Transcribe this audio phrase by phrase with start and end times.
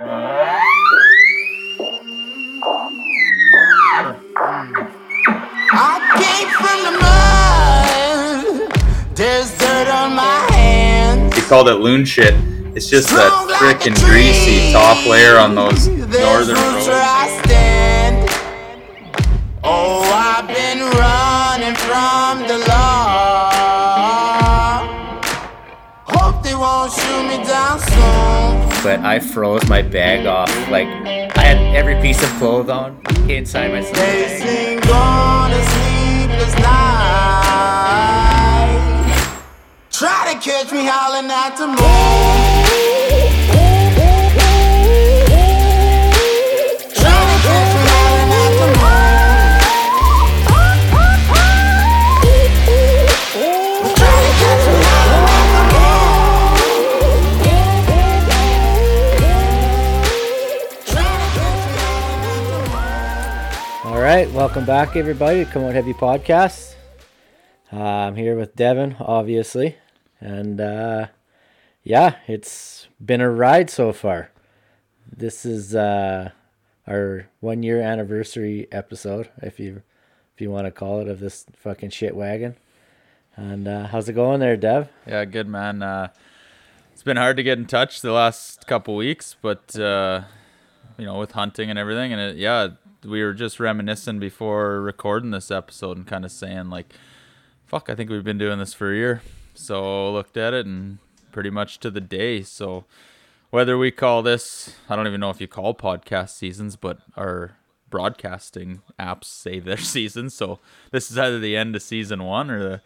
[0.00, 0.04] I
[6.14, 6.92] came from the
[8.62, 9.16] mud.
[9.16, 11.34] There's dirt on my hands.
[11.34, 12.34] He called it loon shit.
[12.76, 16.86] It's just that Strong like a frickin' greasy top layer on those northern roads.
[28.88, 30.48] But I froze my bag off.
[30.70, 30.86] Like
[31.36, 34.80] I had every piece of clothes on inside my sleeping.
[39.90, 42.67] Try to catch me howling at the moon.
[64.24, 65.44] Right, welcome back, everybody.
[65.44, 66.74] to Come on, Heavy Podcast.
[67.72, 69.76] Uh, I'm here with Devin, obviously,
[70.18, 71.06] and uh,
[71.84, 74.32] yeah, it's been a ride so far.
[75.06, 76.30] This is uh,
[76.84, 79.82] our one year anniversary episode, if you
[80.34, 82.56] if you want to call it, of this fucking shit wagon.
[83.36, 84.88] And uh, how's it going there, Dev?
[85.06, 85.80] Yeah, good man.
[85.80, 86.08] Uh,
[86.92, 90.22] it's been hard to get in touch the last couple weeks, but uh,
[90.96, 92.70] you know, with hunting and everything, and it, yeah,
[93.08, 96.92] we were just reminiscing before recording this episode and kind of saying like,
[97.66, 99.22] "Fuck, I think we've been doing this for a year."
[99.54, 100.98] So looked at it and
[101.32, 102.42] pretty much to the day.
[102.42, 102.84] So
[103.50, 107.56] whether we call this, I don't even know if you call podcast seasons, but our
[107.90, 110.34] broadcasting apps say their seasons.
[110.34, 112.82] So this is either the end of season one or the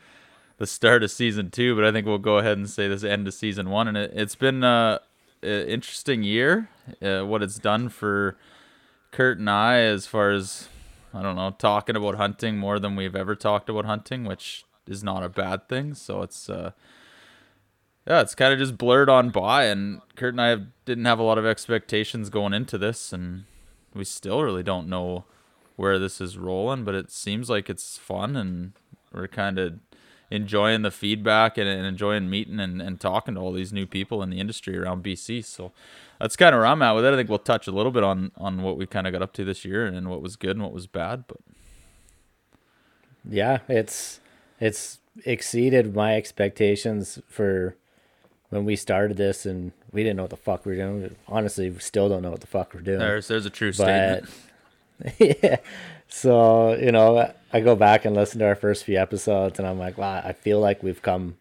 [0.59, 3.27] the start of season two, but I think we'll go ahead and say this end
[3.27, 3.89] of season one.
[3.89, 5.01] And it, it's been uh,
[5.42, 6.69] an interesting year.
[7.01, 8.36] Uh, what it's done for
[9.12, 10.68] Kurt and I, as far as
[11.14, 15.05] I don't know, talking about hunting more than we've ever talked about hunting, which is
[15.05, 15.95] not a bad thing.
[15.95, 16.73] So it's uh,
[18.06, 19.64] yeah, it's kind of just blurred on by.
[19.64, 23.45] And Kurt and I have, didn't have a lot of expectations going into this, and
[23.95, 25.24] we still really don't know
[25.77, 26.84] where this is rolling.
[26.84, 28.72] But it seems like it's fun, and
[29.12, 29.74] we're kind of
[30.33, 34.23] enjoying the feedback and, and enjoying meeting and, and talking to all these new people
[34.23, 35.45] in the industry around BC.
[35.45, 35.73] So
[36.19, 37.13] that's kind of where I'm at with it.
[37.13, 39.35] I think we'll touch a little bit on on what we kind of got up
[39.35, 41.25] to this year and what was good and what was bad.
[41.29, 41.37] But
[43.29, 44.20] Yeah, it's
[44.59, 47.77] it's exceeded my expectations for
[48.49, 51.14] when we started this, and we didn't know what the fuck we were doing.
[51.29, 53.01] Honestly, we still don't know what the fuck we're doing.
[53.01, 54.31] there's there's a true but statement.
[55.43, 55.57] yeah,
[56.09, 59.79] so you know, I go back and listen to our first few episodes, and I'm
[59.79, 61.36] like, wow, I feel like we've come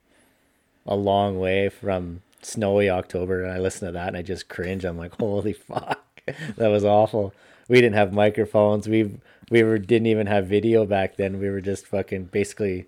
[0.85, 3.43] a long way from snowy October.
[3.43, 4.83] And I listen to that, and I just cringe.
[4.83, 6.21] I'm like, holy fuck,
[6.57, 7.33] that was awful.
[7.67, 8.89] We didn't have microphones.
[8.89, 11.39] We we were didn't even have video back then.
[11.39, 12.87] We were just fucking basically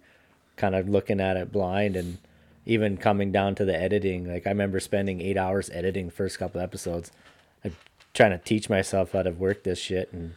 [0.56, 2.18] kind of looking at it blind and
[2.66, 6.40] even coming down to the editing like i remember spending eight hours editing the first
[6.40, 7.12] couple episodes
[8.14, 10.36] trying to teach myself how to work this shit and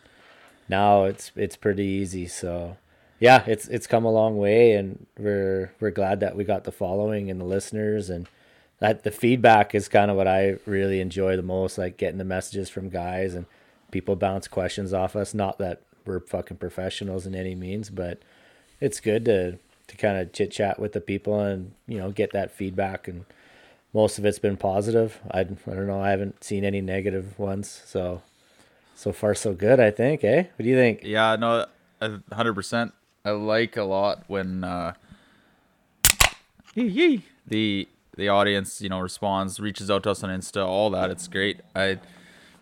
[0.69, 2.77] now it's it's pretty easy so
[3.21, 6.73] yeah it's it's come a long way and we're we're glad that we got the
[6.73, 8.29] following and the listeners and
[8.79, 12.25] that the feedback is kind of what i really enjoy the most like getting the
[12.25, 13.47] messages from guys and
[13.91, 15.35] people bounce questions off us.
[15.35, 18.21] Not that we're fucking professionals in any means but
[18.81, 22.33] it's good to to kind of chit chat with the people and you know get
[22.33, 23.25] that feedback and
[23.93, 25.21] most of it's been positive.
[25.31, 28.23] I, I don't know i haven't seen any negative ones so
[28.97, 31.67] so far so good i think eh what do you think Yeah, no,
[32.01, 32.93] a hundred percent.
[33.25, 34.95] I like a lot when uh,
[37.47, 41.11] the the audience, you know, responds, reaches out to us on Insta, all that.
[41.11, 41.61] It's great.
[41.75, 41.99] I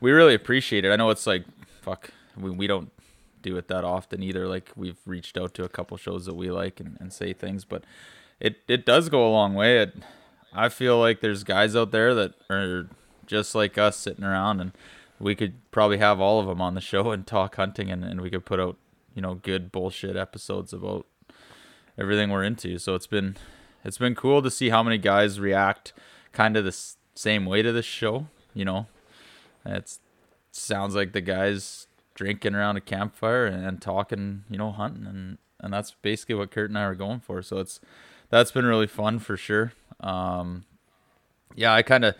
[0.00, 0.90] we really appreciate it.
[0.90, 1.44] I know it's like
[1.82, 2.90] fuck, we we don't
[3.42, 4.48] do it that often either.
[4.48, 7.64] Like we've reached out to a couple shows that we like and, and say things,
[7.64, 7.84] but
[8.40, 9.78] it it does go a long way.
[9.78, 9.94] It
[10.52, 12.88] I feel like there's guys out there that are
[13.26, 14.72] just like us sitting around and
[15.24, 18.20] we could probably have all of them on the show and talk hunting and, and
[18.20, 18.76] we could put out,
[19.14, 21.06] you know, good bullshit episodes about
[21.98, 22.78] everything we're into.
[22.78, 23.36] So it's been
[23.82, 25.94] it's been cool to see how many guys react
[26.32, 28.86] kind of the s- same way to this show, you know.
[29.64, 29.98] It's
[30.52, 35.38] sounds like the guys drinking around a campfire and, and talking, you know, hunting and
[35.58, 37.40] and that's basically what Kurt and I are going for.
[37.40, 37.80] So it's
[38.28, 39.72] that's been really fun for sure.
[40.00, 40.66] Um
[41.56, 42.14] yeah, I kind of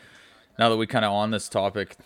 [0.58, 1.98] now that we kind of on this topic,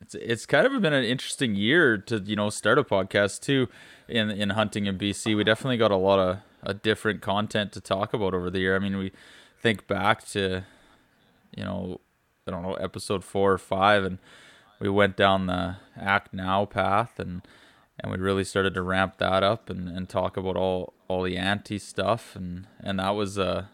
[0.00, 3.68] it's it's kind of been an interesting year to you know start a podcast too
[4.08, 5.36] in in hunting in BC.
[5.36, 8.76] We definitely got a lot of a different content to talk about over the year.
[8.76, 9.12] I mean, we
[9.60, 10.64] think back to
[11.56, 12.00] you know
[12.46, 14.18] I don't know episode four or five, and
[14.80, 17.42] we went down the act now path and
[18.02, 21.36] and we really started to ramp that up and, and talk about all all the
[21.36, 23.68] anti stuff and and that was a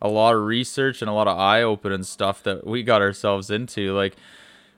[0.00, 3.50] a lot of research and a lot of eye opening stuff that we got ourselves
[3.50, 4.16] into like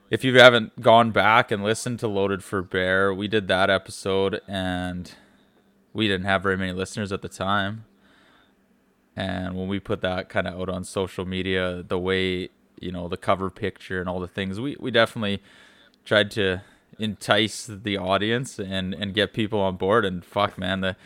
[0.09, 4.41] if you haven't gone back and listened to loaded for bear we did that episode
[4.47, 5.13] and
[5.95, 7.85] we didn't have very many listeners at the time.
[9.15, 12.49] And when we put that kind of out on social media the way
[12.81, 15.41] you know the cover picture and all the things we, we definitely
[16.03, 16.61] tried to
[16.99, 20.03] entice the audience and and get people on board.
[20.03, 20.97] And fuck man the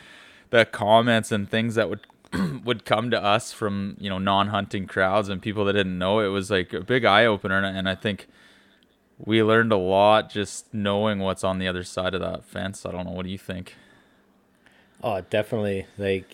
[0.49, 2.07] the comments and things that would
[2.65, 6.29] would come to us from you know non-hunting crowds and people that didn't know it
[6.29, 8.27] was like a big eye opener and, and I think
[9.19, 12.85] we learned a lot just knowing what's on the other side of that fence.
[12.85, 13.75] I don't know what do you think?
[15.03, 15.85] Oh, definitely.
[15.97, 16.25] Like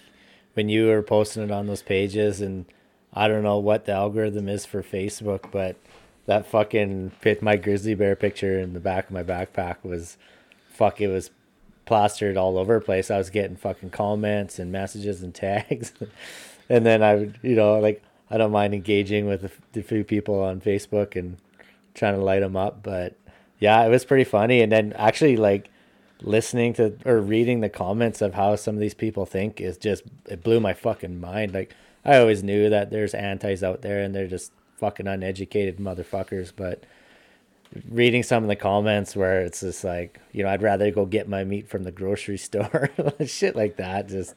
[0.53, 2.65] when you were posting it on those pages, and
[3.13, 5.75] I don't know what the algorithm is for Facebook, but
[6.27, 10.17] that fucking fit my grizzly bear picture in the back of my backpack was
[10.69, 11.01] fuck.
[11.01, 11.31] It was
[11.85, 13.09] plastered all over the place.
[13.09, 15.91] I was getting fucking comments and messages and tags,
[16.69, 20.41] and then I would, you know, like I don't mind engaging with a few people
[20.41, 21.37] on Facebook and
[21.95, 23.17] trying to light them up, but
[23.59, 24.61] yeah, it was pretty funny.
[24.61, 25.69] And then actually like
[26.21, 30.03] listening to or reading the comments of how some of these people think is just
[30.27, 31.53] it blew my fucking mind.
[31.53, 36.51] Like I always knew that there's antis out there and they're just fucking uneducated motherfuckers,
[36.55, 36.83] but
[37.89, 41.27] reading some of the comments where it's just like, you know, I'd rather go get
[41.27, 42.89] my meat from the grocery store.
[43.25, 44.35] Shit like that just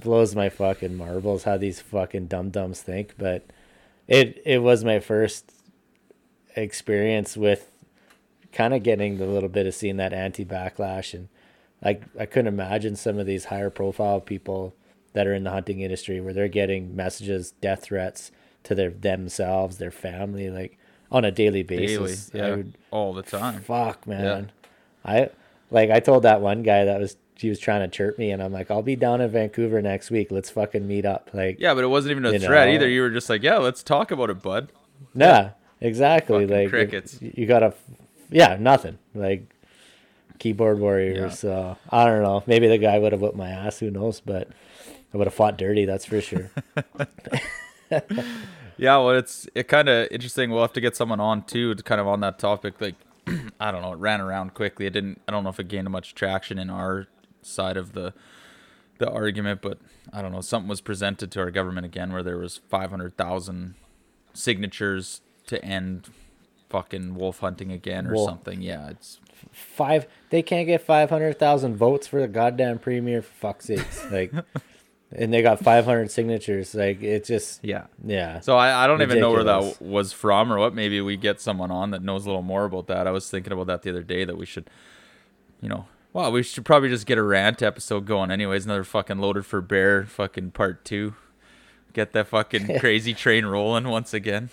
[0.00, 3.14] blows my fucking marbles how these fucking dum dums think.
[3.18, 3.44] But
[4.06, 5.52] it it was my first
[6.62, 7.70] experience with
[8.52, 11.28] kind of getting the little bit of seeing that anti backlash and
[11.84, 14.74] like I couldn't imagine some of these higher profile people
[15.12, 18.30] that are in the hunting industry where they're getting messages, death threats
[18.64, 20.78] to their themselves, their family, like
[21.10, 22.30] on a daily Daily, basis.
[22.34, 23.60] I yeah, would- all the time.
[23.60, 24.50] fuck man.
[25.04, 25.30] I
[25.70, 28.42] like I told that one guy that was he was trying to chirp me and
[28.42, 30.32] I'm like, I'll be down in Vancouver next week.
[30.32, 31.30] Let's fucking meet up.
[31.32, 32.74] Like Yeah, but it wasn't even a threat know?
[32.74, 32.88] either.
[32.88, 34.72] You were just like, "Yeah, let's talk about it, bud."
[35.14, 36.46] Yeah, exactly.
[36.46, 37.18] Fucking like crickets.
[37.20, 37.74] You gotta,
[38.30, 38.98] yeah, nothing.
[39.14, 39.54] Like
[40.38, 41.18] keyboard warriors.
[41.18, 41.30] Yeah.
[41.30, 42.42] So I don't know.
[42.46, 43.78] Maybe the guy would have whipped my ass.
[43.78, 44.20] Who knows?
[44.20, 44.48] But
[45.12, 45.84] I would have fought dirty.
[45.84, 46.50] That's for sure.
[48.78, 50.50] Yeah, well, it's it kind of interesting.
[50.50, 52.80] We'll have to get someone on too, to kind of on that topic.
[52.80, 52.94] Like,
[53.60, 54.86] I don't know, it ran around quickly.
[54.86, 55.20] It didn't.
[55.26, 57.08] I don't know if it gained much traction in our
[57.42, 58.14] side of the
[58.98, 59.78] the argument, but
[60.12, 60.40] I don't know.
[60.40, 63.74] Something was presented to our government again, where there was five hundred thousand
[64.32, 66.08] signatures to end
[66.70, 68.28] fucking wolf hunting again or Wolf.
[68.28, 68.62] something.
[68.62, 69.18] Yeah, it's
[69.52, 70.06] Five.
[70.30, 73.22] They can't get five hundred thousand votes for the goddamn premier.
[73.22, 74.04] For fuck's sakes.
[74.10, 74.32] Like,
[75.12, 76.74] and they got five hundred signatures.
[76.74, 77.64] Like it just.
[77.64, 77.84] yeah.
[78.04, 78.40] Yeah.
[78.40, 79.78] So I, I don't even know where Ridiculous.
[79.78, 80.74] that was from or what.
[80.74, 83.06] Maybe we get someone on that knows a little more about that.
[83.06, 84.68] I was thinking about that the other day that we should,
[85.62, 88.30] you know, well, we should probably just get a rant episode going.
[88.32, 91.14] Anyways, another fucking loaded for bear fucking part two.
[91.92, 94.50] Get that fucking crazy train rolling once again.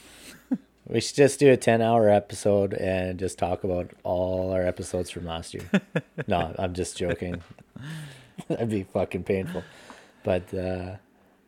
[0.88, 5.10] We should just do a 10 hour episode and just talk about all our episodes
[5.10, 5.64] from last year.
[6.28, 7.42] no, I'm just joking.
[8.48, 9.64] That'd be fucking painful.
[10.24, 10.98] But uh,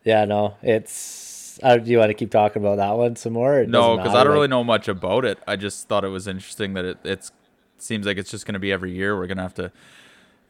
[0.03, 1.59] yeah, no, it's.
[1.61, 3.63] Uh, do you want to keep talking about that one some more?
[3.65, 5.39] No, because I don't really know much about it.
[5.47, 7.31] I just thought it was interesting that it it's
[7.79, 9.15] seems like it's just gonna be every year.
[9.17, 9.71] We're gonna have to,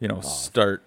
[0.00, 0.16] you Oh.
[0.16, 0.82] know, start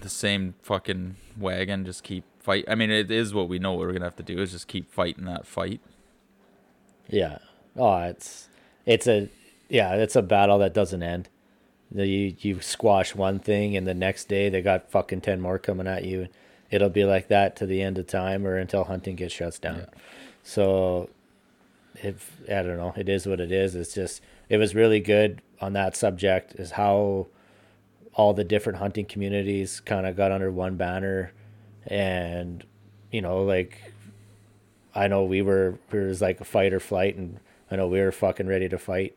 [0.00, 1.84] the same fucking wagon.
[1.84, 2.64] Just keep fight.
[2.68, 3.72] I mean, it is what we know.
[3.72, 5.80] What we're gonna have to do is just keep fighting that fight.
[7.08, 7.38] Yeah.
[7.76, 8.48] Oh, it's
[8.86, 9.28] it's a
[9.68, 11.28] yeah, it's a battle that doesn't end.
[11.92, 15.86] You you squash one thing, and the next day they got fucking ten more coming
[15.86, 16.28] at you.
[16.70, 19.86] It'll be like that to the end of time, or until hunting gets shut down.
[20.42, 21.08] So,
[21.94, 23.74] if I don't know, it is what it is.
[23.74, 26.54] It's just it was really good on that subject.
[26.56, 27.28] Is how
[28.14, 31.32] all the different hunting communities kind of got under one banner,
[31.86, 32.64] and
[33.10, 33.92] you know like
[34.94, 37.38] I know we were it was like a fight or flight, and
[37.70, 39.16] I know we were fucking ready to fight.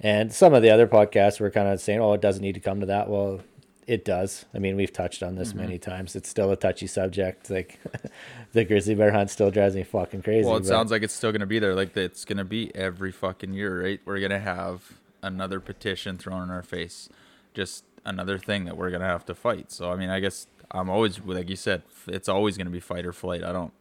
[0.00, 2.60] And some of the other podcasts were kind of saying, "Oh, it doesn't need to
[2.60, 3.40] come to that." Well,
[3.86, 4.44] it does.
[4.54, 5.58] I mean, we've touched on this Mm-hmm.
[5.58, 6.16] many times.
[6.16, 7.50] It's still a touchy subject.
[7.50, 7.78] Like
[8.52, 10.46] the grizzly bear hunt still drives me fucking crazy.
[10.46, 11.74] Well, it but- sounds like it's still gonna be there.
[11.74, 14.00] Like it's gonna be every fucking year, right?
[14.04, 17.08] We're gonna have another petition thrown in our face,
[17.54, 19.70] just another thing that we're gonna have to fight.
[19.70, 23.06] So I mean, I guess I'm always like you said, it's always gonna be fight
[23.06, 23.44] or flight.
[23.44, 23.72] I don't.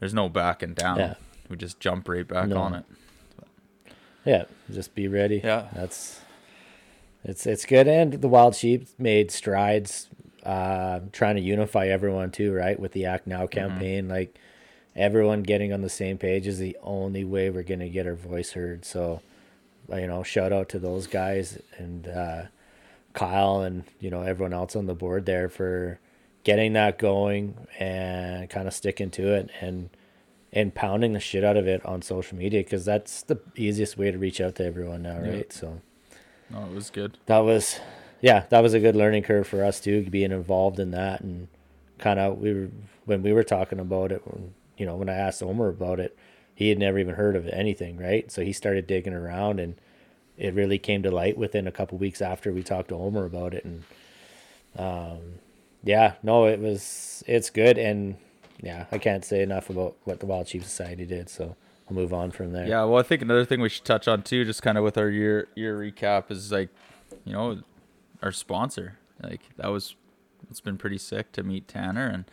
[0.00, 0.98] There's no backing down.
[0.98, 1.14] Yeah.
[1.50, 2.56] We just jump right back No.
[2.56, 2.84] on it.
[4.24, 5.40] Yeah, just be ready.
[5.42, 5.68] Yeah.
[5.74, 6.20] that's
[7.24, 7.88] it's it's good.
[7.88, 10.08] And the wild sheep made strides,
[10.44, 12.78] uh, trying to unify everyone too, right?
[12.78, 14.38] With the Act Now campaign, like
[14.94, 18.52] everyone getting on the same page is the only way we're gonna get our voice
[18.52, 18.84] heard.
[18.84, 19.22] So
[19.90, 22.42] uh, you know, shout out to those guys and uh,
[23.12, 25.98] Kyle and you know everyone else on the board there for
[26.44, 29.90] getting that going and kind of sticking to it and
[30.52, 34.10] and pounding the shit out of it on social media because that's the easiest way
[34.10, 35.52] to reach out to everyone now, right?
[35.52, 35.80] So
[36.50, 37.16] No, it was good.
[37.26, 37.80] that was
[38.20, 41.48] yeah that was a good learning curve for us too being involved in that and
[41.98, 42.68] kind of we were
[43.04, 46.16] when we were talking about it when, you know when i asked omer about it
[46.54, 49.74] he had never even heard of anything right so he started digging around and
[50.38, 53.54] it really came to light within a couple weeks after we talked to omer about
[53.54, 53.82] it and
[54.78, 55.18] um
[55.82, 58.16] yeah no it was it's good and
[58.62, 61.56] yeah i can't say enough about what the wild sheep society did so
[61.88, 64.22] i'll move on from there Yeah, well, I think another thing we should touch on
[64.22, 66.68] too, just kind of with our year year recap, is like,
[67.24, 67.62] you know,
[68.22, 68.98] our sponsor.
[69.22, 69.94] Like that was,
[70.50, 72.24] it's been pretty sick to meet Tanner and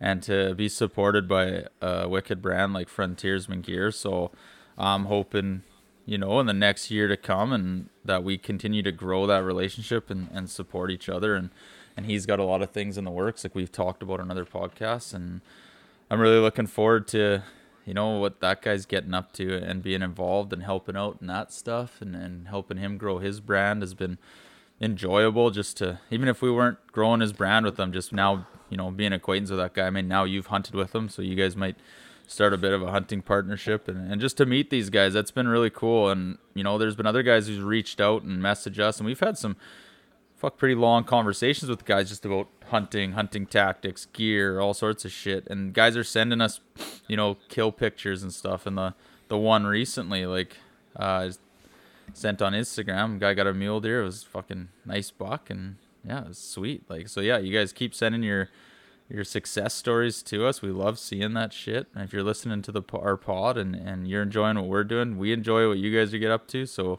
[0.00, 3.90] and to be supported by a wicked brand like Frontiersman Gear.
[3.92, 4.30] So
[4.76, 5.62] I'm hoping,
[6.06, 9.42] you know, in the next year to come, and that we continue to grow that
[9.44, 11.34] relationship and and support each other.
[11.34, 11.50] And
[11.96, 14.30] and he's got a lot of things in the works, like we've talked about on
[14.30, 15.40] other podcasts, and
[16.10, 17.42] I'm really looking forward to
[17.84, 21.26] you know what that guy's getting up to and being involved and helping out in
[21.26, 24.18] that stuff and, and helping him grow his brand has been
[24.80, 28.76] enjoyable just to even if we weren't growing his brand with him just now you
[28.76, 29.86] know being acquaintance with that guy.
[29.86, 31.76] I mean now you've hunted with him so you guys might
[32.26, 35.12] start a bit of a hunting partnership and, and just to meet these guys.
[35.12, 38.42] That's been really cool and you know there's been other guys who's reached out and
[38.42, 39.56] messaged us and we've had some
[40.42, 45.12] fuck pretty long conversations with guys just about hunting, hunting tactics, gear, all sorts of
[45.12, 45.46] shit.
[45.46, 46.60] And guys are sending us,
[47.06, 48.66] you know, kill pictures and stuff.
[48.66, 48.94] And the
[49.28, 50.56] the one recently, like,
[50.96, 51.30] uh,
[52.12, 54.02] sent on Instagram, guy got a mule deer.
[54.02, 56.82] It was fucking nice buck, and yeah, it was sweet.
[56.90, 58.48] Like, so yeah, you guys keep sending your
[59.08, 60.60] your success stories to us.
[60.60, 61.86] We love seeing that shit.
[61.94, 65.18] And if you're listening to the our pod and and you're enjoying what we're doing,
[65.18, 66.66] we enjoy what you guys are get up to.
[66.66, 66.98] So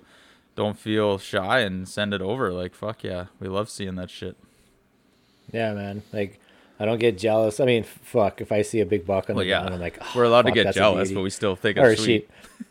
[0.56, 2.52] don't feel shy and send it over.
[2.52, 4.38] Like fuck yeah, we love seeing that shit.
[5.52, 6.04] Yeah, man.
[6.12, 6.40] Like,
[6.80, 7.60] I don't get jealous.
[7.60, 9.80] I mean, fuck, if I see a big buck on Well, the yeah, ground, I'm
[9.80, 12.30] like, "Oh, we're allowed to get jealous, but we still think or it's sweet.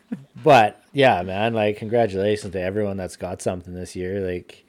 [0.09, 0.19] sheep.
[0.43, 4.19] but yeah, man, like, congratulations to everyone that's got something this year.
[4.19, 4.65] Like,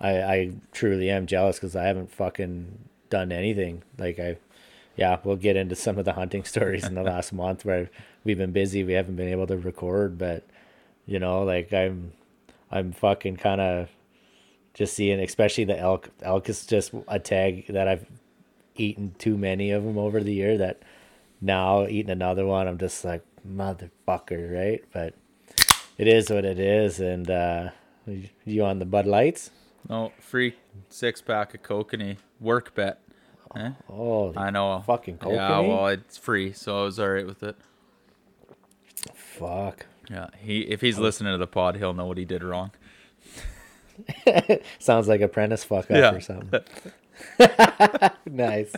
[0.00, 2.78] I, I truly am jealous because I haven't fucking
[3.10, 3.82] done anything.
[3.98, 4.36] Like, I,
[4.96, 7.90] yeah, we'll get into some of the hunting stories in the last month where
[8.24, 8.82] we've been busy.
[8.82, 10.44] We haven't been able to record, but
[11.06, 12.12] you know, like, I'm,
[12.70, 13.88] I'm fucking kind of
[14.74, 16.10] just seeing, especially the elk.
[16.22, 18.06] Elk is just a tag that I've
[18.76, 20.82] eaten too many of them over the year that
[21.40, 24.84] now eating another one, I'm just like motherfucker, right?
[24.92, 25.14] But
[25.98, 27.70] it is what it is, and uh,
[28.44, 29.50] you on the Bud Lights?
[29.88, 30.54] No free
[30.88, 33.00] six pack of kokanee work bet.
[33.56, 33.70] Eh?
[33.88, 34.82] Oh, I know.
[34.86, 35.68] fucking Yeah, kokanee?
[35.68, 37.56] well, it's free, so I was alright with it.
[39.14, 39.86] fuck!
[40.10, 42.72] Yeah, he if he's listening to the pod, he'll know what he did wrong.
[44.78, 46.14] Sounds like apprentice fuck up Yeah.
[46.14, 46.60] or something.
[48.26, 48.72] nice.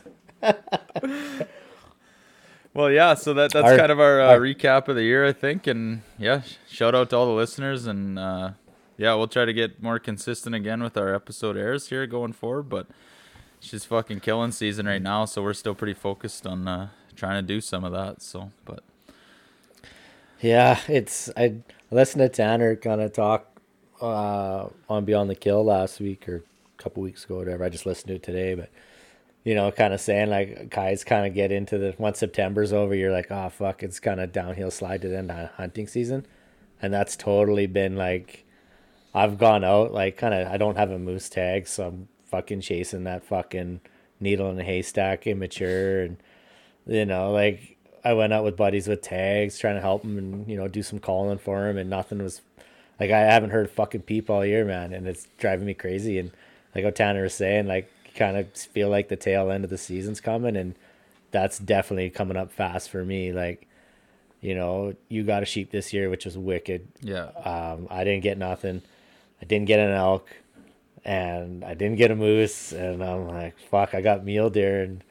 [2.75, 5.27] Well, yeah, so that that's Our- kind of our, uh, our- recap of the year,
[5.27, 8.53] I think, and yeah, shout out to all the listeners, and uh,
[8.97, 12.71] yeah, we'll try to get more consistent again with our episode airs here going forward,
[12.71, 12.87] but
[13.61, 17.47] she's fucking killing season right now, so we're still pretty focused on uh, trying to
[17.47, 18.23] do some of that.
[18.23, 18.83] So, but
[20.43, 21.55] Yeah, it's I
[21.93, 23.47] listened to Tanner kind of talk
[24.01, 26.39] uh, on Beyond the Kill last week or
[26.79, 27.63] a couple weeks ago, whatever.
[27.63, 28.69] I just listened to it today, but
[29.45, 32.93] you know, kind of saying like guys kind of get into the once September's over,
[32.93, 36.27] you're like, oh fuck, it's kind of downhill slide to the end of hunting season,
[36.81, 38.45] and that's totally been like,
[39.15, 42.63] I've gone out like kind of I don't have a moose tag, so I'm fucking
[42.63, 43.81] chasing that fucking
[44.19, 46.17] needle in a haystack, immature, and
[46.85, 50.49] you know, like I went out with buddies with tags, trying to help them and
[50.49, 52.41] you know do some calling for them, and nothing was
[52.99, 56.19] like I haven't heard fucking peep all year, man, and it's driving me crazy.
[56.19, 56.31] And
[56.75, 59.79] like what Tanner was saying, like kind of feel like the tail end of the
[59.79, 60.75] season's coming, and
[61.31, 63.33] that's definitely coming up fast for me.
[63.33, 63.67] Like,
[64.41, 66.87] you know, you got a sheep this year, which was wicked.
[67.01, 68.83] yeah, Um, I didn't get nothing.
[69.41, 70.29] I didn't get an elk,
[71.05, 72.73] and I didn't get a moose.
[72.73, 75.03] And I'm like, fuck, I got mule deer, and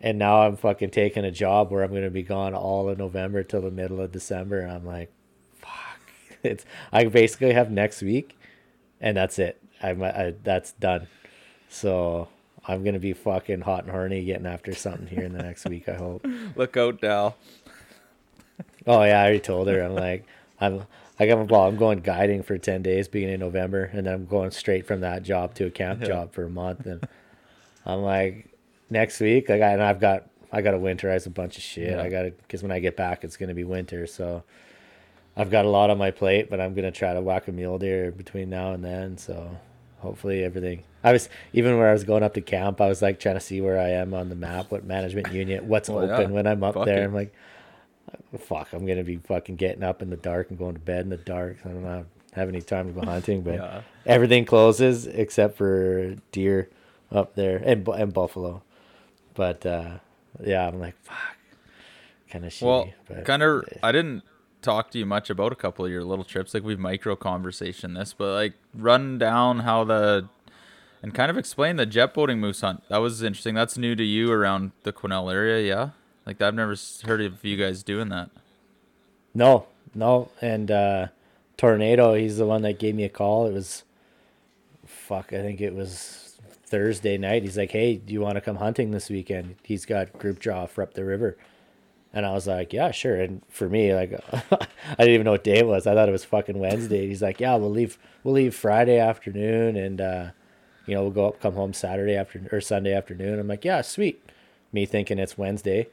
[0.00, 3.42] and now I'm fucking taking a job where I'm gonna be gone all of November
[3.42, 4.60] till the middle of December.
[4.60, 5.10] And I'm like,
[5.54, 6.00] fuck,
[6.42, 8.38] it's I basically have next week,
[9.00, 9.60] and that's it.
[9.82, 11.06] I'm I, that's done.
[11.68, 12.28] So
[12.66, 15.88] I'm gonna be fucking hot and horny getting after something here in the next week.
[15.88, 16.26] I hope.
[16.56, 17.36] look out, Dal.
[18.88, 19.82] Oh yeah, I already told her.
[19.82, 20.24] I'm like,
[20.60, 20.84] I'm
[21.18, 24.52] like I'm well, I'm going guiding for ten days beginning November, and then I'm going
[24.52, 26.06] straight from that job to a camp Yeah.
[26.06, 27.06] job for a month, and
[27.84, 28.48] I'm like,
[28.90, 31.90] next week, like, I, and I've got I got to winterize a bunch of shit.
[31.90, 32.02] Yeah.
[32.02, 34.42] I got to because when I get back, it's gonna be winter, so
[35.36, 37.78] I've got a lot on my plate, but I'm gonna try to whack a mule
[37.78, 39.18] deer between now and then.
[39.18, 39.58] So
[39.98, 40.82] hopefully everything.
[41.04, 42.80] I was even where I was going up to camp.
[42.80, 45.62] I was like trying to see where I am on the map, what management unit,
[45.64, 46.34] what's Well, open yeah.
[46.34, 47.02] when I'm up Fuck there.
[47.02, 47.04] it.
[47.04, 47.32] I'm like,
[48.38, 51.10] fuck, I'm gonna be fucking getting up in the dark and going to bed in
[51.10, 51.58] the dark.
[51.64, 53.80] I don't have, have any time to go hunting, but Yeah.
[54.04, 56.68] everything closes except for deer
[57.12, 58.62] up there and and buffalo.
[59.36, 59.98] But uh,
[60.42, 61.36] yeah, I'm like, fuck,
[62.30, 62.62] kind of shitty.
[62.66, 63.64] Well, kind of.
[63.82, 64.22] I didn't
[64.62, 66.54] talk to you much about a couple of your little trips.
[66.54, 70.28] Like we've micro conversation this, but like run down how the
[71.02, 72.82] and kind of explain the jet boating moose hunt.
[72.88, 73.54] That was interesting.
[73.54, 75.90] That's new to you around the Quesnel area, yeah.
[76.26, 76.74] Like I've never
[77.04, 78.30] heard of you guys doing that.
[79.34, 81.08] No, no, and uh,
[81.56, 83.46] Tornado, he's the one that gave me a call.
[83.46, 83.84] It was,
[84.86, 86.25] fuck, I think it was
[86.66, 87.42] Thursday night.
[87.42, 90.66] He's like, "Hey, do you want to come hunting this weekend?" He's got group draw
[90.66, 91.36] for up the river,
[92.12, 94.66] and I was like, "Yeah, sure." And for me, like, I
[94.98, 95.86] didn't even know what day it was.
[95.86, 97.06] I thought it was fucking Wednesday.
[97.06, 97.98] He's like, "Yeah, we'll leave.
[98.24, 100.30] We'll leave Friday afternoon, and uh,
[100.86, 103.82] you know, we'll go up, come home Saturday afternoon or Sunday afternoon." I'm like, "Yeah,
[103.82, 104.22] sweet."
[104.72, 105.88] Me thinking it's Wednesday.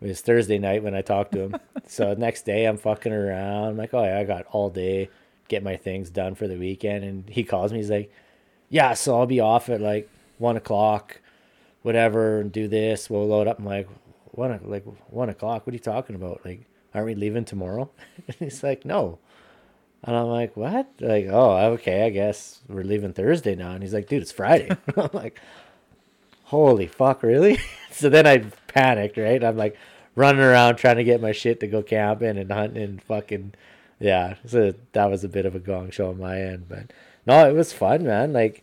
[0.00, 1.56] It was Thursday night when I talked to him.
[1.86, 3.68] so next day I'm fucking around.
[3.70, 5.10] I'm like, oh yeah, I got all day,
[5.48, 7.04] get my things done for the weekend.
[7.04, 7.78] And he calls me.
[7.78, 8.12] He's like,
[8.68, 10.08] yeah, so I'll be off at like
[10.38, 11.20] one o'clock,
[11.82, 13.08] whatever, and do this.
[13.08, 13.58] We'll load up.
[13.58, 13.88] I'm like,
[14.32, 15.66] one like one o'clock.
[15.66, 16.44] What are you talking about?
[16.44, 17.90] Like, aren't we leaving tomorrow?
[18.26, 19.18] and he's like, no.
[20.04, 20.88] And I'm like, what?
[21.00, 23.72] Like, oh, okay, I guess we're leaving Thursday now.
[23.72, 24.70] And he's like, dude, it's Friday.
[24.96, 25.40] I'm like,
[26.44, 27.58] holy fuck, really?
[27.90, 29.42] so then I panicked, right?
[29.42, 29.76] I'm like
[30.14, 33.54] running around trying to get my shit to go camping and hunting and fucking,
[33.98, 34.36] yeah.
[34.46, 36.92] So that was a bit of a gong show on my end, but
[37.28, 38.32] no, it was fun, man.
[38.32, 38.62] Like,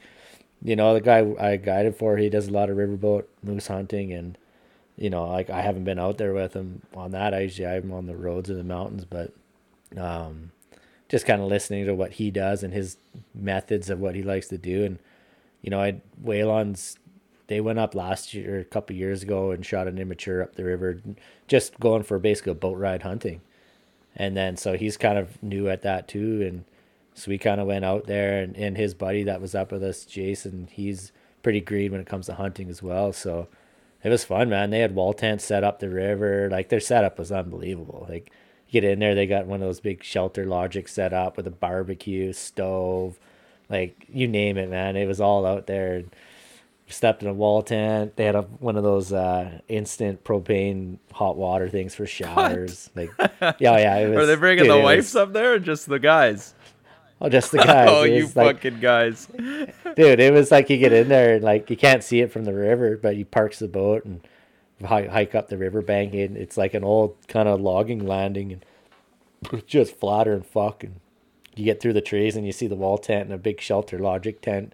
[0.63, 4.11] you know, the guy I guided for, he does a lot of riverboat moose hunting
[4.11, 4.37] and,
[4.97, 7.33] you know, like I haven't been out there with him on that.
[7.33, 9.31] I usually I'm on the roads in the mountains, but,
[9.95, 10.51] um,
[11.07, 12.97] just kind of listening to what he does and his
[13.35, 14.83] methods of what he likes to do.
[14.83, 14.99] And,
[15.61, 16.97] you know, I Waylon's
[17.47, 20.63] they went up last year, a couple years ago, and shot an immature up the
[20.63, 20.99] river,
[21.47, 23.41] just going for basically a boat ride hunting.
[24.15, 26.65] And then so he's kind of new at that too, and
[27.15, 29.81] so we kind of went out there, and, and his buddy that was up with
[29.83, 33.11] us, Jason, he's pretty green when it comes to hunting as well.
[33.13, 33.47] So
[34.03, 34.69] it was fun, man.
[34.69, 38.05] They had wall tents set up the river, like their setup was unbelievable.
[38.09, 38.31] Like
[38.69, 41.47] you get in there, they got one of those big shelter logic set up with
[41.47, 43.17] a barbecue stove,
[43.69, 44.95] like you name it, man.
[44.95, 46.03] It was all out there.
[46.87, 48.15] Stepped in a wall tent.
[48.15, 52.91] They had a, one of those uh, instant propane hot water things for showers.
[52.95, 53.09] Like,
[53.41, 53.97] yeah, yeah.
[53.97, 56.53] It was, Are they bringing dude, the wives was- up there or just the guys?
[57.21, 57.89] Oh, just the guys.
[57.89, 59.25] oh, you like, fucking guys.
[59.37, 62.45] dude, it was like you get in there and like you can't see it from
[62.45, 64.21] the river, but you parks the boat and
[64.83, 66.13] hike up the river bank.
[66.13, 68.65] And it's like an old kind of logging landing, and
[69.51, 70.99] it's just flatter and fucking
[71.55, 73.97] you get through the trees and you see the wall tent and a big shelter
[73.97, 74.73] logic tent,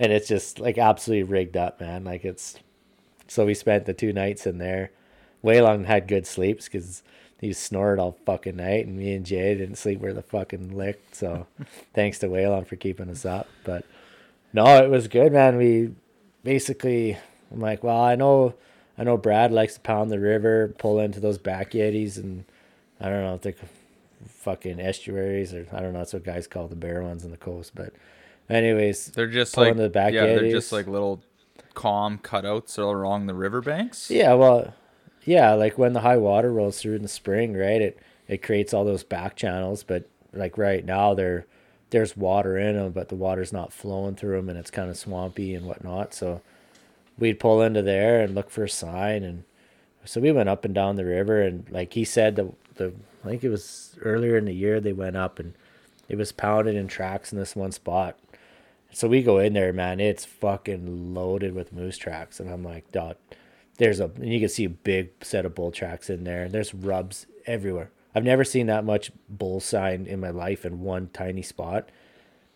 [0.00, 2.04] and it's just like absolutely rigged up, man.
[2.04, 2.58] Like it's.
[3.26, 4.90] So we spent the two nights in there.
[5.42, 7.02] Waylon had good sleeps because
[7.40, 11.16] he snored all fucking night, and me and Jay didn't sleep where the fucking licked.
[11.16, 11.46] So
[11.94, 13.48] thanks to Waylon for keeping us up.
[13.64, 13.84] But
[14.52, 15.56] no, it was good, man.
[15.56, 15.94] We
[16.42, 17.18] basically,
[17.52, 18.54] I'm like, well, I know,
[18.96, 22.44] I know Brad likes to pound the river, pull into those back eddies, and
[23.00, 23.54] I don't know if they're
[24.26, 25.98] fucking estuaries or I don't know.
[25.98, 27.72] That's what guys call the bare ones on the coast.
[27.74, 27.92] But,
[28.48, 31.22] anyways, They're just like the back yeah, they're just like little
[31.74, 34.10] calm cutouts along the riverbanks.
[34.10, 34.72] Yeah, well,
[35.24, 37.80] yeah, like when the high water rolls through in the spring, right?
[37.80, 41.46] It it creates all those back channels, but like right now there
[41.90, 44.96] there's water in them, but the water's not flowing through them, and it's kind of
[44.96, 46.14] swampy and whatnot.
[46.14, 46.42] So
[47.18, 49.44] we'd pull into there and look for a sign, and
[50.04, 52.92] so we went up and down the river, and like he said, the the
[53.24, 55.54] I think it was earlier in the year they went up and
[56.08, 58.18] it was pounded in tracks in this one spot.
[58.92, 59.98] So we go in there, man.
[60.00, 63.16] It's fucking loaded with moose tracks, and I'm like, dog.
[63.78, 66.48] There's a, and you can see a big set of bull tracks in there.
[66.48, 67.90] There's rubs everywhere.
[68.14, 71.88] I've never seen that much bull sign in my life in one tiny spot.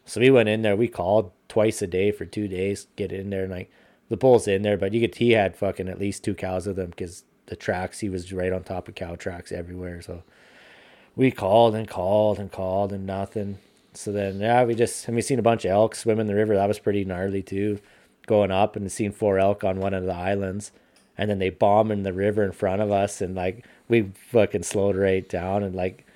[0.05, 0.77] So we went in there.
[0.77, 2.87] We called twice a day for two days.
[2.97, 3.71] Get in there, and like
[4.09, 6.77] the bull's in there, but you could he had fucking at least two cows of
[6.77, 10.01] them because the tracks he was right on top of cow tracks everywhere.
[10.01, 10.23] So
[11.17, 13.59] we called and called and called and nothing.
[13.93, 16.35] So then, yeah, we just and we seen a bunch of elk swim in the
[16.35, 16.55] river.
[16.55, 17.81] That was pretty gnarly too,
[18.27, 20.73] going up and seen four elk on one of the islands,
[21.19, 24.63] and then they bomb in the river in front of us, and like we fucking
[24.63, 26.07] slowed right down and like,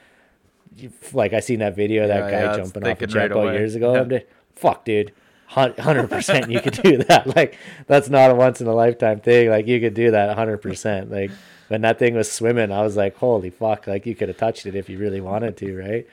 [1.13, 3.29] like I seen that video of that Yeah, guy yeah, jumping off a thinking right
[3.29, 3.55] jet boat away.
[3.59, 4.07] years ago.
[4.09, 4.19] Yeah.
[4.57, 5.13] Fuck, dude.
[5.47, 7.27] Hundred percent, you could do that.
[7.37, 9.51] Like that's not a once in a lifetime thing.
[9.51, 11.11] Like you could do that hundred percent.
[11.11, 11.31] Like
[11.69, 13.87] when that thing was swimming, I was like, holy fuck!
[13.87, 16.07] Like you could have touched it if you really wanted to, right?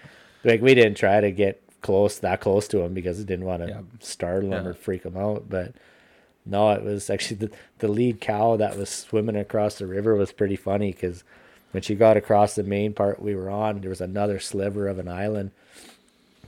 [0.43, 3.65] Like we didn't try to get close that close to him because we didn't want
[3.65, 5.49] to startle him or freak him out.
[5.49, 5.73] But
[6.49, 10.31] no, it was actually the the lead cow that was swimming across the river was
[10.31, 11.23] pretty funny because
[11.71, 14.99] when she got across the main part we were on, there was another sliver of
[14.99, 15.51] an island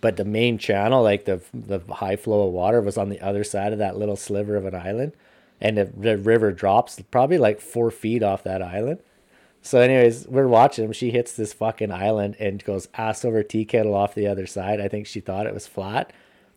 [0.02, 3.44] but the main channel, like the the high flow of water, was on the other
[3.44, 5.14] side of that little sliver of an island,
[5.62, 9.00] and the, the river drops probably like four feet off that island.
[9.62, 10.92] So, anyways, we're watching him.
[10.92, 14.82] She hits this fucking island and goes ass over tea kettle off the other side.
[14.82, 16.12] I think she thought it was flat,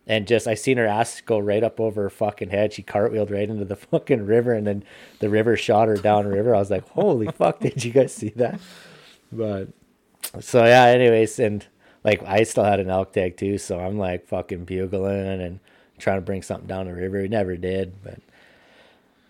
[0.06, 2.72] and just I seen her ass go right up over her fucking head.
[2.72, 4.84] She cartwheeled right into the fucking river, and then
[5.20, 6.54] the river shot her down river.
[6.54, 7.60] I was like, holy fuck!
[7.60, 8.60] Did you guys see that?
[9.32, 9.68] But
[10.40, 11.66] so yeah, anyways, and
[12.02, 15.60] like I still had an elk tag too, so I'm like fucking bugling and
[15.98, 17.22] trying to bring something down the river.
[17.22, 18.20] We never did, but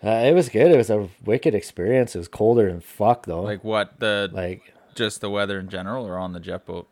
[0.03, 0.71] uh, it was good.
[0.71, 2.15] It was a wicked experience.
[2.15, 3.41] It was colder than fuck though.
[3.41, 6.89] Like what the like just the weather in general, or on the jet boat?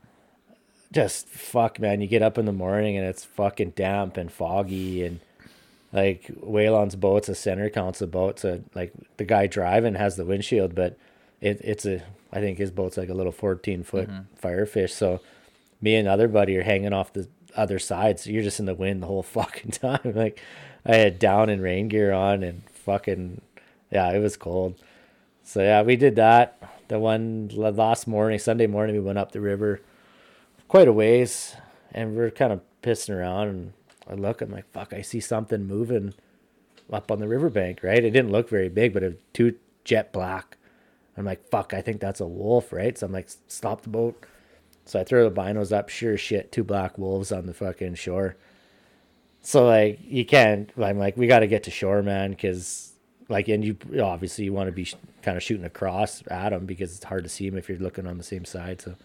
[0.93, 1.99] Just fuck man.
[1.99, 5.19] You get up in the morning and it's fucking damp and foggy and
[5.91, 10.73] like Waylon's boat's a center console boat so like the guy driving has the windshield
[10.75, 10.97] but
[11.39, 12.01] it, it's a
[12.31, 14.47] I think his boat's like a little 14 foot mm-hmm.
[14.47, 15.21] firefish so
[15.81, 18.73] me and other buddy are hanging off the other side so you're just in the
[18.73, 19.99] wind the whole fucking time.
[20.15, 20.41] Like
[20.85, 23.41] I had down and rain gear on and fucking
[23.91, 24.75] yeah it was cold.
[25.43, 26.57] So yeah we did that.
[26.87, 29.79] The one last morning Sunday morning we went up the river
[30.73, 31.55] quite a ways
[31.91, 33.73] and we're kind of pissing around and
[34.09, 36.15] I look, I'm like, fuck, I see something moving
[36.91, 38.03] up on the riverbank, right?
[38.03, 40.57] It didn't look very big, but it was too jet black.
[41.15, 42.97] I'm like, fuck, I think that's a wolf, right?
[42.97, 44.25] So I'm like, stop the boat.
[44.85, 48.35] So I throw the binos up, sure shit, two black wolves on the fucking shore.
[49.43, 52.93] So like, you can't, I'm like, we got to get to shore, man, because
[53.29, 56.65] like, and you obviously you want to be sh- kind of shooting across at them
[56.65, 58.81] because it's hard to see them if you're looking on the same side.
[58.81, 58.95] So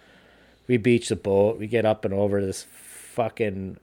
[0.68, 1.59] we beach the boat.
[1.59, 3.78] We get up and over this fucking.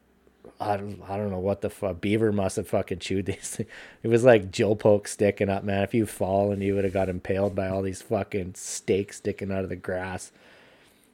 [0.57, 1.99] I don't, I don't know what the fuck.
[1.99, 3.57] Beaver must have fucking chewed these.
[3.57, 3.69] things.
[4.03, 5.83] It was like Jill poke sticking up, man.
[5.83, 9.51] If you fall and you would have got impaled by all these fucking stakes sticking
[9.51, 10.31] out of the grass.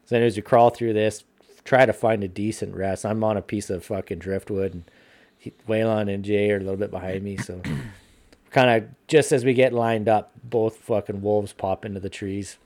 [0.06, 1.24] So, anyways, we crawl through this,
[1.64, 3.06] try to find a decent rest.
[3.06, 4.84] I'm on a piece of fucking driftwood, and
[5.40, 7.38] he, Waylon and Jay are a little bit behind me.
[7.38, 7.62] So,
[8.52, 12.58] kind of just as we get lined up, both fucking wolves pop into the trees.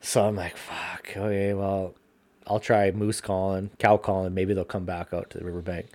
[0.00, 1.94] So I'm like, fuck, okay, well,
[2.46, 4.34] I'll try moose calling, cow calling.
[4.34, 5.86] Maybe they'll come back out to the riverbank.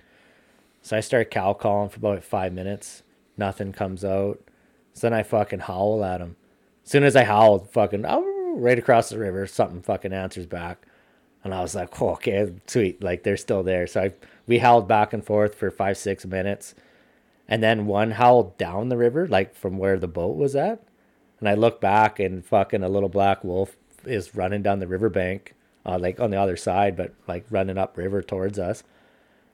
[0.80, 3.02] So I start cow calling for about five minutes.
[3.36, 4.40] Nothing comes out.
[4.94, 6.36] So then I fucking howl at them.
[6.84, 10.86] As soon as I howled, fucking, oh, right across the river, something fucking answers back.
[11.42, 13.02] And I was like, oh, okay, sweet.
[13.02, 13.86] Like they're still there.
[13.86, 14.12] So I,
[14.46, 16.74] we howled back and forth for five, six minutes.
[17.48, 20.82] And then one howled down the river, like from where the boat was at.
[21.40, 25.54] And I look back and fucking a little black wolf is running down the riverbank,
[25.84, 28.82] uh, like on the other side, but like running up river towards us.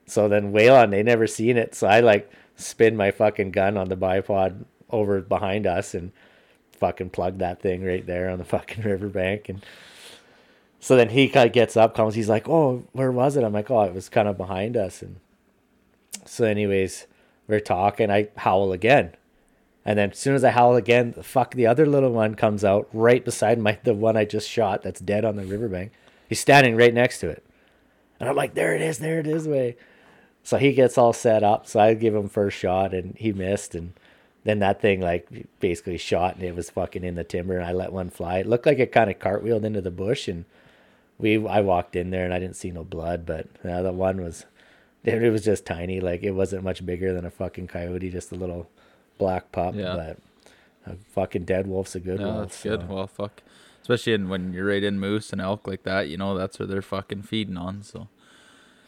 [0.07, 1.75] So then Waylon, they never seen it.
[1.75, 6.13] So I like spin my fucking gun on the bipod over behind us and
[6.73, 9.49] fucking plug that thing right there on the fucking riverbank.
[9.49, 9.65] And
[10.81, 13.53] so then he kind of gets up, comes, he's like, "Oh, where was it?" I'm
[13.53, 15.21] like, "Oh, it was kind of behind us." And
[16.25, 17.07] so, anyways,
[17.47, 18.11] we're talking.
[18.11, 19.13] I howl again.
[19.85, 22.65] And then as soon as I howl again, the fuck the other little one comes
[22.65, 25.93] out right beside my the one I just shot that's dead on the riverbank.
[26.29, 27.45] He's standing right next to it.
[28.21, 29.77] And I'm like, there it is, there it is, way.
[30.45, 31.67] So he gets all set up.
[31.67, 33.93] So I give him first shot and he missed and
[34.45, 35.29] then that thing like
[35.61, 38.39] basically shot and it was fucking in the timber and I let one fly.
[38.39, 40.45] It looked like it kind of cartwheeled into the bush and
[41.19, 44.21] we I walked in there and I didn't see no blood, but uh, the one
[44.21, 44.47] was
[45.05, 48.37] it was just tiny, like it wasn't much bigger than a fucking coyote, just a
[48.37, 48.69] little
[49.23, 49.75] black pup.
[49.75, 49.95] Yeah.
[50.85, 52.39] But a fucking dead wolf's a good No, wolf.
[52.41, 52.89] that's good.
[52.89, 53.43] Well, fuck.
[53.81, 56.67] Especially in, when you're right in moose and elk like that, you know that's where
[56.67, 57.83] they're fucking feeding on.
[57.83, 58.09] So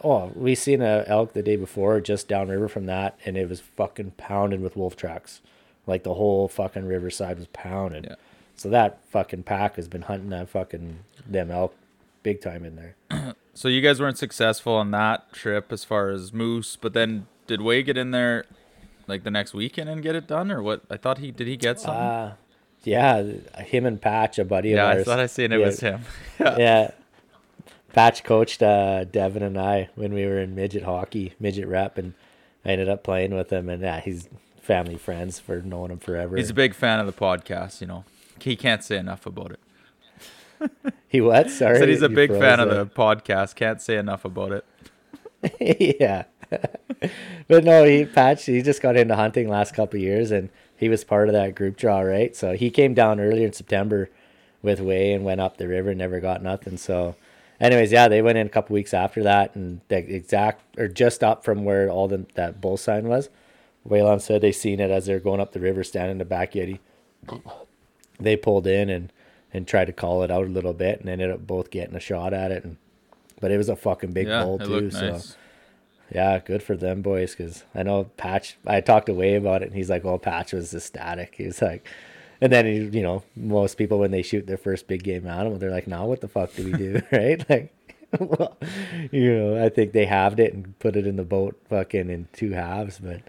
[0.02, 3.60] Oh, we seen a elk the day before just downriver from that, and it was
[3.60, 5.40] fucking pounded with wolf tracks.
[5.86, 8.04] Like the whole fucking riverside was pounded.
[8.10, 8.16] Yeah.
[8.56, 11.74] So that fucking pack has been hunting that fucking them elk
[12.22, 12.96] big time in there.
[13.56, 17.60] So you guys weren't successful on that trip as far as moose, but then did
[17.62, 18.46] Way get in there
[19.06, 20.82] like the next weekend and get it done, or what?
[20.90, 21.46] I thought he did.
[21.46, 22.00] He get something?
[22.00, 22.34] Uh,
[22.84, 23.22] yeah,
[23.62, 24.84] him and Patch, a buddy of mine.
[24.84, 25.04] yeah, of I ours.
[25.06, 26.02] thought I seen it yeah, was him.
[26.40, 26.90] yeah.
[27.92, 32.14] Patch coached uh, Devin and I when we were in midget hockey, midget rep, and
[32.64, 33.68] I ended up playing with him.
[33.68, 34.28] And yeah, he's
[34.60, 36.36] family friends for knowing him forever.
[36.36, 37.80] He's a big fan of the podcast.
[37.80, 38.04] You know,
[38.40, 39.60] he can't say enough about it.
[41.08, 41.50] he what?
[41.50, 43.54] Sorry, Said he's a big fan of the podcast.
[43.54, 44.64] Can't say enough about it.
[46.00, 46.24] yeah.
[47.48, 48.46] but no, he patched.
[48.46, 51.54] He just got into hunting last couple of years, and he was part of that
[51.54, 52.34] group draw, right?
[52.34, 54.10] So he came down earlier in September
[54.62, 56.76] with Way and went up the river, never got nothing.
[56.76, 57.16] So,
[57.60, 61.22] anyways, yeah, they went in a couple weeks after that, and the exact or just
[61.22, 63.28] up from where all the that bull sign was.
[63.86, 66.56] Waylon said they seen it as they're going up the river, standing in the back
[66.56, 66.80] eddy.
[68.18, 69.12] They pulled in and
[69.52, 72.00] and tried to call it out a little bit, and ended up both getting a
[72.00, 72.64] shot at it.
[72.64, 72.78] And
[73.40, 74.90] but it was a fucking big yeah, bull too.
[74.90, 75.10] So.
[75.10, 75.36] nice.
[76.14, 77.34] Yeah, good for them boys.
[77.34, 78.56] Because I know Patch.
[78.66, 81.86] I talked to Way about it, and he's like, "Well, Patch was ecstatic." He's like,
[82.40, 85.58] and then he, you know, most people when they shoot their first big game animal,
[85.58, 87.44] they're like, "Now what the fuck do we do?" right?
[87.50, 87.74] Like,
[88.20, 88.56] well,
[89.10, 92.28] you know, I think they halved it and put it in the boat, fucking in
[92.32, 93.00] two halves.
[93.00, 93.22] But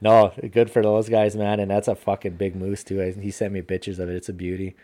[0.00, 1.58] no, good for those guys, man.
[1.58, 3.00] And that's a fucking big moose too.
[3.00, 4.14] He sent me pictures of it.
[4.14, 4.76] It's a beauty.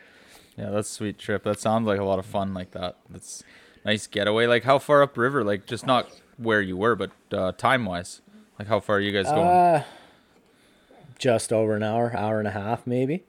[0.56, 1.44] Yeah, that's sweet trip.
[1.44, 2.96] That sounds like a lot of fun like that.
[3.08, 3.44] That's
[3.84, 4.46] nice getaway.
[4.46, 5.44] Like how far upriver?
[5.44, 8.20] Like just not where you were, but uh, time wise.
[8.58, 9.46] Like how far are you guys going?
[9.46, 9.84] Uh,
[11.18, 13.24] just over an hour, hour and a half, maybe.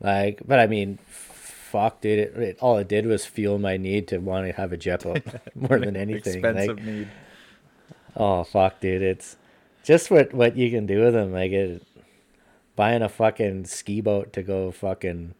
[0.00, 2.18] Like, but I mean, fuck, dude.
[2.18, 5.02] It, it all it did was fuel my need to want to have a jet
[5.02, 5.22] boat
[5.54, 6.34] more than anything.
[6.34, 7.08] Expensive Like, need.
[8.16, 9.02] oh fuck, dude.
[9.02, 9.36] It's
[9.82, 11.32] just what what you can do with them.
[11.32, 11.82] Like it,
[12.76, 15.34] buying a fucking ski boat to go fucking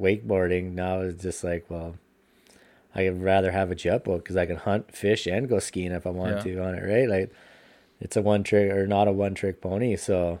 [0.00, 1.96] wakeboarding now is just like, well,
[2.94, 6.06] I'd rather have a jet boat because I can hunt, fish, and go skiing if
[6.06, 6.42] I want Yeah.
[6.54, 7.08] to on it, right?
[7.08, 7.32] Like,
[8.00, 9.96] it's a one trick or not a one trick pony.
[9.96, 10.40] So,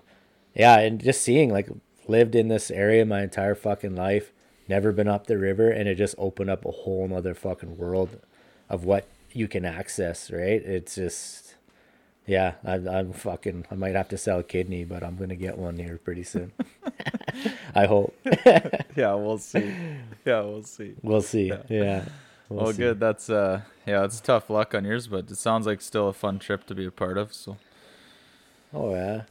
[0.54, 1.68] yeah, and just seeing like
[2.08, 4.32] lived in this area my entire fucking life,
[4.68, 8.18] never been up the river, and it just opened up a whole nother fucking world
[8.68, 10.60] of what you can access, right?
[10.64, 11.54] It's just,
[12.26, 15.56] yeah, I, I'm fucking, I might have to sell a kidney, but I'm gonna get
[15.56, 16.52] one here pretty soon.
[17.74, 18.14] I hope.
[18.96, 19.72] Yeah, we'll see.
[20.26, 20.94] Yeah, we'll see.
[21.02, 21.52] We'll see.
[21.68, 22.04] Yeah.
[22.50, 22.78] We'll Well, see.
[22.78, 23.00] good.
[23.00, 26.38] That's uh, yeah, it's tough luck on yours, but it sounds like still a fun
[26.38, 27.32] trip to be a part of.
[27.32, 27.56] So
[28.74, 29.22] Oh yeah.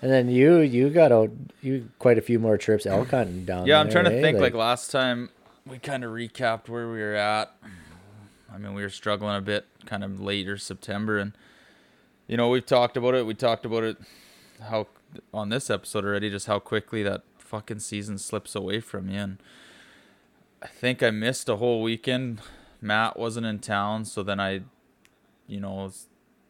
[0.00, 3.66] And then you you got out you quite a few more trips elk hunting down
[3.66, 4.22] yeah, I'm there, trying to eh?
[4.22, 4.38] think.
[4.38, 5.30] Like, last time,
[5.66, 7.52] we kind of recapped where we were at.
[8.52, 11.32] I mean, we were struggling a bit, kind of later September, and
[12.28, 13.26] you know, we've talked about it.
[13.26, 13.96] We talked about it
[14.68, 14.86] how
[15.34, 19.18] on this episode already, just how quickly that fucking season slips away from you.
[19.18, 19.38] And
[20.62, 22.40] I think I missed a whole weekend.
[22.80, 24.62] Matt wasn't in town, so then I,
[25.46, 25.90] you know,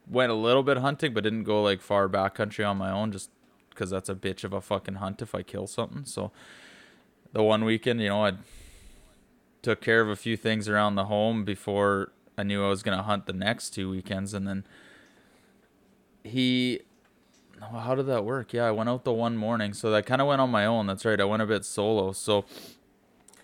[0.06, 3.30] went a little bit hunting, but didn't go like far backcountry on my own, just
[3.70, 6.04] because that's a bitch of a fucking hunt if I kill something.
[6.04, 6.32] So
[7.32, 8.32] the one weekend, you know, I
[9.62, 13.02] took care of a few things around the home before I knew I was gonna
[13.02, 14.64] hunt the next two weekends, and then
[16.24, 16.80] he.
[17.60, 18.52] How did that work?
[18.52, 20.86] Yeah, I went out the one morning, so I kind of went on my own.
[20.86, 22.12] That's right, I went a bit solo.
[22.12, 22.44] So,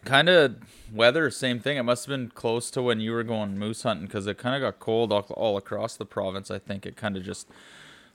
[0.05, 0.57] kind of
[0.93, 1.77] weather, same thing.
[1.77, 4.55] It must have been close to when you were going moose hunting because it kind
[4.55, 6.51] of got cold all, all across the province.
[6.51, 7.49] I think it kind of just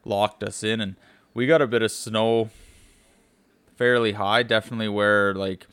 [0.05, 0.95] locked us in, and
[1.33, 2.49] we got a bit of snow
[3.75, 5.65] fairly high, definitely where like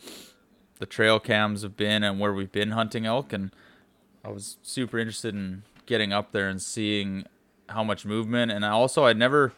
[0.78, 3.32] the trail cams have been and where we've been hunting elk.
[3.32, 3.50] And
[4.24, 7.24] I was super interested in getting up there and seeing
[7.68, 8.52] how much movement.
[8.52, 9.52] And I also, I never,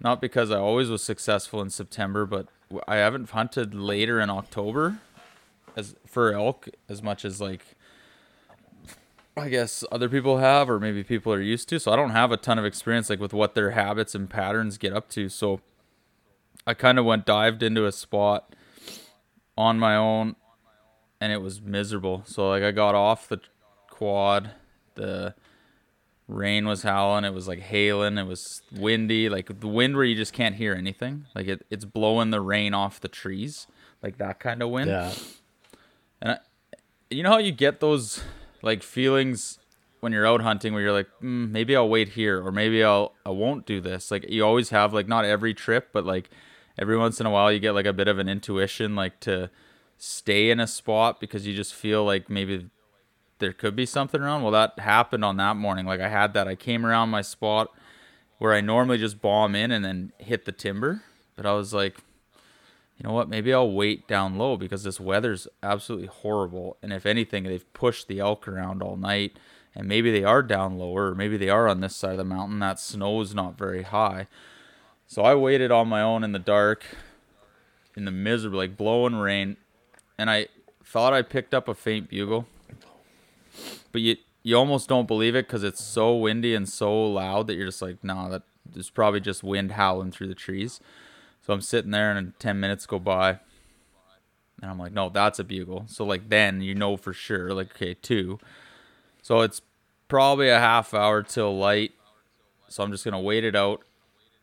[0.00, 2.46] not because I always was successful in September, but
[2.88, 4.98] I haven't hunted later in October
[5.76, 7.76] as for elk as much as like
[9.36, 11.80] I guess other people have or maybe people are used to.
[11.80, 14.76] So I don't have a ton of experience like with what their habits and patterns
[14.76, 15.28] get up to.
[15.28, 15.60] So
[16.66, 18.54] I kind of went dived into a spot
[19.56, 20.36] on my own
[21.20, 22.24] and it was miserable.
[22.26, 23.40] So like I got off the
[23.88, 24.50] quad,
[24.96, 25.34] the
[26.28, 30.14] rain was howling, it was like hailing, it was windy, like the wind where you
[30.14, 31.26] just can't hear anything.
[31.34, 33.66] Like it, it's blowing the rain off the trees,
[34.02, 34.90] like that kind of wind.
[34.90, 35.12] Yeah.
[36.22, 36.38] And I,
[37.10, 38.22] you know how you get those
[38.62, 39.58] like feelings
[40.00, 43.12] when you're out hunting where you're like, mm, maybe I'll wait here or maybe I'll
[43.26, 44.10] I won't do this.
[44.10, 46.30] Like you always have like not every trip, but like
[46.78, 49.50] every once in a while you get like a bit of an intuition like to
[49.98, 52.70] stay in a spot because you just feel like maybe
[53.40, 54.42] there could be something around.
[54.42, 55.84] Well, that happened on that morning.
[55.84, 56.46] Like I had that.
[56.46, 57.68] I came around my spot
[58.38, 61.02] where I normally just bomb in and then hit the timber,
[61.36, 61.98] but I was like,
[63.02, 63.28] you know what?
[63.28, 66.76] Maybe I'll wait down low because this weather's absolutely horrible.
[66.80, 69.36] And if anything, they've pushed the elk around all night.
[69.74, 72.24] And maybe they are down lower, or maybe they are on this side of the
[72.24, 72.60] mountain.
[72.60, 74.28] That snow's not very high.
[75.08, 76.84] So I waited on my own in the dark,
[77.96, 79.56] in the miserable, like blowing rain.
[80.16, 80.46] And I
[80.84, 82.46] thought I picked up a faint bugle.
[83.90, 87.54] But you you almost don't believe it because it's so windy and so loud that
[87.54, 90.80] you're just like, nah, that there's probably just wind howling through the trees.
[91.44, 93.40] So I'm sitting there and 10 minutes go by.
[94.60, 95.84] And I'm like, no, that's a bugle.
[95.88, 98.38] So like then you know for sure, like, okay, two.
[99.20, 99.60] So it's
[100.08, 101.92] probably a half hour till light.
[102.68, 103.82] So I'm just gonna wait it out.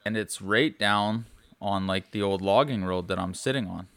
[0.06, 1.26] and it's right down
[1.62, 3.88] on like the old logging road that I'm sitting on.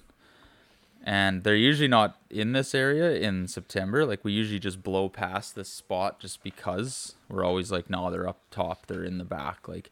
[1.04, 4.04] And they're usually not in this area in September.
[4.04, 8.28] Like we usually just blow past this spot just because we're always like, no, they're
[8.28, 9.66] up top, they're in the back.
[9.66, 9.90] Like,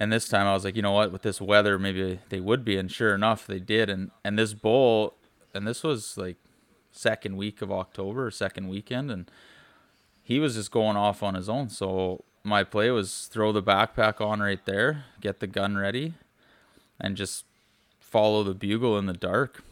[0.00, 2.64] and this time I was like, you know what, with this weather, maybe they would
[2.64, 2.78] be.
[2.78, 3.90] And sure enough, they did.
[3.90, 5.14] And and this bull,
[5.52, 6.36] and this was like
[6.90, 9.30] second week of October, second weekend, and
[10.22, 11.68] he was just going off on his own.
[11.68, 16.14] So my play was throw the backpack on right there, get the gun ready,
[16.98, 17.44] and just
[18.00, 19.62] follow the bugle in the dark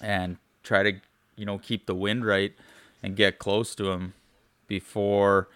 [0.00, 1.00] and try to,
[1.36, 2.54] you know, keep the wind right
[3.04, 4.14] and get close to him
[4.66, 5.48] before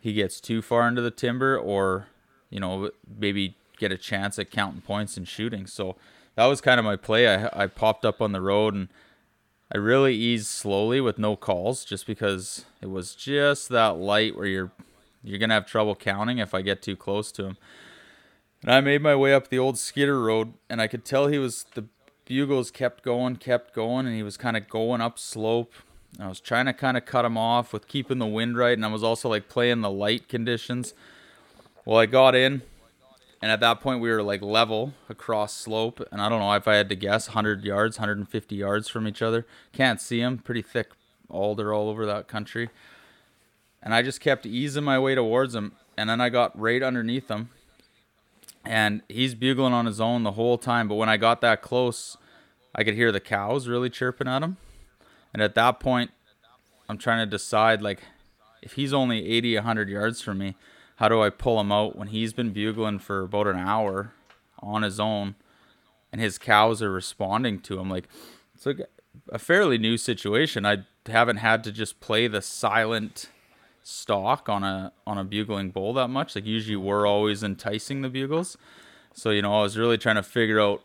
[0.00, 2.06] he gets too far into the timber or,
[2.50, 5.66] you know, maybe get a chance at counting points and shooting.
[5.66, 5.96] So
[6.36, 7.28] that was kind of my play.
[7.28, 8.88] I, I popped up on the road and
[9.72, 14.46] I really eased slowly with no calls just because it was just that light where
[14.46, 14.72] you're
[15.22, 17.56] you're gonna have trouble counting if I get too close to him.
[18.62, 21.38] And I made my way up the old skidder road and I could tell he
[21.38, 21.86] was the
[22.24, 25.72] bugles kept going, kept going, and he was kind of going up slope.
[26.18, 28.84] I was trying to kind of cut him off with keeping the wind right, and
[28.84, 30.94] I was also like playing the light conditions.
[31.86, 32.62] Well, I got in,
[33.42, 36.66] and at that point we were like level across slope, and I don't know if
[36.66, 39.46] I had to guess 100 yards, 150 yards from each other.
[39.72, 40.92] Can't see him, pretty thick
[41.28, 42.70] alder all over that country.
[43.82, 47.30] And I just kept easing my way towards him, and then I got right underneath
[47.30, 47.50] him,
[48.64, 50.88] and he's bugling on his own the whole time.
[50.88, 52.16] But when I got that close,
[52.74, 54.56] I could hear the cows really chirping at him.
[55.34, 56.12] And at that point,
[56.88, 58.00] I'm trying to decide like
[58.62, 60.54] if he's only 80, 100 yards from me,
[60.96, 64.12] how do I pull him out when he's been bugling for about an hour
[64.60, 65.34] on his own
[66.12, 67.90] and his cows are responding to him?
[67.90, 68.08] Like
[68.54, 68.80] it's like
[69.28, 70.64] a fairly new situation.
[70.64, 73.28] I haven't had to just play the silent
[73.82, 76.34] stock on a on a bugling bull that much.
[76.34, 78.56] Like usually we're always enticing the bugles.
[79.14, 80.82] So, you know, I was really trying to figure out,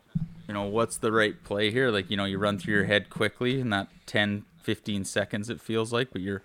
[0.48, 1.90] you know, what's the right play here.
[1.90, 5.60] Like, you know, you run through your head quickly in that 10, 15 seconds it
[5.60, 6.44] feels like, but your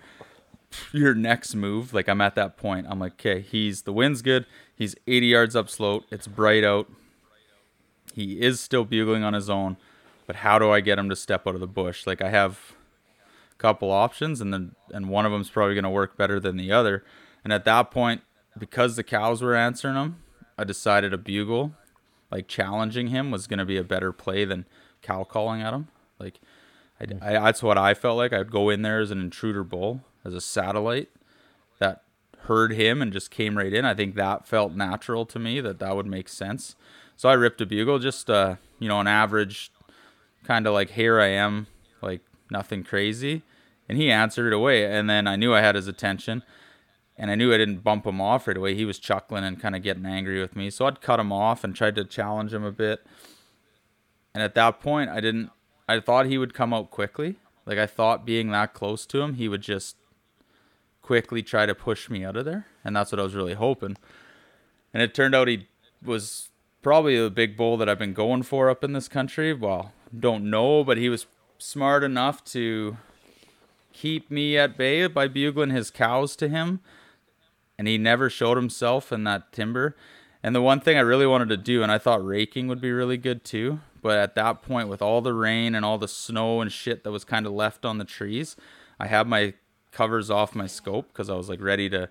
[0.93, 2.87] your next move, like I'm at that point.
[2.89, 4.47] I'm like, okay, he's the wind's good.
[4.75, 6.05] He's 80 yards up slope.
[6.11, 6.91] It's bright out.
[8.13, 9.77] He is still bugling on his own,
[10.27, 12.07] but how do I get him to step out of the bush?
[12.07, 12.75] Like I have
[13.55, 16.57] a couple options and then and one of them's probably going to work better than
[16.57, 17.05] the other
[17.43, 18.23] and at that point
[18.59, 20.17] because the cows were answering him
[20.59, 21.73] i decided a bugle
[22.31, 24.67] like challenging him was going to be a better play than
[25.03, 26.41] cow calling at him like
[27.01, 30.03] I, I, that's what i felt like i'd go in there as an intruder bull
[30.25, 31.09] as a satellite
[31.79, 32.03] that
[32.41, 35.79] heard him and just came right in i think that felt natural to me that
[35.79, 36.77] that would make sense
[37.17, 39.73] so i ripped a bugle just uh you know an average
[40.45, 41.67] kind of like here i am
[42.03, 43.43] like nothing crazy
[43.89, 44.85] and he answered it away.
[44.85, 46.43] And then I knew I had his attention,
[47.17, 48.75] and I knew I didn't bump him off right away.
[48.75, 51.65] He was chuckling and kind of getting angry with me, so I'd cut him off
[51.65, 53.07] and tried to challenge him a bit.
[54.35, 55.51] And at that point, I didn't.
[55.89, 57.37] I thought he would come out quickly.
[57.67, 59.97] Like I thought, being that close to him, he would just
[61.05, 63.99] quickly try to push me out of there, and that's what I was really hoping.
[64.95, 65.69] And it turned out he
[66.03, 66.49] was
[66.81, 69.53] probably the big bull that I've been going for up in this country.
[69.53, 71.27] Well, don't know, but he was
[71.59, 72.97] smart enough to
[73.93, 76.81] keep me at bay by bugling his cows to him.
[77.79, 79.97] And he never showed himself in that timber.
[80.43, 82.93] And the one thing I really wanted to do, and I thought raking would be
[82.93, 86.61] really good too, but at that point, with all the rain and all the snow
[86.61, 88.57] and shit that was kind of left on the trees,
[88.99, 89.55] I had my
[89.95, 92.11] covers off my scope because I was like ready to,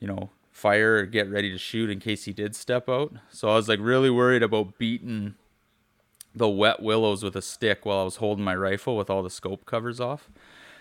[0.00, 3.12] you know, fire or get ready to shoot in case he did step out.
[3.30, 5.34] So I was like really worried about beating
[6.34, 9.30] the wet willows with a stick while I was holding my rifle with all the
[9.30, 10.30] scope covers off.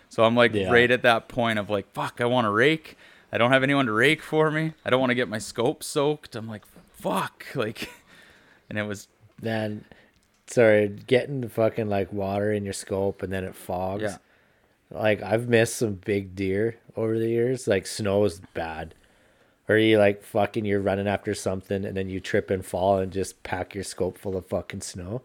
[0.09, 0.71] So I'm like Yeah.
[0.71, 2.97] right at that point of like, fuck, I want to rake.
[3.31, 4.73] I don't have anyone to rake for me.
[4.85, 6.35] I don't want to get my scope soaked.
[6.35, 7.89] I'm like, fuck, like,
[8.69, 9.07] and it was
[9.41, 9.83] Then,
[10.47, 14.03] sorry, getting the fucking like water in your scope and then it fogs.
[14.03, 14.17] yeah,
[14.91, 17.67] Like I've missed some big deer over the years.
[17.67, 18.93] Like snow is bad.
[19.67, 23.11] Or you like fucking you're running after something and then you trip and fall and
[23.11, 25.23] just pack your scope full of fucking snow.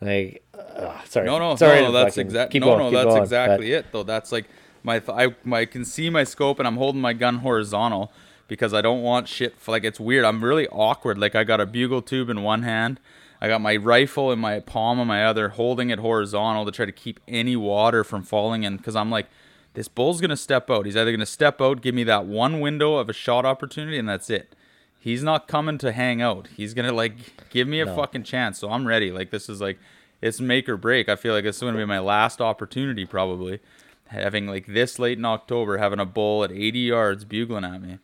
[0.00, 1.26] Like, ugh, sorry.
[1.26, 3.72] no, no, sorry no, to no that's fucking exactly no, going, no, that's going, exactly
[3.72, 4.02] it though.
[4.02, 4.46] That's like
[4.82, 8.12] my th- I, my I can see my scope and I'm holding my gun horizontal
[8.48, 9.54] because I don't want shit.
[9.56, 10.26] f like it's weird.
[10.26, 11.16] I'm really awkward.
[11.16, 13.00] Like I got a bugle tube in one hand.
[13.44, 16.86] I got my rifle in my palm on my other, holding it horizontal to try
[16.86, 18.76] to keep any water from falling in.
[18.78, 19.26] Because I'm like,
[19.74, 20.86] this bull's gonna step out.
[20.86, 24.08] He's either gonna step out, give me that one window of a shot opportunity, and
[24.08, 24.54] that's it.
[24.98, 26.48] He's not coming to hang out.
[26.56, 27.94] He's gonna like give me a No.
[27.94, 28.58] fucking chance.
[28.58, 29.10] So I'm ready.
[29.12, 29.78] Like this is like
[30.22, 31.10] it's make or break.
[31.10, 33.60] I feel like this is gonna be my last opportunity probably.
[34.08, 37.98] Having like this late in October, having a bull at 80 yards bugling at me.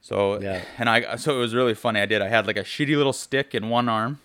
[0.00, 0.62] So Yeah.
[0.78, 2.00] and I so it was really funny.
[2.00, 2.20] I did.
[2.22, 4.18] I had like a shitty little stick in one arm,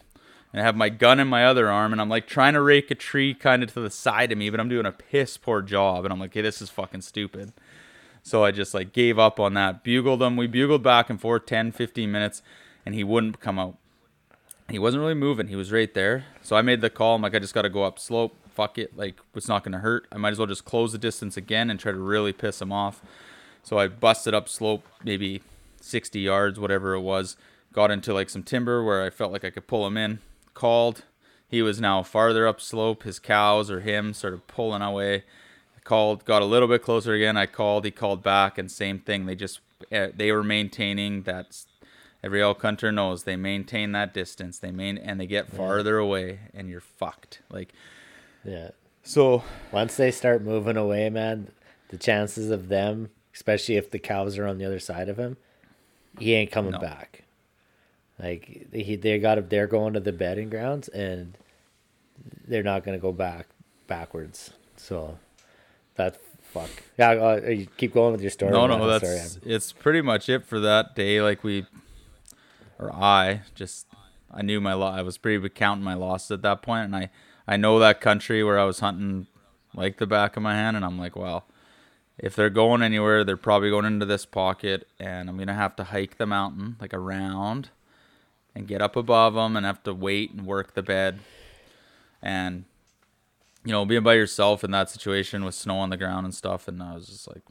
[0.52, 2.90] and I have my gun in my other arm, and I'm like trying to rake
[2.92, 5.62] a tree kind of to the side of me, but I'm doing a piss poor
[5.62, 7.54] job, and I'm like, hey, this is fucking stupid.
[8.24, 9.84] So I just like gave up on that.
[9.84, 10.38] Bugled him.
[10.38, 12.42] We bugled back and forth 10, 15 minutes,
[12.86, 13.78] and he wouldn't come out.
[14.70, 15.48] He wasn't really moving.
[15.48, 16.26] He was right there.
[16.44, 17.16] So I made the call.
[17.16, 18.36] I'm like, I just got to go up slope.
[18.54, 18.96] Fuck it.
[18.96, 20.06] Like, it's not going to hurt.
[20.12, 22.72] I might as well just close the distance again and try to really piss him
[22.72, 23.02] off.
[23.64, 25.42] So I busted up slope, maybe
[25.82, 27.36] 60 yards, whatever it was.
[27.74, 30.20] Got into like some timber where I felt like I could pull him in.
[30.60, 31.06] Called.
[31.48, 33.04] He was now farther up slope.
[33.04, 35.24] His cows or him started pulling away.
[35.78, 37.38] I called, got a little bit closer again.
[37.38, 37.86] I called.
[37.86, 39.26] He called back, and same thing.
[39.26, 41.64] They just eh, they were maintaining that.
[42.22, 44.60] Every elk hunter knows they maintain that distance.
[44.60, 47.40] They main and they get farther away, and you're fucked.
[47.50, 47.72] Like
[48.44, 48.72] Yeah.
[49.02, 49.44] so.
[49.72, 51.52] Once they start moving away, man,
[51.88, 55.38] the chances of them, especially if the cows are on the other side of him,
[56.20, 56.80] he ain't coming No.
[56.80, 57.24] back.
[58.20, 61.38] Like he, they got they're going to the bedding grounds, and
[62.48, 63.48] they're not gonna go back
[63.88, 64.52] backwards.
[64.76, 65.18] So
[65.96, 66.70] that fuck.
[66.98, 68.52] Yeah, uh, you keep going with your story.
[68.52, 71.22] No, no, Sorry, that's I'm- it's pretty much it for that day.
[71.22, 71.66] Like we,
[72.78, 73.88] or I just,
[74.34, 74.98] I knew my lot.
[74.98, 77.10] I was pretty counting my losses at that point, and I,
[77.48, 79.28] I know that country where I was hunting
[79.74, 81.46] like the back of my hand, and I'm like, well,
[82.18, 85.86] if they're going anywhere, they're probably going into this pocket, and I'm gonna have to
[85.86, 87.70] hike the mountain like around,
[88.56, 91.20] and get up above them, and have to wait and work the bed,
[92.22, 92.66] and
[93.66, 96.68] you know, being by yourself in that situation with snow on the ground and stuff,
[96.68, 97.44] and I was just like,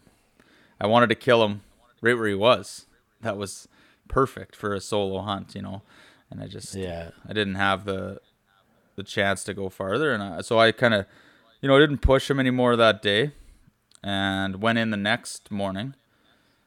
[0.81, 1.61] I wanted to kill him
[2.01, 2.87] right where he was.
[3.21, 3.69] That was
[4.09, 5.83] perfect for a solo hunt, you know.
[6.31, 7.11] And I just, Yeah.
[7.29, 8.21] I didn't have the
[8.97, 11.07] the chance to go farther, and I, so I kind of,
[11.61, 13.31] you know, I didn't push him anymore that day,
[14.03, 15.95] and went in the next morning,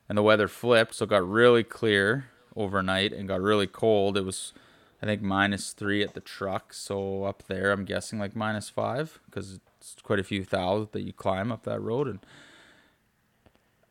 [0.08, 4.18] and the weather flipped, so it got really clear overnight and got really cold.
[4.18, 4.54] It was,
[5.02, 9.20] I think, minus three at the truck, so up there, I'm guessing like minus five
[9.26, 12.20] because it's quite a few thousand that you climb up that road, and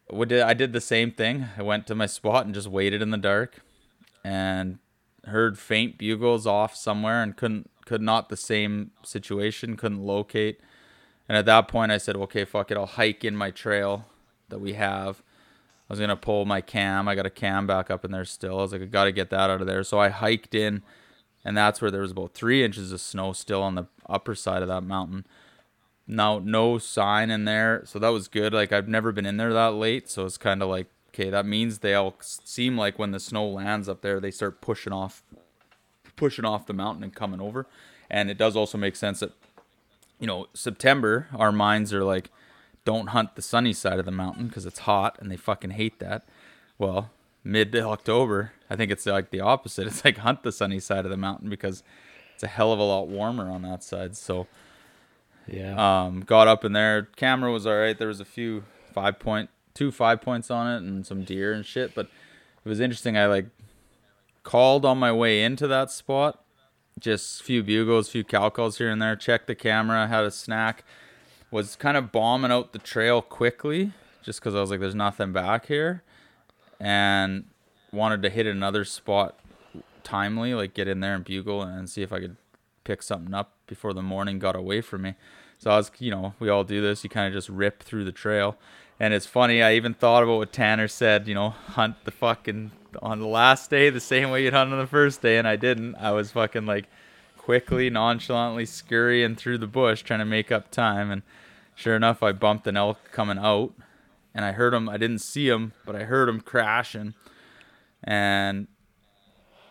[0.09, 1.49] what did I did the same thing.
[1.57, 3.61] I went to my spot and just waited in the dark,
[4.25, 4.79] and
[5.27, 10.61] heard faint bugles off somewhere and couldn't could not the same situation couldn't locate.
[11.29, 14.07] And at that point, I said, okay, fuck it, I'll hike in my trail
[14.49, 15.23] that we have.
[15.91, 17.09] I was gonna pull my cam.
[17.09, 18.61] I got a cam back up in there still.
[18.61, 19.83] I was like, I gotta get that out of there.
[19.83, 20.85] So I hiked in,
[21.45, 24.63] and that's where there was about three inches of snow still on the upper side
[24.63, 25.27] of that mountain.
[26.07, 28.53] Now no sign in there, so that was good.
[28.53, 31.45] Like I've never been in there that late, so it's kind of like, okay, that
[31.45, 35.25] means they all seem like when the snow lands up there, they start pushing off,
[36.15, 37.67] pushing off the mountain and coming over.
[38.09, 39.33] And it does also make sense that,
[40.21, 42.31] you know, September, our minds are like,
[42.85, 45.99] don't hunt the sunny side of the mountain because it's hot and they fucking hate
[46.01, 46.25] that.
[46.79, 47.11] Well,
[47.45, 49.87] mid October, I think it's like the opposite.
[49.89, 51.83] It's like hunt the sunny side of the mountain because
[52.35, 54.17] it's a hell of a lot warmer on that side.
[54.17, 54.47] So,
[55.47, 55.75] Yeah.
[56.05, 57.03] um, got up in there.
[57.17, 57.99] Camera was all right.
[57.99, 61.65] There was a few five point, two five points on it, and some deer and
[61.67, 61.95] shit.
[61.95, 62.07] But
[62.65, 63.17] it was interesting.
[63.19, 63.47] I like
[64.43, 66.43] called on my way into that spot.
[66.99, 69.17] Just a few bugles, a few cow calls here and there.
[69.17, 70.85] Checked the camera, had a snack.
[71.51, 73.93] Was kind of bombing out the trail quickly,
[74.23, 76.03] just because I was like, "There's nothing back here,"
[76.79, 77.45] and
[77.93, 79.39] wanted to hit another spot
[80.03, 82.37] timely, like get in there and bugle and see if I could
[82.85, 85.15] pick something up before the morning got away from me.
[85.59, 87.05] So I was, you know, we all do this.
[87.05, 88.57] You kind of just rip through the trail.
[88.99, 92.73] And it's funny, I even thought about what Tanner said, you know, hunt the fucking
[93.01, 95.39] on the last day the same way you'd hunt on the first day.
[95.39, 95.97] And I didn't.
[95.97, 96.87] I was fucking like
[97.41, 101.11] quickly, nonchalantly scurrying through the bush trying to make up time.
[101.11, 101.23] And
[101.75, 103.73] sure enough, I bumped an elk coming out.
[104.35, 107.15] And I heard him, I didn't see him, but I heard him crashing.
[108.05, 108.69] And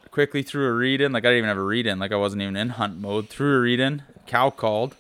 [0.10, 1.12] quickly threw a reed in.
[1.12, 2.00] Like I didn't even have a reed in.
[2.00, 3.30] Like I wasn't even in hunt mode.
[3.30, 4.02] Threw a reed in.
[4.26, 4.96] Cow called.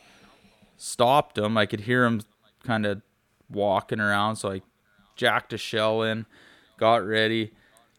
[0.77, 1.57] Stopped him.
[1.57, 2.21] I could hear him
[2.63, 3.01] kind of
[3.49, 4.35] walking around.
[4.35, 4.61] So I
[5.15, 6.27] jacked a shell in.
[6.77, 7.51] Got ready.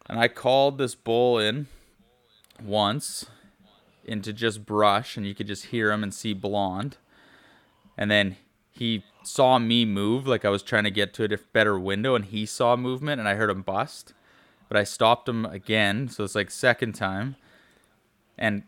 [0.09, 1.67] And I called this bull in
[2.63, 3.27] once
[4.05, 5.17] into just brush.
[5.17, 6.97] And you could just hear him and see blonde.
[7.97, 8.37] And then
[8.71, 10.27] he saw me move.
[10.27, 12.15] Like I was trying to get to a better window.
[12.15, 13.19] And he saw movement.
[13.19, 14.15] And I heard him bust
[14.71, 17.35] but I stopped him again, so it's like second time,
[18.39, 18.63] and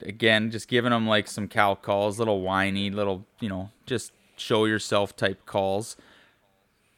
[0.00, 4.66] again just giving him like some cow calls, little whiny, little you know just show
[4.66, 5.96] yourself type calls,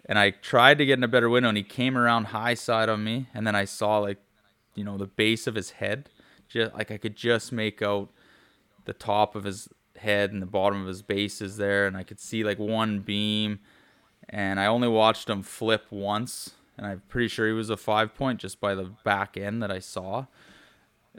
[0.04, 2.90] and I tried to get in a better window, and he came around high side
[2.90, 4.18] on me, and then I saw like
[4.74, 6.10] you know the base of his head,
[6.50, 8.10] just like I could just make out
[8.84, 12.02] the top of his head and the bottom of his base is there, and I
[12.02, 13.60] could see like one beam,
[14.28, 18.14] and I only watched him flip once and I'm pretty sure he was a five
[18.14, 20.24] point just by the back end that I saw.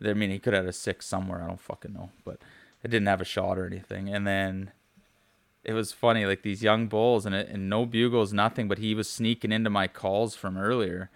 [0.03, 1.43] I mean, he could have had a six somewhere.
[1.43, 2.39] I don't fucking know, but
[2.83, 4.09] it didn't have a shot or anything.
[4.09, 4.71] And then
[5.63, 8.67] it was funny, like these young bulls, and it, and no bugles, nothing.
[8.67, 11.11] But he was sneaking into my calls from earlier,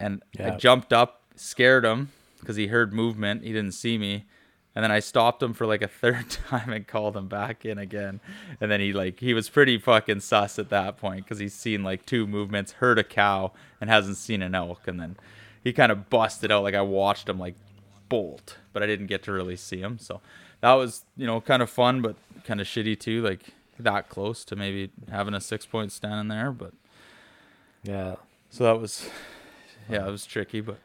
[0.00, 2.10] and I jumped up, scared him
[2.40, 3.42] because he heard movement.
[3.44, 4.26] He didn't see me,
[4.74, 7.78] and then I stopped him for like a third time and called him back in
[7.78, 8.20] again.
[8.60, 11.82] And then he like he was pretty fucking sus at that point because he's seen
[11.82, 14.86] like two movements, heard a cow, and hasn't seen an elk.
[14.88, 15.16] And then
[15.64, 17.54] he kind of busted out like I watched him like
[18.08, 19.98] bolt, but I didn't get to really see him.
[19.98, 20.20] So
[20.60, 23.22] that was you know kind of fun, but kind of shitty too.
[23.22, 23.40] Like
[23.80, 26.72] that close to maybe having a six point stand in there, but
[27.84, 28.16] Yeah.
[28.50, 29.08] so that was
[29.88, 30.78] yeah, it was tricky, but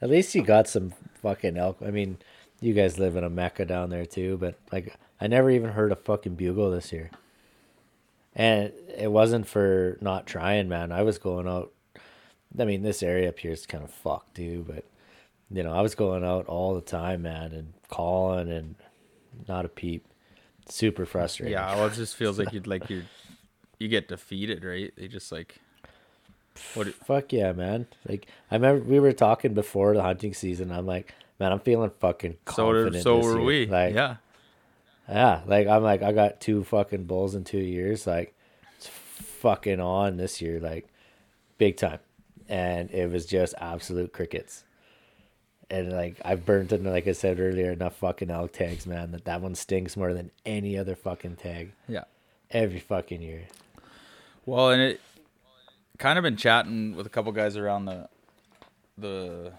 [0.00, 0.92] At least you got some
[1.22, 1.78] fucking elk.
[1.84, 2.18] I mean,
[2.60, 5.92] you guys live in a mecca down there too, but like I never even heard
[5.92, 7.10] a fucking bugle this year.
[8.34, 10.92] And it wasn't for not trying, man.
[10.92, 11.72] I was going out.
[12.58, 14.84] I mean, this area up here is kind of fucked too, but
[15.50, 18.74] you know, I was going out all the time, man, and calling and
[19.48, 20.06] not a peep.
[20.68, 21.52] Super frustrating.
[21.52, 23.04] yeah, well, it just feels like you'd like you
[23.78, 24.92] you get defeated, right?
[24.96, 25.56] They just like
[26.74, 27.86] what Fuck yeah, man.
[28.08, 30.70] Like I remember we were talking before the hunting season.
[30.72, 33.02] I'm like, man, I'm feeling fucking so confident.
[33.02, 33.44] so were year.
[33.44, 33.66] we.
[33.66, 34.16] Like, yeah.
[35.08, 38.06] Yeah, like I'm like I got two fucking bulls in two years.
[38.06, 38.34] Like
[38.76, 40.88] it's fucking on this year, like
[41.58, 42.00] big time,
[42.48, 44.64] and it was just absolute crickets.
[45.70, 49.12] And like I've burnt it, like I said earlier, enough fucking elk tags, man.
[49.12, 52.04] That that one stinks more than any other fucking tag Yeah.
[52.50, 53.44] every fucking year.
[54.44, 55.00] Well, and it
[55.98, 58.08] kind of been chatting with a couple guys around the
[58.98, 59.52] the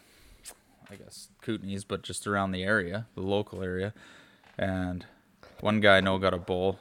[0.89, 3.93] I guess Kootenays, but just around the area, the local area.
[4.57, 5.05] And
[5.59, 6.79] one guy I know got a bull,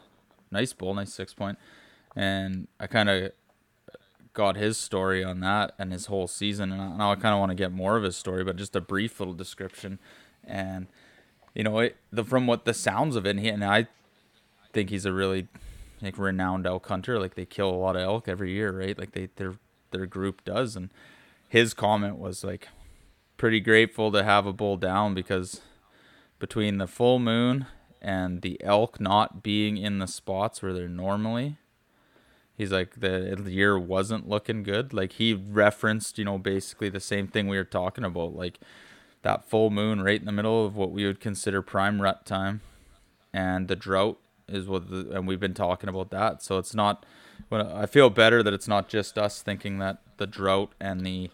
[0.51, 1.59] nice bull, nice six point,
[2.15, 3.33] and I kind of
[4.33, 6.71] got his story on that and his whole season.
[6.71, 8.77] And I- now I kind of want to get more of his story, but just
[8.77, 9.99] a brief little description.
[10.45, 10.87] And
[11.55, 13.89] you know, it, the from what the sounds of it, and, he, and I
[14.73, 15.49] think he's a really
[16.03, 17.19] like renowned elk hunter.
[17.19, 18.99] Like they kill a lot of elk every year, right?
[18.99, 19.55] Like they their
[19.91, 20.77] their group does.
[20.77, 20.91] And
[21.49, 22.69] his comment was like
[23.37, 25.61] pretty grateful to have a bull down because
[26.39, 27.67] between the full moon
[28.01, 31.57] and the elk not being in the spots where they're normally,
[32.57, 34.93] he's like the year wasn't looking good.
[34.93, 38.59] Like he referenced, you know, basically the same thing we were talking about, like
[39.23, 42.61] that full moon right in the middle of what we would consider prime rut time,
[43.33, 46.43] and the drought is what, the, and we've been talking about that.
[46.43, 47.05] So it's not.
[47.51, 51.31] I feel better that it's not just us thinking that the drought and the,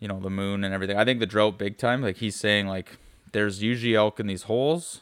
[0.00, 0.96] you know, the moon and everything.
[0.96, 2.02] I think the drought big time.
[2.02, 2.98] Like he's saying, like
[3.32, 5.00] there's usually elk in these holes.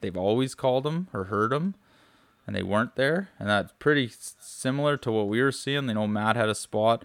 [0.00, 1.74] They've always called them or heard them
[2.46, 3.30] and they weren't there.
[3.38, 5.88] And that's pretty similar to what we were seeing.
[5.88, 7.04] You know, Matt had a spot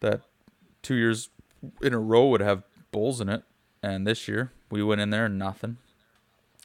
[0.00, 0.20] that
[0.82, 1.30] two years
[1.80, 3.42] in a row would have bulls in it,
[3.82, 5.78] and this year we went in there and nothing.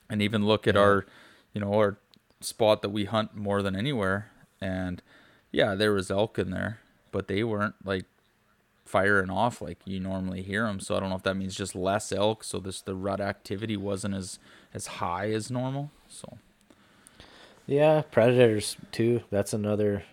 [0.09, 1.05] And even look at our,
[1.53, 1.97] you know, our
[2.39, 4.31] spot that we hunt more than anywhere,
[4.61, 5.01] and
[5.51, 6.79] yeah, there was elk in there,
[7.11, 8.05] but they weren't like
[8.85, 10.79] firing off like you normally hear them.
[10.79, 12.43] So I don't know if that means just less elk.
[12.43, 14.39] So this the rut activity wasn't as
[14.73, 15.91] as high as normal.
[16.07, 16.37] So
[17.65, 19.21] Yeah, predators too.
[19.29, 20.03] That's another.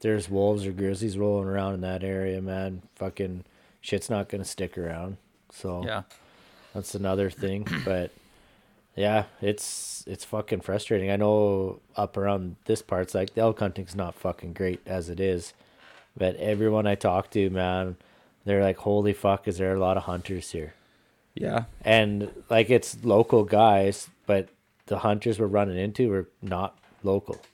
[0.00, 2.82] There's wolves or grizzlies rolling around in that area, man.
[2.96, 3.44] Fucking
[3.80, 5.16] shit's not gonna stick around.
[5.50, 6.02] So yeah.
[6.74, 7.66] that's another thing.
[7.84, 8.10] But
[8.96, 11.10] yeah, it's it's fucking frustrating.
[11.10, 15.20] I know up around this part's like the elk hunting's not fucking great as it
[15.20, 15.54] is,
[16.16, 17.96] but everyone I talk to, man,
[18.44, 20.74] they're like, "Holy fuck, is there a lot of hunters here?"
[21.34, 21.64] Yeah.
[21.82, 24.48] and like it's local guys, but
[24.86, 27.40] the hunters we're running into were not local.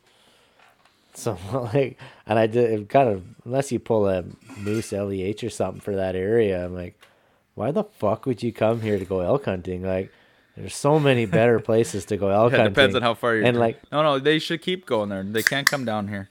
[1.15, 1.37] So
[1.75, 4.23] like, and I did it kind of unless you pull a
[4.57, 6.97] moose leh or something for that area, I'm like,
[7.57, 9.83] why the fuck would you come here to go elk hunting?
[9.83, 10.13] Like,
[10.59, 12.75] there's so many better places to go elk Yeah, hunting.
[12.75, 13.45] depends on how far you're.
[13.45, 15.23] And like, no, no, they should keep going there.
[15.23, 16.29] They can't come down here.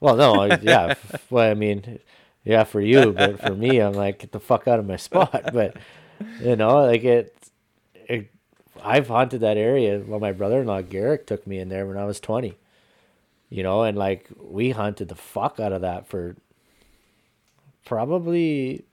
[0.00, 0.94] well, no, yeah,
[1.30, 1.98] well, I mean,
[2.44, 5.50] yeah, for you, but for me, I'm like, get the fuck out of my spot.
[5.52, 5.76] But
[6.40, 7.36] you know, like it,
[7.94, 8.30] it
[8.82, 10.00] I've haunted that area.
[10.04, 12.56] Well, my brother-in-law Garrick took me in there when I was 20.
[13.50, 16.36] You know, and like we hunted the fuck out of that for
[17.84, 18.84] probably,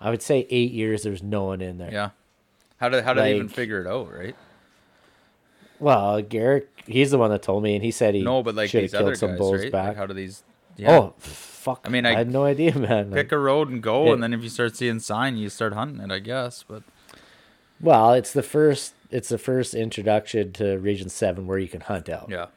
[0.00, 1.02] I would say eight years.
[1.02, 1.92] There's no one in there.
[1.92, 2.10] Yeah.
[2.84, 4.36] How did how did they even figure it out, right?
[5.80, 8.68] Well, Garrick, he's the one that told me, and he said he No, but like
[8.68, 9.72] should these have killed other some guys, bulls right?
[9.72, 9.88] back.
[9.88, 10.42] Like how do these?
[10.76, 10.98] Yeah.
[10.98, 11.80] Oh, fuck!
[11.84, 13.10] I mean, I, I- had no idea, man.
[13.10, 14.12] Like- Pick a road and go, Yeah.
[14.12, 16.62] and then if you start seeing sign, you start hunting it, I guess.
[16.66, 16.82] But
[17.80, 22.08] Well, it's the first it's the first introduction to Region Seven where you can hunt
[22.10, 22.28] elk.
[22.28, 22.48] yeah,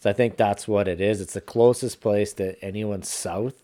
[0.00, 1.20] So I think that's what it is.
[1.20, 3.54] It's the closest place to anyone south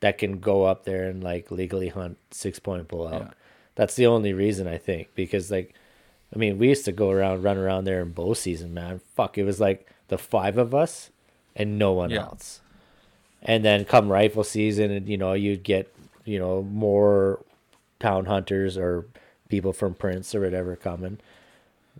[0.00, 3.22] that can go up there and like legally hunt six point bull elk.
[3.22, 3.30] Yeah.
[3.74, 5.74] That's the only reason I think because like,
[6.34, 9.00] I mean, we used to go around, run around there in bow season, man.
[9.14, 11.10] Fuck, it was like the five of us
[11.56, 12.22] and no one Yeah.
[12.22, 12.60] else.
[13.42, 15.90] And then come rifle season, and you know you'd get
[16.26, 17.40] you know more
[17.98, 19.06] town hunters or
[19.48, 21.18] people from Prince or whatever coming.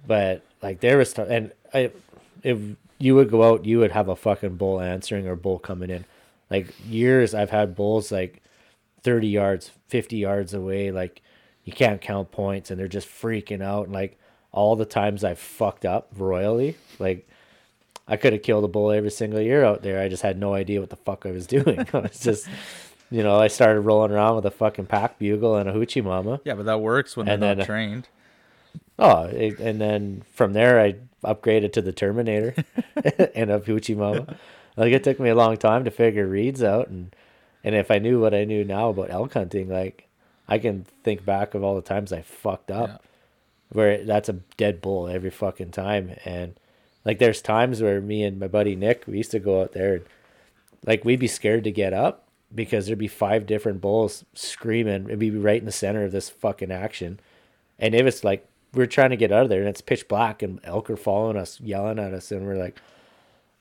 [0.06, 1.90] But like there was, t- and I,
[2.42, 2.58] if
[2.98, 6.04] you would go out, you would have a fucking bull answering or bull coming in.
[6.50, 8.42] Like years, I've had bulls like
[9.02, 10.90] thirty yards, fifty yards away.
[10.90, 11.22] Like
[11.64, 13.84] you can't count points, and they're just freaking out.
[13.84, 14.18] And like
[14.52, 17.28] all the times I've fucked up royally, like
[18.08, 20.00] I could have killed a bull every single year out there.
[20.00, 21.86] I just had no idea what the fuck I was doing.
[21.92, 22.48] I was just,
[23.10, 26.40] you know, I started rolling around with a fucking pack bugle and a hoochie mama.
[26.44, 28.08] Yeah, but that works when And they're then, not uh, trained.
[28.98, 32.54] Oh, it, and then from there I upgraded to the Terminator
[33.34, 34.36] and a hoochie mama.
[34.76, 37.14] Like it took me a long time to figure reeds out, and
[37.64, 40.08] and if I knew what I knew now about elk hunting, like
[40.50, 42.96] I can think back of all the times I fucked up, Yeah.
[43.72, 46.54] where that's a dead bull every fucking time, and
[47.04, 49.94] like there's times where me and my buddy Nick we used to go out there
[49.94, 50.04] and
[50.84, 52.24] like we'd be scared to get up
[52.54, 54.94] because there'd be five different bulls screaming.
[55.08, 57.20] And we'd be right in the center of this fucking action.
[57.78, 60.42] And if it's like we're trying to get out of there and it's pitch black
[60.42, 62.32] and elk are following us yelling at us.
[62.32, 62.76] And we're like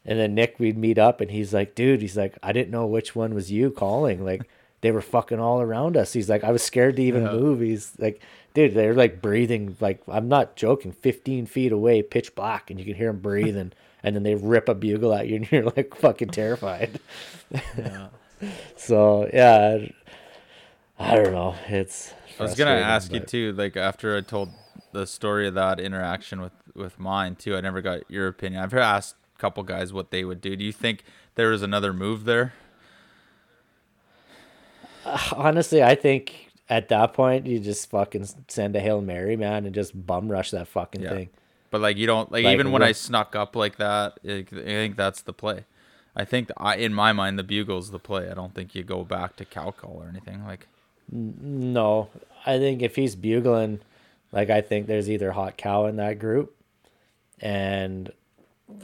[0.06, 2.88] and then nick we'd meet up and he's like dude he's like i didn't know
[2.88, 4.24] which one was you calling.
[4.26, 4.50] Like
[4.82, 7.32] they were fucking all around us he's like i was scared to even Yeah.
[7.34, 8.22] move he's like
[8.54, 12.86] dude they're like breathing like i'm not joking 15 feet away pitch black and you
[12.86, 13.72] can hear them breathing
[14.04, 17.00] and then they rip a bugle at you and you're like fucking terrified
[17.78, 18.08] Yeah.
[18.78, 19.80] so yeah
[20.98, 24.50] i don't know it's I was gonna frustrating, ask you too, like after I told
[24.94, 27.58] the story of that interaction with with mine too.
[27.58, 28.64] I never got your opinion.
[28.64, 30.56] I've asked a couple guys what they would do.
[30.56, 31.04] Do you think
[31.36, 32.54] there was another move there?
[35.34, 39.74] honestly, I think at that point you just fucking send a hail mary, man, and
[39.74, 41.10] just bum rush that fucking Yeah.
[41.10, 41.30] thing.
[41.72, 44.20] But like you don't like, Like, even when I snuck up like that.
[44.24, 45.66] like, I think that's the play.
[46.16, 48.30] I think I in my mind the bugle's the play.
[48.30, 50.68] I don't think you go back to cow call or anything like.
[51.12, 52.10] No,
[52.45, 53.80] I think if he's bugling,
[54.32, 56.56] like I think there's either hot cow in that group,
[57.39, 58.12] and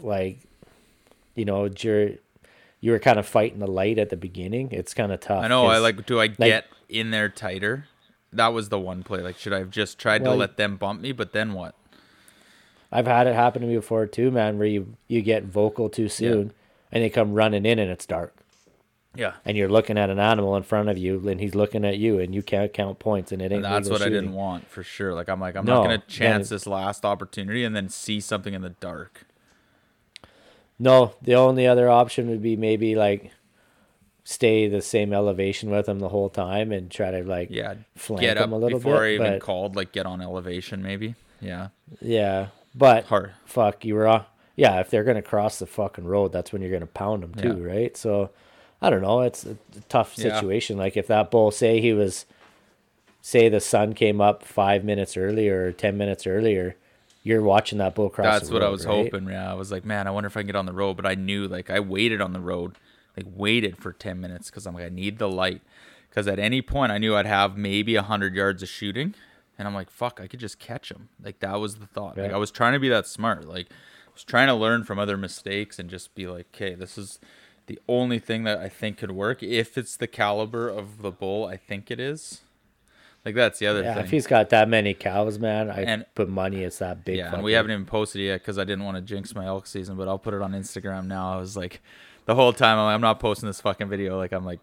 [0.01, 0.39] like,
[1.35, 2.11] you know, you're
[2.85, 4.69] you were kind of fighting the light at the beginning.
[4.71, 5.43] It's kind of tough.
[5.43, 5.65] I know.
[5.65, 6.05] I like.
[6.05, 7.87] Do I get in there tighter?
[8.31, 9.21] That was the one play.
[9.21, 11.11] Like, should I have just tried Well, to let them bump me?
[11.11, 11.73] But then what?
[12.91, 14.59] I've had it happen to me before too, man.
[14.59, 16.53] Where you you get vocal too soon,
[16.91, 18.35] and they come running in and it's dark.
[19.15, 19.33] Yeah.
[19.45, 22.19] and you're looking at an animal in front of you and he's looking at you
[22.19, 24.83] and you can't count points and it ain't And that's what I didn't want for
[24.83, 25.13] sure.
[25.13, 28.53] Like I'm like I'm No, not gonna chance this last opportunity and then see something
[28.53, 29.25] in the dark.
[30.77, 33.31] No, the only other option would be maybe like
[34.23, 38.21] stay the same elevation with him the whole time and try to like Yeah, flank
[38.21, 39.75] get up him a little before I even but, called.
[39.75, 41.15] Like get on elevation maybe.
[41.41, 41.67] Yeah,
[42.01, 43.33] yeah, but hard.
[43.45, 44.25] fuck, you were off.
[44.55, 47.61] Yeah, if they're gonna cross the fucking road, that's when you're gonna pound them too,
[47.61, 47.67] Yeah.
[47.73, 47.97] right?
[47.97, 48.31] So,
[48.81, 49.21] I don't know.
[49.21, 49.57] It's a
[49.89, 50.33] tough Yeah.
[50.39, 50.77] situation.
[50.77, 52.25] Like if that bull, say he was,
[53.21, 56.75] say the sun came up five minutes earlier or ten minutes earlier,
[57.25, 58.25] you're watching that bull cross.
[58.25, 59.11] That's the what I was right?
[59.11, 59.27] hoping.
[59.27, 60.95] Yeah, I was like, man, I wonder if I can get on the road.
[60.95, 62.77] But I knew like I waited on the road,
[63.17, 65.61] like waited for ten minutes because I'm like I need the light.
[66.07, 69.15] Because at any point I knew I'd have maybe a hundred yards of shooting,
[69.57, 71.09] and I'm like, fuck, I could just catch him.
[71.21, 72.15] Like that was the thought.
[72.15, 72.35] Like Yeah.
[72.35, 73.47] I was trying to be that smart.
[73.47, 76.95] Like I was trying to learn from other mistakes and just be like, okay, this
[76.95, 77.19] is
[77.65, 81.45] the only thing that I think could work if it's the caliber of the bull
[81.47, 82.41] I think it is.
[83.25, 84.03] Like that's the other Yeah, thing.
[84.05, 87.17] if he's got that many cows, man, I And- put money it's that big.
[87.17, 89.45] Yeah, and we haven't even posted it yet because I didn't want to jinx my
[89.47, 91.33] elk season, but I'll put it on Instagram now.
[91.33, 91.81] I was like,
[92.25, 94.15] the whole time I'm, like, I'm not posting this fucking video.
[94.17, 94.59] Like I'm like,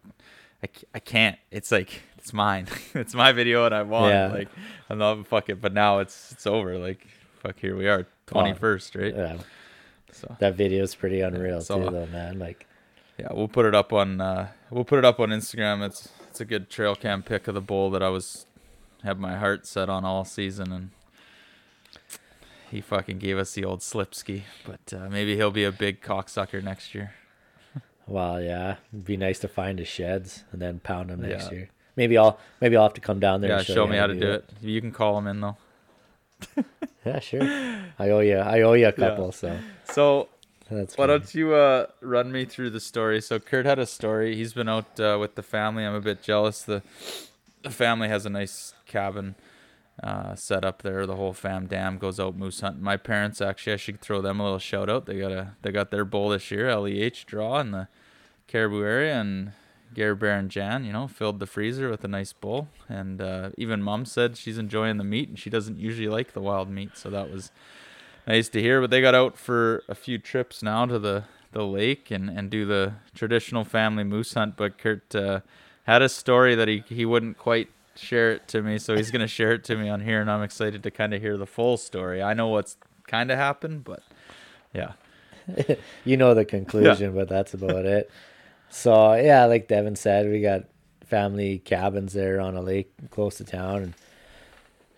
[0.63, 1.37] I, I can't.
[1.51, 2.69] It's like it's mine.
[2.95, 4.13] it's my video and I want.
[4.15, 4.29] Yeah.
[4.29, 4.49] Like
[4.89, 5.61] I'm not fuck it.
[5.61, 6.79] But now it's it's over.
[6.79, 7.05] Like
[7.41, 9.13] fuck, here we are, twenty first, right?
[9.15, 9.39] Yeah,
[10.13, 12.39] So that video is pretty unreal so- too, though, man.
[12.39, 12.67] Like,
[13.19, 15.85] yeah, we'll put it up on uh, we'll put it up on Instagram.
[15.85, 18.47] It's it's a good trail cam pic of the bull that I was
[19.03, 20.91] had my heart set on all season and.
[22.71, 26.01] He fucking gave us the old slip ski, but uh, maybe he'll be a big
[26.01, 27.13] cocksucker next year.
[28.07, 31.59] well, yeah, it'd be nice to find his sheds and then pound them next Yeah.
[31.59, 31.69] year.
[31.97, 33.51] Maybe I'll maybe I'll have to come down there.
[33.51, 34.49] Yeah, and show, you me how to do it.
[34.63, 35.57] You can call him in though.
[37.05, 37.43] Yeah, sure.
[37.99, 38.37] I owe you.
[38.37, 39.33] I owe you a couple.
[39.33, 39.59] So
[39.91, 40.29] So
[40.71, 43.21] that's why don't you uh, run me through the story?
[43.21, 44.37] So Kurt had a story.
[44.37, 45.85] He's been out uh, with the family.
[45.85, 46.63] I'm a bit jealous.
[46.63, 46.81] The
[47.63, 49.35] the family has a nice cabin
[50.03, 51.07] uh, set up there.
[51.07, 52.83] The whole fam dam goes out moose hunting.
[52.83, 55.07] My parents actually, I should throw them a little shout out.
[55.07, 57.89] They got a they got their bull this year, LEH draw in the
[58.49, 59.53] Cariboo area, and
[59.95, 63.51] Gare Bear and Jan, you know, filled the freezer with a nice bowl, and uh,
[63.59, 66.97] even Mom said she's enjoying the meat, and she doesn't usually like the wild meat,
[66.97, 67.51] so that was
[68.27, 68.81] nice to hear.
[68.81, 72.51] But they got out for a few trips now to the the lake and and
[72.51, 74.57] do the traditional family moose hunt.
[74.57, 75.41] But Kurt uh,
[75.85, 79.27] had a story that he he wouldn't quite share it to me, so he's gonna
[79.27, 81.77] share it to me on here, and I'm excited to kind of hear the full
[81.77, 82.23] story.
[82.23, 82.77] I know what's
[83.07, 84.03] kind of happened, but
[84.75, 84.93] yeah.
[86.05, 88.11] you know the conclusion, but that's about it.
[88.71, 90.65] So yeah, like Devin said, we got
[91.07, 93.95] family cabins there on a lake close to town, and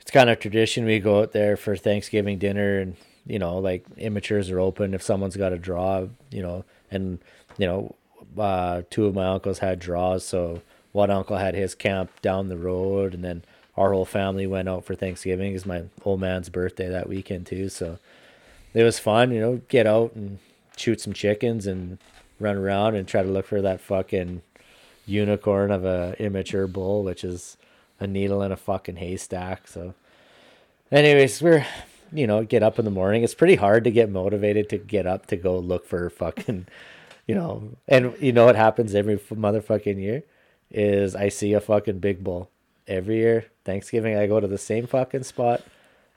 [0.01, 0.85] it's kind of tradition.
[0.85, 5.03] We go out there for Thanksgiving dinner, and you know, like immatures are open if
[5.03, 7.19] someone's got a draw, you know, and
[7.59, 7.95] you know,
[8.39, 10.61] uh, two of my uncles had draws, so
[10.95, 13.43] one uncle had his camp down the road, and then
[13.77, 15.51] our whole family went out for Thanksgiving.
[15.51, 17.99] It was my old man's birthday that weekend too, so
[18.75, 20.39] it was fun, you know, get out and
[20.77, 21.99] shoot some chickens and
[22.39, 24.43] run around and try to look for that fucking
[25.05, 27.57] unicorn of a immature bull, which is
[27.99, 29.67] a needle in a fucking haystack.
[29.67, 29.95] So,
[30.93, 31.67] anyways, we're
[32.13, 33.25] you know get up in the morning.
[33.25, 36.69] It's pretty hard to get motivated to get up to go look for fucking,
[37.27, 40.23] you know, and you know what happens every motherfucking year
[40.75, 42.51] is I see a fucking big bull
[42.87, 43.47] every year.
[43.65, 45.63] Thanksgiving, I go to the same fucking spot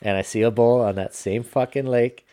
[0.02, 2.26] and I see a bull on that same fucking lake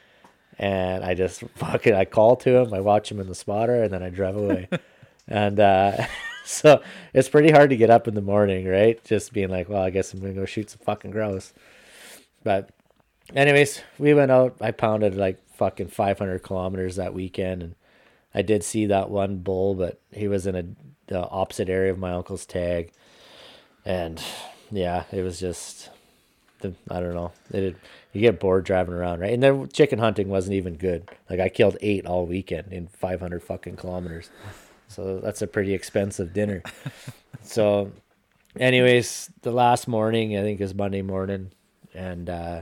[0.59, 3.93] and I just fucking I call to him, I watch him in the spotter, and
[3.93, 4.69] then I drive away.
[5.29, 6.07] and uh,
[6.45, 9.03] so it's pretty hard to get up in the morning, right?
[9.05, 11.53] Just being like, well, I guess I'm gonna go shoot some fucking grouse.
[12.43, 12.71] But
[13.35, 14.57] anyways, we went out.
[14.61, 17.75] I pounded like fucking 500 kilometers that weekend, and
[18.35, 20.65] I did see that one bull, but he was in a
[21.07, 22.91] the opposite area of my uncle's tag,
[23.85, 24.23] and
[24.71, 25.91] yeah, it was just
[26.61, 27.33] the I don't know.
[27.53, 27.77] It
[28.13, 29.33] you get bored driving around, right?
[29.33, 31.09] And then chicken hunting wasn't even good.
[31.29, 34.31] Like I killed eight all weekend in 500 fucking kilometers,
[34.89, 36.63] so that's a pretty expensive dinner.
[37.43, 37.93] so,
[38.59, 41.51] anyways, the last morning I think is Monday morning,
[41.93, 42.61] and uh,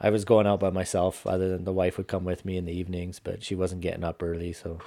[0.00, 1.26] I was going out by myself.
[1.26, 4.04] Other than the wife would come with me in the evenings, but she wasn't getting
[4.04, 4.80] up early, so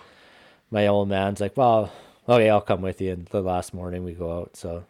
[0.69, 1.91] my old man's like, "Well,
[2.29, 4.85] Oh, okay, I'll come with you." And the last morning we go out, so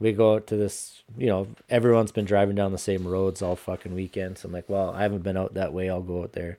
[0.00, 3.56] we go out to this, you know, everyone's been driving down the same roads all
[3.56, 4.38] fucking weekend.
[4.38, 5.90] So I'm like, well, I haven't been out that way.
[5.90, 6.58] I'll go out there.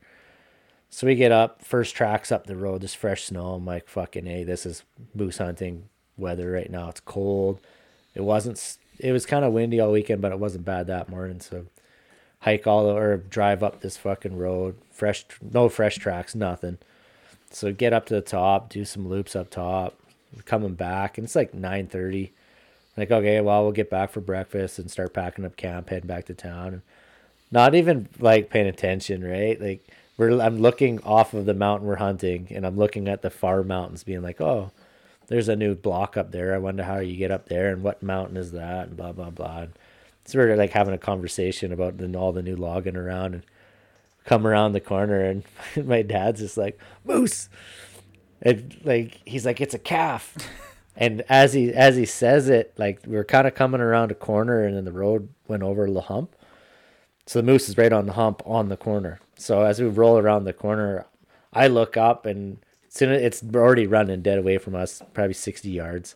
[0.89, 3.53] So we get up, first tracks up the road, just fresh snow.
[3.53, 4.83] I'm like, fucking, hey, this is
[5.13, 5.83] moose hunting
[6.17, 6.89] weather right now.
[6.89, 7.59] It's cold.
[8.15, 11.39] It wasn't, it was kind of windy all weekend, but it wasn't bad that morning.
[11.39, 11.67] So
[12.41, 16.79] hike all or drive up this fucking road, fresh, no fresh tracks, nothing.
[17.51, 19.97] So get up to the top, do some loops up top,
[20.45, 22.31] coming back, and it's like 9:30
[22.97, 26.25] like okay well we'll get back for breakfast and start packing up camp heading back
[26.25, 26.73] to town.
[26.73, 26.81] And
[27.51, 29.59] not even like paying attention right?
[29.59, 29.87] Like
[30.17, 33.63] we're i'm looking off of the mountain we're hunting and i'm looking at the far
[33.63, 34.71] mountains being like oh
[35.29, 36.53] there's a new block up there.
[36.53, 39.29] I wonder how you get up there and what mountain is that and blah blah
[39.29, 39.61] blah.
[39.61, 39.73] And
[40.25, 43.43] so we're like having a conversation about the, all the new logging around and
[44.29, 45.43] come around the corner and
[45.85, 47.49] my dad's just like moose
[48.41, 50.37] and like he's like it's a calf
[50.99, 54.15] and as he as he says it, like we are kind of coming around a
[54.15, 56.35] corner, and then the road went over the hump.
[57.25, 59.19] So the moose is right on the hump on the corner.
[59.37, 61.05] So as we roll around the corner,
[61.53, 62.57] I look up, and
[62.89, 66.15] soon it's already running dead away from us, probably sixty yards.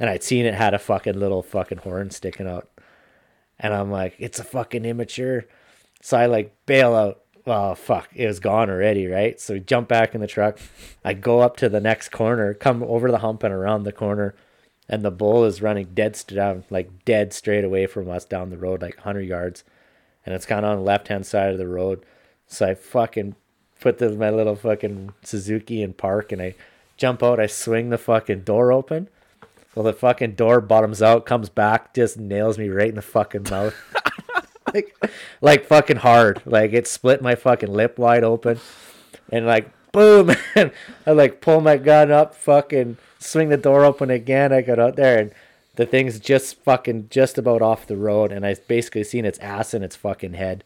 [0.00, 2.68] And I'd seen it had a fucking little fucking horn sticking out,
[3.58, 5.44] and I'm like, it's a fucking immature.
[6.02, 7.20] So I like bail out.
[7.48, 9.40] Well, fuck, it was gone already, right?
[9.40, 10.58] So we jump back in the truck.
[11.02, 14.34] I go up to the next corner, come over the hump and around the corner,
[14.86, 18.50] and the bull is running dead st- down, like dead straight away from us down
[18.50, 19.64] the road, like 100 yards.
[20.26, 22.04] And it's kind of on the left hand side of the road.
[22.46, 23.34] So I fucking
[23.80, 26.54] put the, my little fucking Suzuki in park and I
[26.98, 27.40] jump out.
[27.40, 29.08] I swing the fucking door open.
[29.74, 33.46] Well, the fucking door bottoms out, comes back, just nails me right in the fucking
[33.50, 33.74] mouth.
[34.74, 34.96] like,
[35.40, 36.42] like fucking hard.
[36.44, 38.60] Like it split my fucking lip wide open,
[39.30, 40.72] and like boom, and
[41.06, 44.52] I like pull my gun up, fucking swing the door open again.
[44.52, 45.32] I got out there, and
[45.76, 49.74] the thing's just fucking just about off the road, and I basically seen its ass
[49.74, 50.64] and its fucking head.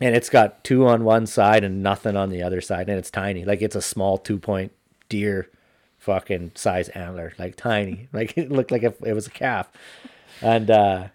[0.00, 3.10] And it's got two on one side and nothing on the other side, and it's
[3.10, 3.44] tiny.
[3.44, 4.72] Like it's a small two point
[5.08, 5.48] deer
[5.98, 8.08] fucking size antler, like tiny.
[8.12, 9.70] Like it looked like it, it was a calf.
[10.40, 11.08] And uh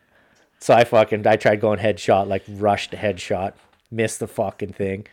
[0.59, 3.53] so I fucking I tried going headshot, like rushed headshot,
[3.91, 5.07] missed the fucking thing.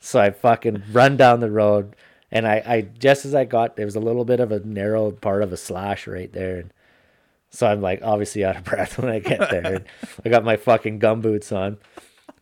[0.00, 1.94] So I fucking run down the road
[2.30, 5.10] and I, I just as I got there was a little bit of a narrow
[5.10, 6.72] part of a slash right there and
[7.50, 9.74] so I'm like obviously out of breath when I get there.
[9.74, 9.84] And
[10.24, 11.78] I got my fucking gum boots on.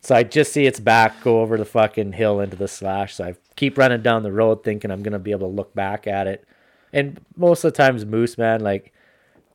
[0.01, 3.15] So I just see its back go over the fucking hill into the slash.
[3.15, 6.07] So I keep running down the road thinking I'm gonna be able to look back
[6.07, 6.45] at it
[6.91, 8.93] and most of the times moose, man, like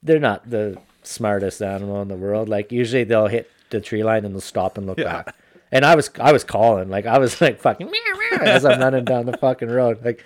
[0.02, 2.48] they're not the smartest animal in the world.
[2.48, 5.22] Like usually they'll hit the tree line and they'll stop and look Yeah.
[5.22, 5.34] back.
[5.72, 7.90] And I was I was calling like I was like fucking
[8.40, 10.04] as I'm running down the fucking road.
[10.04, 10.24] Like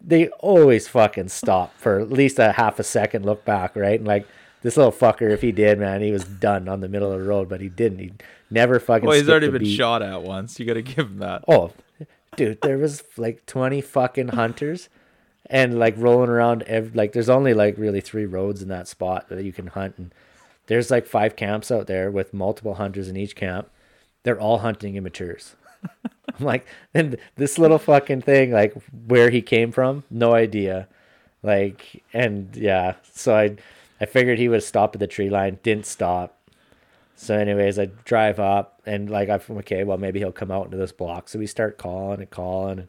[0.00, 3.98] they always fucking stop for at least a half a second, look back, right?
[3.98, 4.26] And like
[4.62, 7.26] this little fucker, if he did, man, he was done on the middle of the
[7.26, 7.98] road, but he didn't.
[7.98, 8.12] He
[8.50, 9.06] never fucking.
[9.06, 9.76] Well, he's already been beat.
[9.76, 10.58] shot at once.
[10.58, 11.44] You got to give him that.
[11.48, 11.72] Oh,
[12.36, 14.88] dude, there was like 20 fucking hunters
[15.48, 16.62] and like rolling around.
[16.64, 19.96] Ev- like, there's only like really three roads in that spot that you can hunt.
[19.98, 20.14] And
[20.66, 23.70] there's like five camps out there with multiple hunters in each camp.
[24.22, 25.54] They're all hunting immatures.
[26.38, 28.74] I'm like, and this little fucking thing, like
[29.06, 30.88] where he came from, no idea.
[31.42, 33.56] Like, and yeah, so I,
[34.00, 36.34] I figured he would stop at the tree line, didn't stop.
[37.16, 39.82] So, anyways, I drive up and like I'm okay.
[39.84, 41.28] Well, maybe he'll come out into this block.
[41.28, 42.88] So we start calling and calling, and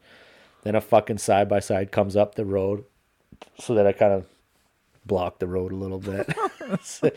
[0.64, 2.84] then a fucking side by side comes up the road,
[3.60, 4.26] so that I kind of
[5.06, 6.30] block the road a little bit.
[6.84, 7.10] So,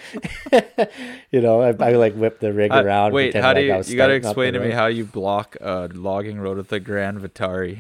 [1.31, 3.13] you know, I, I like whip the rig Uh, around.
[3.13, 3.75] wait, how do you?
[3.75, 6.39] Was You got to starting up the explain to me how you block a logging
[6.41, 7.79] road with the Grand Vitara.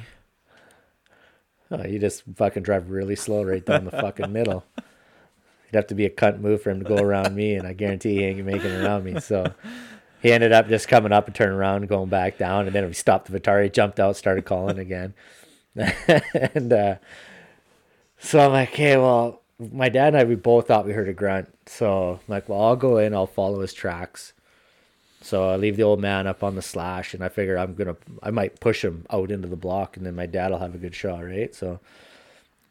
[1.70, 4.64] Oh, you just fucking drive really slow right down the fucking middle.
[4.76, 7.72] You'd have to be a cunt move for him to go around me, and I
[7.72, 9.18] guarantee he ain't making it around me.
[9.20, 9.54] So
[10.20, 12.84] he ended up just coming up and turning around and going back down, and then
[12.86, 15.14] we stopped the Vitara, jumped out, started calling again,
[16.54, 16.96] and uh,
[18.18, 21.12] so I'm like, okay, well, my dad and I we both thought we heard a
[21.12, 24.32] grunt, so I'm like, well, I'll go in, I'll follow his tracks.
[25.22, 27.96] So I leave the old man up on the slash, and I figure I'm gonna,
[28.22, 30.78] I might push him out into the block, and then my dad will have a
[30.78, 31.54] good shot, right?
[31.54, 31.80] So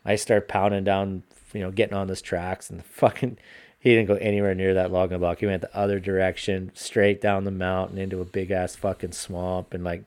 [0.06, 1.24] I start pounding down,
[1.54, 3.38] you know, getting on this tracks, and fucking,
[3.80, 5.39] he didn't go anywhere near that logging block.
[5.39, 9.74] He went the other direction, straight down the mountain into a big ass fucking swamp,
[9.74, 10.06] and like,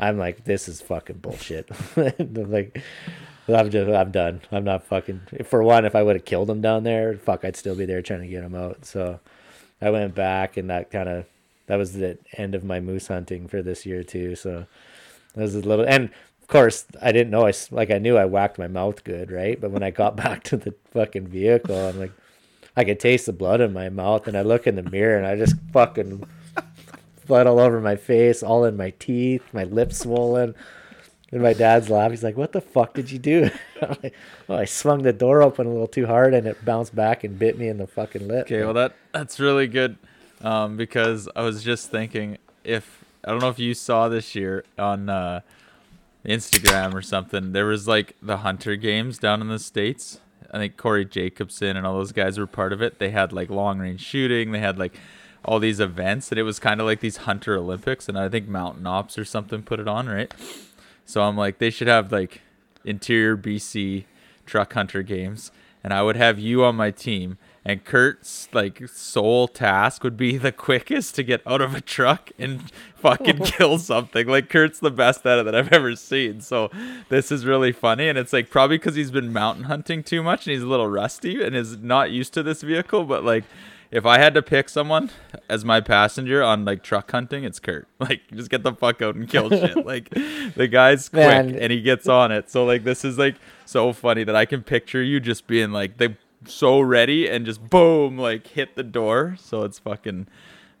[0.00, 1.70] I'm like, this is fucking bullshit.
[1.96, 2.82] like,
[3.48, 4.40] I'm just, I'm done.
[4.50, 5.20] I'm not fucking.
[5.44, 8.00] For one, if I would have killed him down there, fuck, I'd still be there
[8.00, 8.86] trying to get him out.
[8.86, 9.20] So
[9.80, 11.26] I went back, and that kind of,
[11.66, 14.34] that was the end of my moose hunting for this year too.
[14.36, 14.66] So
[15.34, 17.46] that was a little, and of course, I didn't know.
[17.46, 19.60] I like I knew I whacked my mouth good, right?
[19.60, 22.12] But when I got back to the fucking vehicle, I'm like,
[22.76, 25.26] I could taste the blood in my mouth, and I look in the mirror, and
[25.26, 26.26] I just fucking
[27.30, 30.54] blood all over my face, all in my teeth, my lips swollen.
[31.32, 32.10] And my dad's laughing.
[32.10, 33.50] He's like, "What the fuck did you do?"
[33.80, 34.14] Like,
[34.46, 37.38] well, I swung the door open a little too hard, and it bounced back and
[37.38, 38.46] bit me in the fucking lip.
[38.46, 39.96] Okay, well that that's really good,
[40.42, 44.64] um, because I was just thinking if I don't know if you saw this year
[44.76, 45.40] on uh,
[46.26, 50.20] Instagram or something, there was like the Hunter Games down in the states.
[50.50, 52.98] I think Corey Jacobsen and all those guys were part of it.
[52.98, 54.50] They had like long range shooting.
[54.50, 54.98] They had like
[55.44, 58.08] all these events, and it was kind of like these Hunter Olympics.
[58.08, 60.32] And I think Mountain Ops or something put it on, right?
[61.04, 62.42] So I'm like, they should have like
[62.84, 64.04] interior BC
[64.46, 65.50] truck hunter games,
[65.82, 67.38] and I would have you on my team.
[67.64, 72.30] And Kurt's like sole task would be the quickest to get out of a truck
[72.38, 74.26] and fucking kill something.
[74.26, 76.40] Like Kurt's the best at it that I've ever seen.
[76.40, 76.70] So
[77.08, 80.46] this is really funny, and it's like probably because he's been mountain hunting too much
[80.46, 83.04] and he's a little rusty and is not used to this vehicle.
[83.04, 83.44] But like,
[83.90, 85.10] if I had to pick someone
[85.48, 87.88] as my passenger on like truck hunting, it's Kurt.
[87.98, 89.84] Like, just get the fuck out and kill shit.
[89.86, 91.56] Like, the guy's quick Man.
[91.56, 92.50] and he gets on it.
[92.50, 93.36] So like, this is like
[93.66, 96.16] so funny that I can picture you just being like they
[96.46, 99.36] so ready and just boom, like hit the door.
[99.40, 100.26] So it's fucking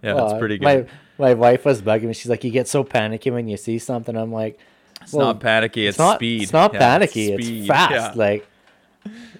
[0.02, 0.64] yeah, it's Uh, pretty good.
[0.64, 0.86] My
[1.18, 2.14] my wife was bugging me.
[2.14, 4.58] She's like, "You get so panicky when you see something." I'm like,
[5.02, 5.86] it's not panicky.
[5.86, 6.42] It's, not speed.
[6.44, 7.34] It's not Yeah, panicky.
[7.34, 7.58] speed.
[7.60, 7.92] It's fast.
[7.92, 8.12] Yeah.
[8.14, 8.46] Like,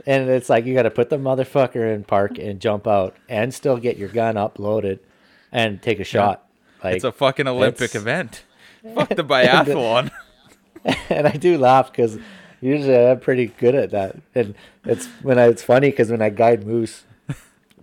[0.06, 3.52] and it's like you got to put the motherfucker in park and jump out and
[3.52, 5.00] still get your gun up loaded
[5.52, 6.46] and take a shot.
[6.82, 8.44] Like, it's a fucking Olympic event.
[8.94, 10.10] Fuck the biathlon.
[11.10, 12.18] and I do laugh because
[12.60, 14.16] usually I'm pretty good at that.
[14.34, 17.04] And it's when I, it's funny because when I guide moose,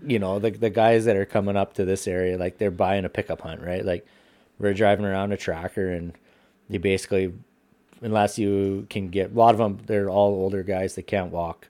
[0.05, 3.05] you know, the the guys that are coming up to this area, like they're buying
[3.05, 3.85] a pickup hunt, right?
[3.85, 4.05] Like
[4.59, 6.13] we're driving around a tracker, and
[6.69, 7.33] you basically,
[8.01, 11.67] unless you can get a lot of them, they're all older guys that can't walk.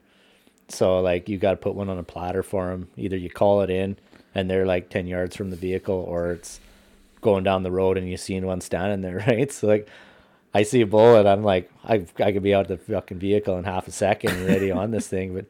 [0.69, 2.87] So like you got to put one on a platter for them.
[2.97, 3.97] Either you call it in,
[4.35, 6.59] and they're like ten yards from the vehicle, or it's
[7.21, 9.51] going down the road and you seen one standing there, right?
[9.51, 9.87] So like
[10.53, 13.57] I see a bull and I'm like, I I could be out the fucking vehicle
[13.57, 15.45] in half a second ready on this thing, but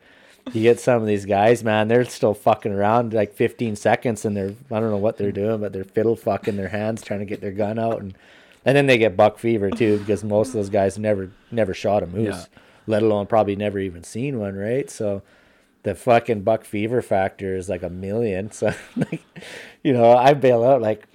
[0.54, 4.36] you get some of these guys, man, they're still fucking around like 15 seconds and
[4.38, 7.26] they're I don't know what they're doing, but they're fiddle fucking their hands trying to
[7.26, 8.16] get their gun out and
[8.66, 12.04] and then they get buck fever too because most of those guys never never shot
[12.04, 12.60] a moose, Yeah.
[12.88, 14.90] Let alone probably never even seen one, right?
[14.90, 15.22] So
[15.84, 18.50] the fucking buck fever factor is like a million.
[18.52, 19.22] So like,
[19.84, 21.08] you know, I bail out like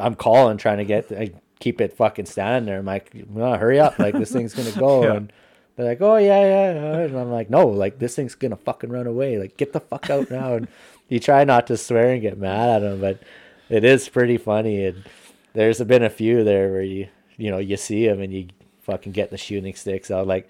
[0.00, 2.78] I'm calling trying to get I keep it fucking standing there.
[2.78, 5.02] I'm like, hurry up, like this thing's gonna go.
[5.02, 5.14] Yeah.
[5.14, 5.32] And
[5.76, 8.90] They're like, oh yeah, yeah, yeah, and I'm like, no, like this thing's gonna fucking
[8.90, 9.38] run away.
[9.38, 10.54] Like get the fuck out now.
[10.54, 10.68] And
[11.08, 13.22] you try not to swear and get mad at them, but
[13.68, 14.86] it is pretty funny.
[14.86, 15.04] And
[15.54, 18.48] there's been a few there where you you know you see them and you
[18.82, 20.26] fucking get the shooting sticks out.
[20.26, 20.48] Like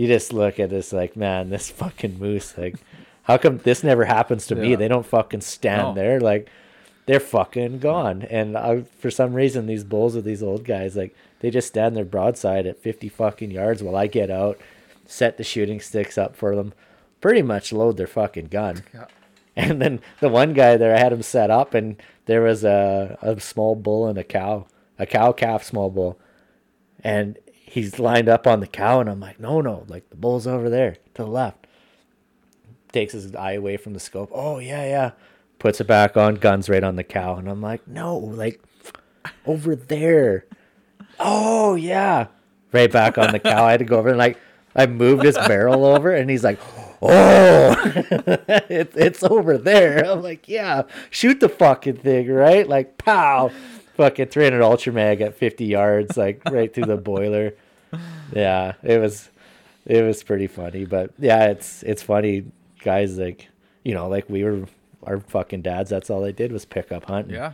[0.00, 2.56] you just look at this like, man, this fucking moose.
[2.56, 2.76] Like,
[3.24, 4.74] how come this never happens to me?
[4.74, 5.94] They don't fucking stand No.
[5.94, 6.20] there.
[6.20, 6.48] Like
[7.06, 8.22] they're fucking gone.
[8.22, 11.96] And I, for some reason, these bulls with these old guys, like they just stand
[11.96, 14.58] there broadside at 50 fucking yards while I get out,
[15.06, 16.72] set the shooting sticks up for them,
[17.20, 18.82] pretty much load their fucking gun.
[19.56, 21.96] And then the one guy there, I had him set up, and
[22.26, 24.66] there was a, a small bull and a cow,
[24.98, 26.18] a cow calf small bull.
[27.02, 27.36] And
[27.70, 30.68] he's lined up on the cow, and I'm like, no, no, like the bull's over
[30.68, 31.66] there to the left.
[32.92, 34.30] Takes his eye away from the scope.
[34.34, 35.10] Oh, yeah, yeah.
[35.60, 37.36] Puts it back on, guns right on the cow.
[37.36, 38.60] And I'm like, no, like
[39.46, 40.46] over there.
[41.20, 42.26] Oh, yeah.
[42.72, 43.64] Right back on the cow.
[43.64, 44.36] I had to go over and like,
[44.74, 46.58] I moved his barrel over, and he's like,
[47.02, 47.76] oh,
[48.68, 50.04] it, it's over there.
[50.04, 52.68] I'm like, yeah, shoot the fucking thing, right?
[52.68, 53.50] Like, pow.
[54.00, 57.52] Fucking 300 Ultra Mag at 50 yards, like right through the boiler.
[58.34, 59.28] Yeah, it was,
[59.84, 60.86] it was pretty funny.
[60.86, 62.44] But yeah, it's it's funny,
[62.82, 63.18] guys.
[63.18, 63.48] Like,
[63.84, 64.64] you know, like we were
[65.02, 65.90] our fucking dads.
[65.90, 67.34] That's all they did was pick up hunting.
[67.34, 67.52] Yeah.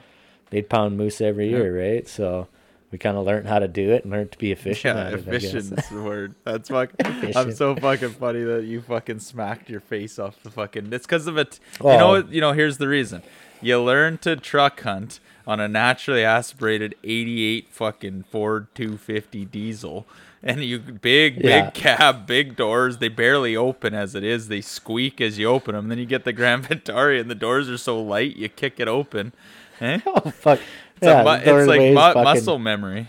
[0.50, 2.06] they'd pound moose every year, right?
[2.06, 2.46] So
[2.92, 4.96] we kind of learned how to do it and learned to be efficient.
[4.96, 5.44] Yeah, at it, I guess.
[5.44, 6.34] efficient is the word.
[6.44, 6.92] That's fuck.
[7.34, 10.92] I'm so fucking funny that you fucking smacked your face off the fucking.
[10.92, 11.58] It's because of it.
[11.80, 11.98] You Oh.
[11.98, 12.08] know.
[12.10, 12.52] what- You know.
[12.52, 13.22] Here's the reason.
[13.62, 20.06] You learn to truck hunt on a naturally aspirated '88 fucking Ford 250 diesel,
[20.42, 21.64] and you big Yeah.
[21.66, 22.98] big cab, big doors.
[22.98, 24.48] They barely open as it is.
[24.48, 25.88] They squeak as you open them.
[25.88, 28.88] Then you get the Grand Vitara, and the doors are so light you kick it
[28.88, 29.32] open.
[29.80, 30.00] Eh?
[30.06, 30.58] Oh fuck!
[30.96, 31.30] It's, yeah, a mu-
[31.60, 33.06] it's like mu- fucking- muscle memory.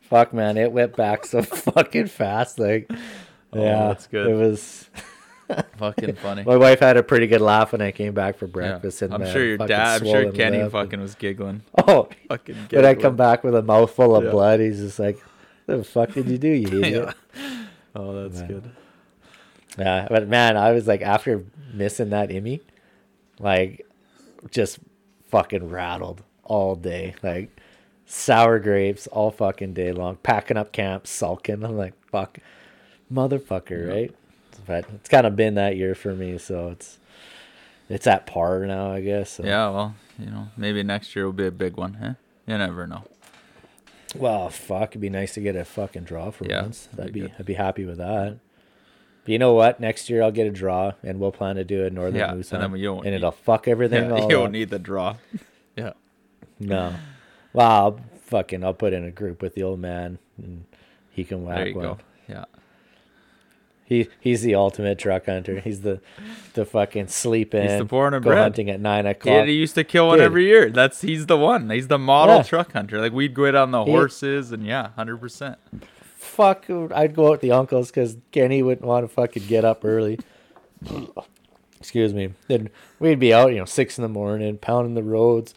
[0.00, 2.58] Fuck, man, it went back so fucking fast.
[2.58, 2.96] Like, yeah,
[3.84, 4.26] Oh, that's good.
[4.28, 4.90] It was.
[5.78, 6.44] Fucking funny.
[6.44, 8.52] My wife had a pretty good laugh when I came back for Yeah.
[8.52, 9.02] breakfast.
[9.02, 10.00] And I'm sure your dad.
[10.02, 11.62] I'm sure Kenny fucking was giggling.
[11.86, 12.56] Oh, Fucking.
[12.70, 14.30] when I come back with a mouthful of Yeah.
[14.30, 15.18] blood, he's just like,
[15.66, 17.64] "The fuck did you do, you idiot?" Yeah.
[17.94, 18.48] Oh, that's Man.
[18.48, 18.70] good.
[19.78, 22.60] Yeah, but man, I was like, after missing that Emmy,
[23.38, 23.86] like,
[24.50, 24.78] just
[25.30, 27.14] fucking rattled all day.
[27.22, 27.50] Like,
[28.06, 31.64] sour grapes all fucking day long, packing up camp, sulking.
[31.64, 32.38] I'm like, fuck,
[33.12, 34.14] motherfucker, right?
[34.66, 36.98] But it's kind of been that year for me, so it's
[37.88, 39.30] it's at par now, I guess.
[39.30, 39.44] So.
[39.44, 39.68] Yeah.
[39.70, 41.94] Well, you know, maybe next year will be a big one.
[41.94, 42.14] Huh?
[42.46, 43.04] You never know.
[44.14, 46.88] Well, fuck, it'd be nice to get a fucking draw for Yeah, once.
[46.94, 47.32] that'd be be.
[47.38, 48.38] I'd be happy with that.
[49.24, 49.80] But you know what?
[49.80, 52.52] Next year I'll get a draw, and we'll plan to do a northern Yeah, moose
[52.52, 54.02] and then and need- it'll fuck everything.
[54.10, 54.30] Yeah, you up.
[54.30, 55.16] don't need the draw.
[55.76, 55.92] yeah.
[56.60, 56.94] No.
[57.54, 60.64] Well, I'll fucking I'll put in a group with the old man and
[61.10, 61.84] he can whack There you one.
[61.84, 61.98] go.
[63.84, 65.60] He he's the ultimate truck hunter.
[65.60, 66.00] He's the
[66.54, 67.78] the fucking sleep in.
[67.78, 68.42] the born and go bred.
[68.42, 69.46] hunting at nine o'clock.
[69.46, 70.24] he used to kill one Dude.
[70.24, 70.70] every year.
[70.70, 71.68] That's he's the one.
[71.70, 72.42] He's the model Yeah.
[72.42, 73.00] truck hunter.
[73.00, 75.58] Like we'd go out on the He- horses and yeah, hundred percent.
[76.16, 79.84] Fuck, I'd go out with the uncles because Kenny wouldn't want to fucking get up
[79.84, 80.18] early.
[81.78, 82.32] Excuse me.
[82.48, 82.70] Then
[83.00, 85.52] we'd be out, you know, six in the morning, pounding the roads.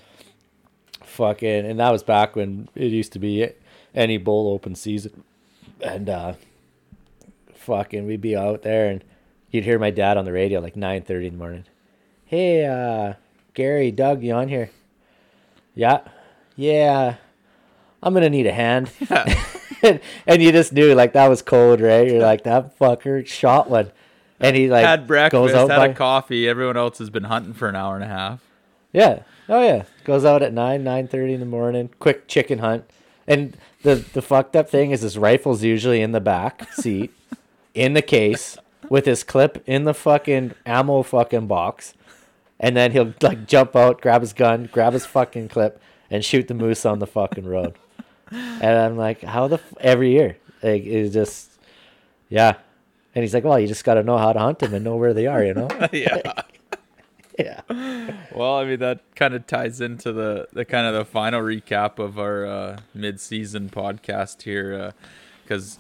[1.04, 3.48] Fucking, and that was back when it used to be
[3.94, 5.24] any bull open season,
[5.82, 6.34] and uh,
[7.66, 9.04] fucking, we'd be out there, and
[9.52, 11.66] you'd hear my dad on the radio like nine thirty in the morning.
[12.26, 13.14] Hey, uh,
[13.54, 14.70] Gary, Doug, you on here?
[15.76, 16.02] Yeah,
[16.56, 17.16] yeah.
[18.02, 18.92] I'm gonna need a hand.
[19.82, 22.08] and, and you just knew like that was cold, right?
[22.08, 23.92] You're like that fucker shot one,
[24.40, 26.48] and he like had breakfast, goes out had by, a coffee.
[26.48, 28.42] Everyone else has been hunting for an hour and a half.
[28.94, 32.86] yeah, oh yeah, goes out at nine nine thirty in the morning, quick chicken hunt,
[33.28, 37.12] and the the fucked up thing is his rifle's usually in the back seat,
[37.76, 38.58] in the case
[38.90, 41.94] with his clip in the fucking ammo fucking box,
[42.60, 46.48] and then he'll like jump out, grab his gun, grab his fucking clip, and shoot
[46.48, 47.76] the moose on the fucking road.
[48.32, 49.74] And I'm like, how the f-?
[49.80, 50.38] every year?
[50.64, 51.52] Like it's just,
[52.30, 52.56] yeah.
[53.14, 54.96] And he's like, well, you just got to know how to hunt them and know
[54.96, 55.70] where they are, you know?
[55.92, 56.42] yeah.
[57.40, 57.62] yeah.
[58.34, 62.00] Well, I mean that kind of ties into the the kind of the final recap
[62.00, 64.94] of our uh, mid-season podcast here,
[65.44, 65.78] because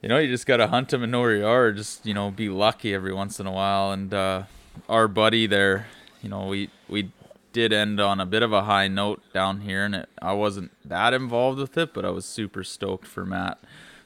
[0.00, 1.72] you know you just gotta hunt them and know where you are.
[1.72, 3.92] Just you know be lucky every once in a while.
[3.92, 4.44] And uh,
[4.88, 5.86] our buddy there,
[6.22, 7.10] you know we we
[7.52, 10.70] did end on a bit of a high note down here, and it, I wasn't
[10.84, 13.58] that involved with it, but I was super stoked for Matt.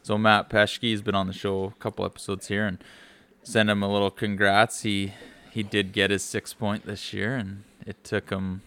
[0.03, 2.83] So Matt Peschke's been on the show a couple episodes here, and
[3.43, 4.83] send him a little congrats.
[4.83, 5.13] He
[5.51, 8.63] he did get his six point this year, and it took him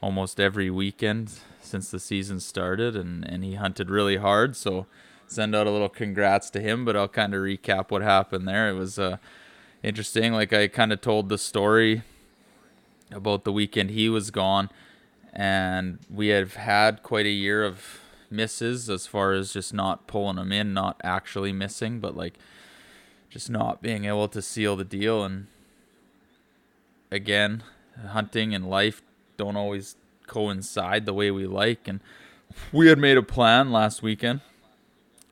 [0.00, 4.56] almost every weekend since the season started, and and he hunted really hard.
[4.56, 4.86] So
[5.26, 8.68] send out a little congrats to him, but I'll kind of recap what happened there.
[8.68, 9.16] It was uh,
[9.82, 10.32] interesting.
[10.32, 12.02] Like I kind of told the story
[13.10, 14.70] about the weekend he was gone,
[15.32, 18.00] and we have had quite a year of
[18.30, 22.34] misses as far as just not pulling them in, not actually missing, but like
[23.30, 25.24] just not being able to seal the deal.
[25.24, 25.46] And
[27.10, 27.62] again,
[28.08, 29.02] hunting and life
[29.36, 29.96] don't always
[30.26, 31.86] coincide the way we like.
[31.86, 32.00] And
[32.72, 34.40] we had made a plan last weekend.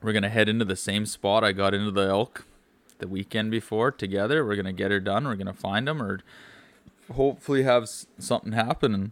[0.02, 2.44] We're gonna head into the same spot I got into the elk
[2.98, 4.44] the weekend before together.
[4.44, 5.24] We're gonna get her done.
[5.26, 6.20] We're gonna find them or
[7.12, 7.88] hopefully have
[8.18, 8.94] something happen.
[8.94, 9.10] And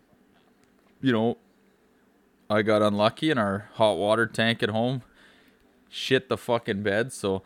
[1.01, 1.39] you know,
[2.49, 5.03] I got unlucky and our hot water tank at home
[5.89, 7.13] shit the fucking bed.
[7.13, 7.43] So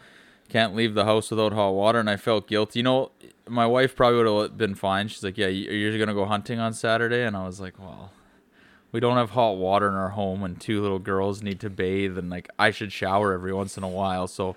[0.48, 1.98] can't leave the house without hot water.
[1.98, 2.78] And I felt guilty.
[2.80, 3.10] You know,
[3.48, 5.08] my wife probably would have been fine.
[5.08, 8.10] She's like, "Yeah, you- you're gonna go hunting on Saturday," and I was like, "Well."
[8.94, 12.16] We don't have hot water in our home and two little girls need to bathe
[12.16, 14.50] and like I should shower every once in a while so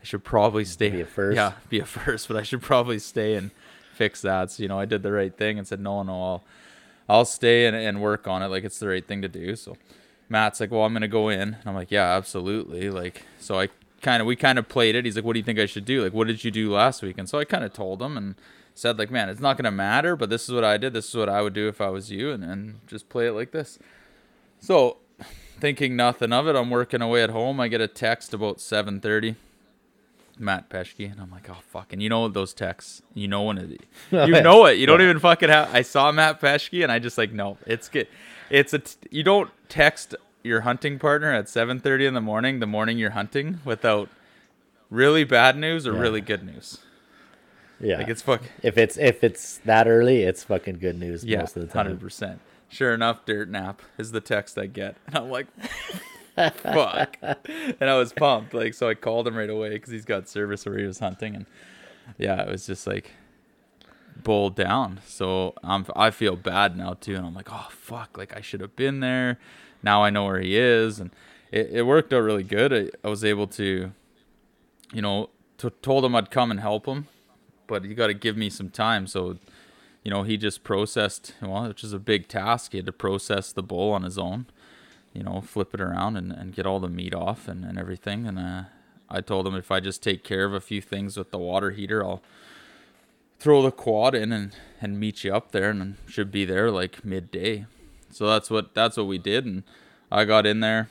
[0.00, 1.34] I should probably stay Be a first.
[1.34, 3.50] yeah be a first but I should probably stay and
[3.92, 4.52] fix that.
[4.52, 6.44] So you know I did the right thing and said no no I'll
[7.08, 9.56] I'll stay and, and work on it like it's the right thing to do.
[9.56, 9.76] So
[10.28, 11.40] Matt's like well I'm gonna go in.
[11.40, 12.88] And I'm like yeah absolutely.
[12.88, 13.68] Like so I
[14.00, 15.04] kind of we kind of played it.
[15.04, 16.04] He's like what do you think I should do?
[16.04, 17.18] Like what did you do last week?
[17.18, 18.36] And so I kind of told him and
[18.74, 21.14] said like man it's not gonna matter but this is what I did this is
[21.14, 23.78] what I would do if I was you and, and just play it like this
[24.60, 24.98] so,
[25.58, 27.58] thinking nothing of it, I'm working away at home.
[27.58, 29.34] I get a text about 7:30.
[30.38, 33.80] Matt Peschke, and I'm like, oh fucking, you know those texts, you know when it,
[34.12, 34.78] you know it.
[34.78, 35.06] You don't Yeah.
[35.06, 35.74] even fucking have.
[35.74, 38.06] I saw Matt Peschke, and I just like, no, it's good.
[38.50, 38.78] It's a.
[38.78, 40.14] T- you don't text
[40.44, 44.08] your hunting partner at 7:30 in the morning, the morning you're hunting, without
[44.90, 46.00] really bad news or Yeah.
[46.00, 46.78] really good news.
[47.82, 47.98] Yeah.
[47.98, 48.42] Like it's fuck.
[48.62, 51.86] if it's if it's that early, it's fucking good news Yeah, most of the time.
[51.86, 52.40] hundred percent.
[52.68, 55.46] Sure enough, dirt nap is the text I get, and I'm like,
[56.54, 57.18] fuck.
[57.22, 58.88] And I was pumped, like so.
[58.88, 61.46] I called him right away because he's got service where he was hunting, and
[62.18, 63.10] yeah, it was just like
[64.22, 65.00] bowled down.
[65.06, 68.60] So I'm I feel bad now too, and I'm like, oh fuck, like I should
[68.60, 69.38] have been there.
[69.82, 71.10] Now I know where he is, and
[71.50, 72.72] it, it worked out really good.
[72.72, 73.92] I, I was able to,
[74.92, 75.28] you know,
[75.58, 77.08] t- told him I'd come and help him,
[77.80, 79.06] but you got to give me some time.
[79.06, 79.38] So
[80.02, 82.72] you know, he just processed, well, which is a big task.
[82.72, 84.46] He had to process the bull on his own,
[85.12, 88.26] you know, flip it around and, and get all the meat off and, and everything.
[88.26, 88.62] And uh,
[89.08, 91.70] I told him if I just take care of a few things with the water
[91.70, 92.22] heater, I'll
[93.38, 97.04] throw the quad in and, and meet you up there and should be there like
[97.04, 97.66] midday.
[98.10, 99.46] So that's what that's what we did.
[99.46, 99.62] And
[100.10, 100.90] I got in there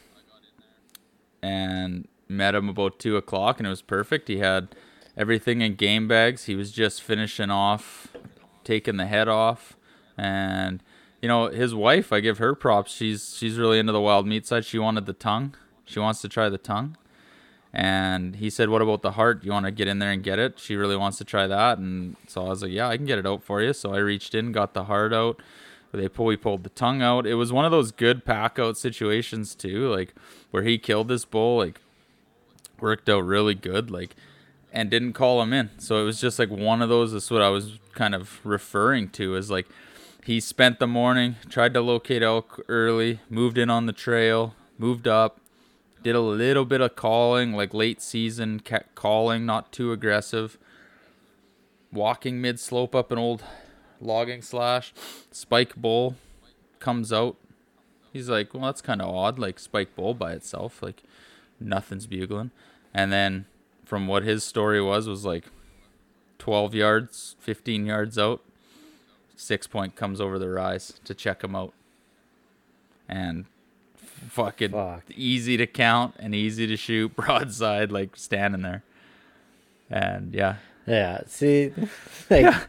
[1.44, 4.30] and met him about two o'clock and it was perfect.
[4.30, 4.70] He had
[5.18, 6.46] everything in game bags.
[6.46, 8.12] He was just finishing off
[8.64, 9.78] taking the head off.
[10.18, 10.84] And
[11.22, 12.92] you know his wife i give her props.
[12.92, 14.66] She's she's really into the wild meat side.
[14.66, 15.56] She wanted the tongue.
[15.86, 16.98] She wants to try the tongue.
[17.74, 19.44] And he said what about the heart?
[19.44, 20.60] You want to get in there and get it?
[20.60, 21.78] She really wants to try that.
[21.78, 23.74] And so i was like yeah i can get it out for you.
[23.74, 25.42] So i reached in got the heart out.
[25.94, 27.28] They pull we pulled the tongue out.
[27.28, 30.14] It was one of those good pack out situations too like
[30.52, 31.82] where he killed this bull like
[32.80, 33.92] worked out really good.
[33.92, 34.16] Like
[34.72, 35.70] and didn't call him in.
[35.78, 37.14] So it was just like one of those.
[37.14, 39.36] That's what I was kind of referring to.
[39.36, 39.68] Is like
[40.24, 45.08] he spent the morning, tried to locate elk early, moved in on the trail, moved
[45.08, 45.40] up,
[46.04, 50.58] did a little bit of calling, like late season ca- calling, not too aggressive.
[51.92, 53.44] Walking mid slope up an old
[54.00, 54.94] logging slash,
[55.32, 56.16] spike bull
[56.80, 57.36] comes out.
[58.14, 59.38] He's like, well, that's kind of odd.
[59.38, 61.04] Like spike bull by itself, like
[61.60, 62.52] nothing's bugling,
[62.94, 63.46] and then
[63.92, 65.44] from what his story was was like
[66.40, 68.42] 12 yards 15 yards out
[69.36, 71.74] six point comes over the rise to check him out
[73.10, 73.44] and
[73.98, 75.04] fucking Fuck.
[75.14, 78.82] easy to count and easy to shoot broadside like standing there
[79.90, 80.56] and yeah
[80.88, 81.24] Yeah.
[81.28, 81.74] See,
[82.30, 82.62] like, lo-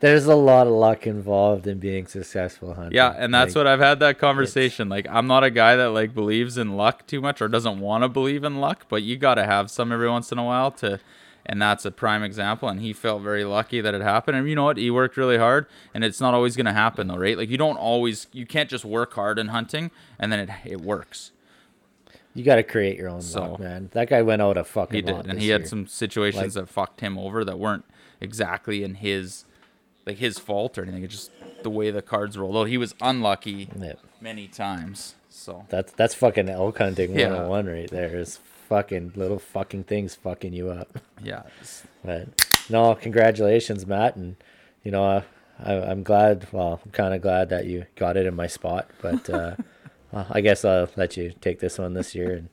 [0.00, 2.94] there's a lot of luck involved in being successful hunting.
[2.94, 4.88] Yeah, and that's Like, what I've had that conversation.
[4.88, 8.04] Like, I'm not a guy that like believes in luck too much or doesn't want
[8.04, 10.70] to believe in luck, but you got to have some every once in a while
[10.72, 11.00] to.
[11.46, 12.68] And that's a prime example.
[12.68, 14.36] And he felt very lucky that it happened.
[14.36, 14.76] And you know what?
[14.76, 17.36] He worked really hard, and it's not always going to happen though, right?
[17.36, 20.80] Like you don't always, you can't just work hard in hunting and then it it
[20.82, 21.32] works.
[22.34, 23.88] You got to create your own So- luck, man.
[23.92, 26.66] That guy went out a fucking He lot did, and he had some situations Like-
[26.66, 27.84] that fucked him over that weren't
[28.20, 29.44] exactly in his,
[30.06, 31.04] like his fault or anything.
[31.04, 31.30] It's just
[31.62, 32.52] the way the cards roll.
[32.52, 33.94] Though He was unlucky Yeah.
[34.20, 35.14] many times.
[35.28, 37.28] So That's that's fucking elk hunting Yeah.
[37.28, 38.16] 101 right there.
[38.18, 38.38] Is
[38.68, 40.98] fucking little fucking things fucking you up.
[41.22, 41.42] yeah,
[42.04, 44.36] But no, congratulations, Matt, and
[44.84, 45.22] you know uh,
[45.62, 46.46] I, I'm glad.
[46.52, 49.56] Well, I'm kind of glad that you got it in my spot, but uh,
[50.12, 52.32] well, I guess I'll let you take this one this year.
[52.36, 52.48] And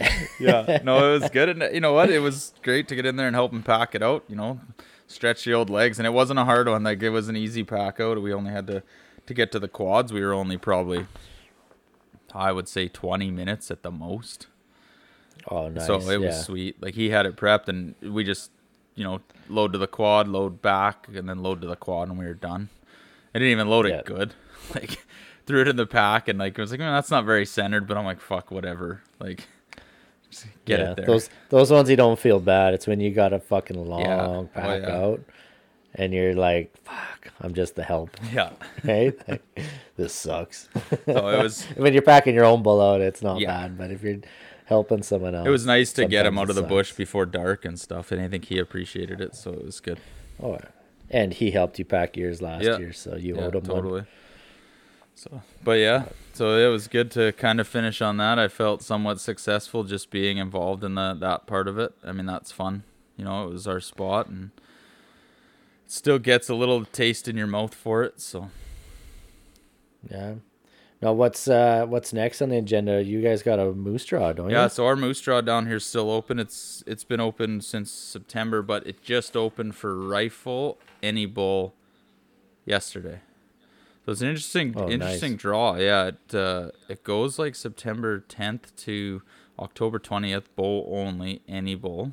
[0.40, 2.10] yeah, no, it was good, and uh, you know what?
[2.10, 4.24] It was great to get in there and help him pack it out.
[4.28, 4.60] You know,
[5.06, 6.82] stretch the old legs, and it wasn't a hard one.
[6.82, 8.20] Like it was an easy pack out.
[8.20, 8.82] We only had to
[9.26, 10.12] to get to the quads.
[10.12, 11.06] We were only probably,
[12.34, 14.46] I would say, twenty minutes at the most.
[15.48, 15.86] Oh, nice.
[15.86, 16.42] So it was yeah.
[16.42, 16.82] sweet.
[16.82, 18.50] Like he had it prepped, and we just,
[18.94, 22.18] you know, load to the quad, load back, and then load to the quad, and
[22.18, 22.68] we were done.
[23.34, 24.34] I didn't even load it good.
[24.76, 25.04] Like
[25.46, 27.86] threw it in the pack, and like I was like, "Man, that's not very centered,
[27.86, 29.02] but I'm like, fuck, whatever.
[29.18, 29.48] Like,
[30.64, 31.06] get yeah, it there.
[31.06, 32.74] Those those ones you don't feel bad.
[32.74, 34.26] It's when you got a fucking long oh, Yeah.
[34.26, 34.96] Oh, pack yeah.
[34.96, 35.20] out,
[35.94, 38.50] and you're like, "Fuck, I'm just the help." yeah.
[38.84, 39.16] Right?
[39.28, 39.42] Like,
[39.96, 40.68] this sucks.
[41.06, 43.48] So it was when you're packing your own bull out, it's not Yeah.
[43.48, 43.78] bad.
[43.78, 44.18] But if you're
[44.66, 47.64] helping someone else, it was nice to get him out of the bush before dark
[47.64, 50.00] and stuff, and I think he appreciated it, so it was good.
[50.42, 50.58] Oh,
[51.10, 52.78] and he helped you pack yours last Yeah.
[52.78, 53.76] year, so you yeah, owed him one.
[53.76, 54.04] totally.
[55.14, 58.38] So, but yeah, so it was good to kind of finish on that.
[58.38, 61.94] I felt somewhat successful just being involved in the, that part of it.
[62.04, 62.84] I mean, that's fun.
[63.16, 64.50] You know, it was our spot, and
[65.84, 68.20] it still gets a little taste in your mouth for it.
[68.20, 68.50] So
[70.10, 70.34] Yeah.
[71.00, 73.02] Now what's uh what's next on the agenda?
[73.02, 74.54] You guys got a moose draw, don't you?
[74.56, 76.38] yeah, so our moose draw down here is still open.
[76.38, 81.74] It's it's been open since September, but it just opened for rifle any bull
[82.64, 83.20] yesterday.
[84.04, 84.92] So it's an interesting Oh, nice.
[84.94, 85.76] interesting draw.
[85.76, 89.22] Yeah, it uh, it goes like September 10th to
[89.58, 92.12] October 20th, bull only, any bowl,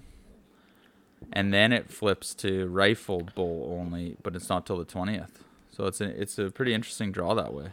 [1.34, 5.41] And then it flips to rifle bowl only, but it's not till the 20th.
[5.72, 7.70] So it's a, it's a pretty interesting draw that way.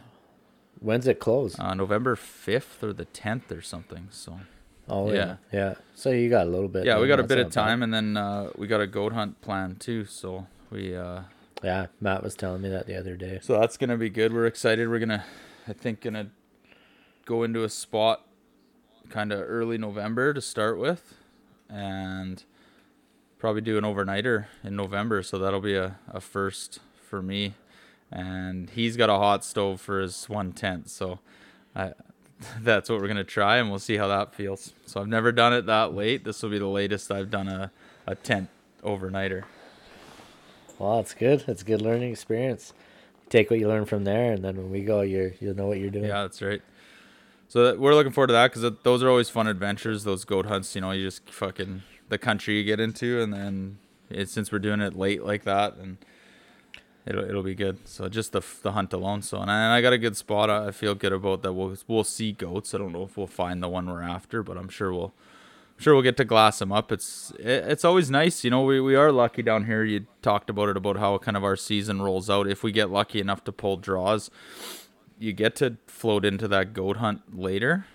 [0.79, 1.57] When's it close?
[1.59, 4.07] Uh, November 5th or the 10th or something.
[4.11, 4.39] So
[4.89, 5.37] oh yeah.
[5.51, 5.75] yeah.
[5.95, 6.85] So you got a little bit.
[6.85, 7.61] yeah, we got a bit of not bad.
[7.67, 10.05] time, and then uh, we got a goat hunt plan too.
[10.05, 11.21] So we, uh,
[11.63, 13.39] Yeah, Matt was telling me that the other day.
[13.41, 14.33] so that's gonna be good.
[14.33, 14.89] We're excited.
[14.89, 15.25] We're gonna,
[15.67, 16.29] I think, gonna
[17.25, 18.25] go into a spot
[19.09, 21.15] kind of early November to start with,
[21.69, 22.43] and
[23.39, 25.23] probably do an overnighter in November.
[25.23, 26.79] So that'll be a, a first
[27.09, 27.55] for me,
[28.11, 30.89] and he's got a hot stove for his one tent.
[30.89, 31.19] So
[31.75, 31.93] I.
[32.61, 34.73] That's what we're gonna try, and we'll see how that feels.
[34.85, 36.23] So I've never done it that late.
[36.23, 37.71] This will be the latest I've done a,
[38.05, 38.49] a tent
[38.83, 39.45] overnighter.
[40.79, 41.43] Well, that's good.
[41.47, 42.73] That's a good learning experience.
[43.29, 45.79] Take what you learn from there, and then when we go, you're you'll know what
[45.79, 46.05] you're doing.
[46.05, 46.61] Yeah, that's right.
[47.49, 50.03] So that, we're looking forward to that because those are always fun adventures.
[50.03, 53.79] Those goat hunts, you know, you just fucking the country you get into, and then
[54.09, 55.97] it, since we're doing it late like that, and
[57.05, 57.87] it'll it'll be good.
[57.87, 59.21] So just the the hunt alone.
[59.21, 60.49] So and I, and I got a good spot.
[60.49, 61.53] I feel good about that.
[61.53, 62.73] We'll we'll see goats.
[62.73, 65.13] I don't know if we'll find the one we're after, but I'm sure we'll.
[65.79, 66.91] Sure we'll get to glass them up.
[66.91, 68.63] It's it's always nice, you know.
[68.63, 69.83] We, we are lucky down here.
[69.83, 72.47] You talked about it about how kind of our season rolls out.
[72.47, 74.31] If we get lucky enough to pull draws,
[75.19, 77.85] you get to float into that goat hunt later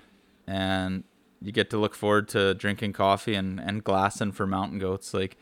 [0.47, 1.05] and
[1.41, 5.37] you get to look forward to drinking coffee and, and glassing for mountain goats like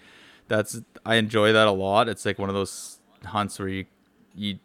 [0.48, 3.84] that's i enjoy that a lot it's like one of those hunts where you
[4.34, 4.58] you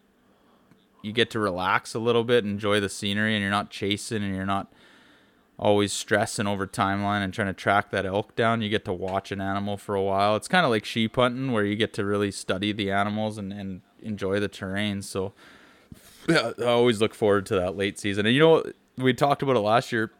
[1.02, 4.34] you get to relax a little bit enjoy the scenery and you're not chasing and
[4.34, 4.72] you're not
[5.58, 9.32] always stressing over timeline and trying to track that elk down you get to watch
[9.32, 12.04] an animal for a while it's kind of like sheep hunting where you get to
[12.04, 15.32] really study the animals and, and enjoy the terrain so
[16.28, 18.26] yeah, I always look forward to that late season.
[18.26, 18.64] And you know,
[18.98, 20.10] we talked about it last year.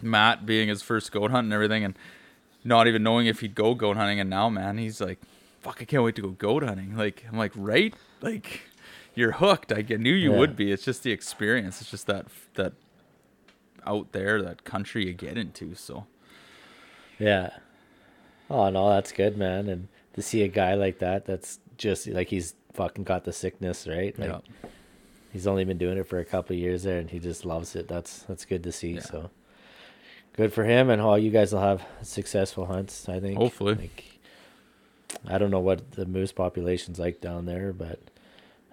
[0.00, 1.98] Matt being his first goat hunt and everything, and
[2.62, 4.20] not even knowing if he'd go goat hunting.
[4.20, 5.18] And now, man, he's like,
[5.60, 7.92] "Fuck, I can't wait to go goat hunting." Like, I'm like, right?
[8.20, 8.60] Like,
[9.16, 9.72] you're hooked.
[9.72, 10.38] I knew you Yeah.
[10.38, 10.70] would be.
[10.70, 11.80] It's just the experience.
[11.80, 12.74] It's just that that
[13.86, 15.74] out there, that country you get into.
[15.74, 16.06] So
[17.18, 17.50] Yeah.
[18.50, 19.68] Oh no, that's good, man.
[19.68, 23.86] And to see a guy like that, that's just like he's fucking got the sickness,
[23.86, 24.18] right?
[24.18, 24.68] Like yeah,
[25.32, 27.74] he's only been doing it for a couple of years there, and he just loves
[27.74, 27.88] it.
[27.88, 28.92] That's that's good to see.
[28.92, 29.00] Yeah.
[29.00, 29.30] So
[30.34, 33.08] good for him, and all you guys will have successful hunts.
[33.08, 33.38] I think.
[33.38, 33.74] Hopefully.
[33.74, 34.04] Like,
[35.26, 37.98] I don't know what the moose population's like down there, but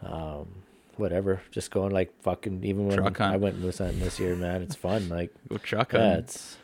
[0.03, 0.60] um,
[1.01, 1.41] whatever.
[1.51, 2.63] Just going like fucking.
[2.63, 3.33] Even when Truck hunt.
[3.33, 5.09] I went moose hunting this year, man, it's fun.
[5.09, 6.19] Like go truck yeah, hunting.
[6.19, 6.57] it's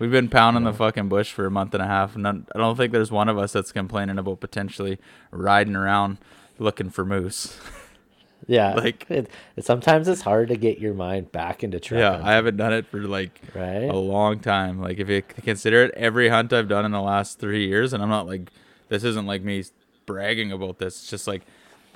[0.00, 2.16] We've been pounding the fucking bush for a month and a half.
[2.16, 4.98] None, I don't think there's one of us that's complaining about potentially
[5.30, 6.16] riding around
[6.58, 7.58] looking for moose.
[8.46, 8.72] yeah.
[8.72, 9.30] Like- it,
[9.60, 11.98] sometimes it's hard to get your mind back into truck.
[11.98, 13.90] yeah, hunting, I haven't done it for like right.
[13.90, 14.80] a long time.
[14.80, 18.02] Like if you consider it, every hunt I've done in the last three years, and
[18.02, 18.50] I'm not like
[18.88, 19.64] this isn't like me
[20.06, 21.02] bragging about this.
[21.02, 21.42] It's just like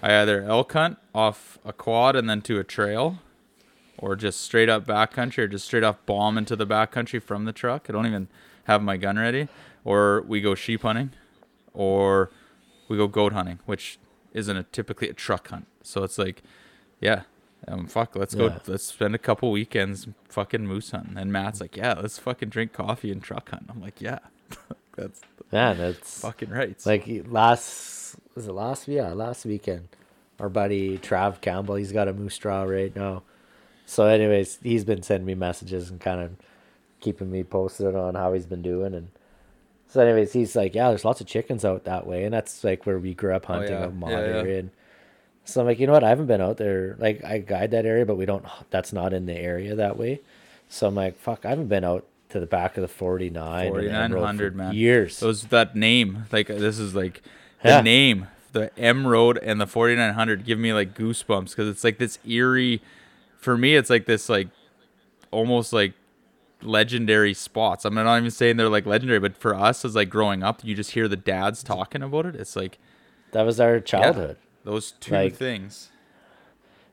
[0.05, 3.21] I either elk hunt off a quad and then to a trail,
[3.97, 7.53] or just straight up backcountry, or just straight up bomb into the backcountry from the
[7.53, 7.87] truck.
[7.89, 8.29] I don't even
[8.65, 9.49] have my gun ready,
[9.85, 11.13] or we go sheep hunting,
[11.73, 12.31] or
[12.89, 13.99] we go goat hunting, which
[14.33, 15.67] isn't a typically a truck hunt.
[15.83, 16.43] So it's like,
[17.01, 17.23] yeah,
[17.67, 18.55] Um, fuck, let's go.
[18.67, 21.17] Let's spend a couple weekends fucking moose hunting.
[21.17, 23.67] And Matt's like, yeah, let's fucking drink coffee and truck hunt.
[23.71, 24.19] I'm like, yeah,
[24.97, 26.77] that's Man, that's fucking right.
[26.85, 29.89] like last was it last yeah last weekend.
[30.41, 33.23] Our buddy Trav Campbell, he's got a moose draw right now.
[33.87, 36.33] So, anyways, he's been sending me messages and kind of
[37.01, 38.95] keeping me posted on how he's been doing.
[38.95, 39.11] And
[39.87, 42.87] so, anyways, he's like, "Yeah, there's lots of chickens out that way," and that's like
[42.87, 43.89] where we grew up oh, hunting Oh, yeah.
[43.89, 44.59] Maud Yeah, yeah.
[44.59, 44.71] And
[45.45, 46.05] so I'm like, you know what?
[46.05, 46.97] I haven't been out there.
[46.99, 48.45] Like, I guide that area, but we don't.
[48.71, 50.21] That's not in the area that way.
[50.69, 53.67] So I'm like, fuck, I haven't been out to the back of the 49.
[53.67, 55.21] and Emerald for 4900 man Years.
[55.21, 57.23] those that name like this is like
[57.65, 57.81] the Yeah.
[57.81, 62.21] name the m road and the 4900 give me like goosebumps because it's like this
[62.25, 62.81] eerie
[63.37, 64.47] for me it's like this like
[65.33, 65.93] almost like
[66.63, 70.43] legendary spots i'm not even saying they're like legendary but for us as like growing
[70.45, 72.79] up you just hear the dads talking about it it's like
[73.33, 74.37] that was our yeah, childhood.
[74.63, 75.91] those two Like- things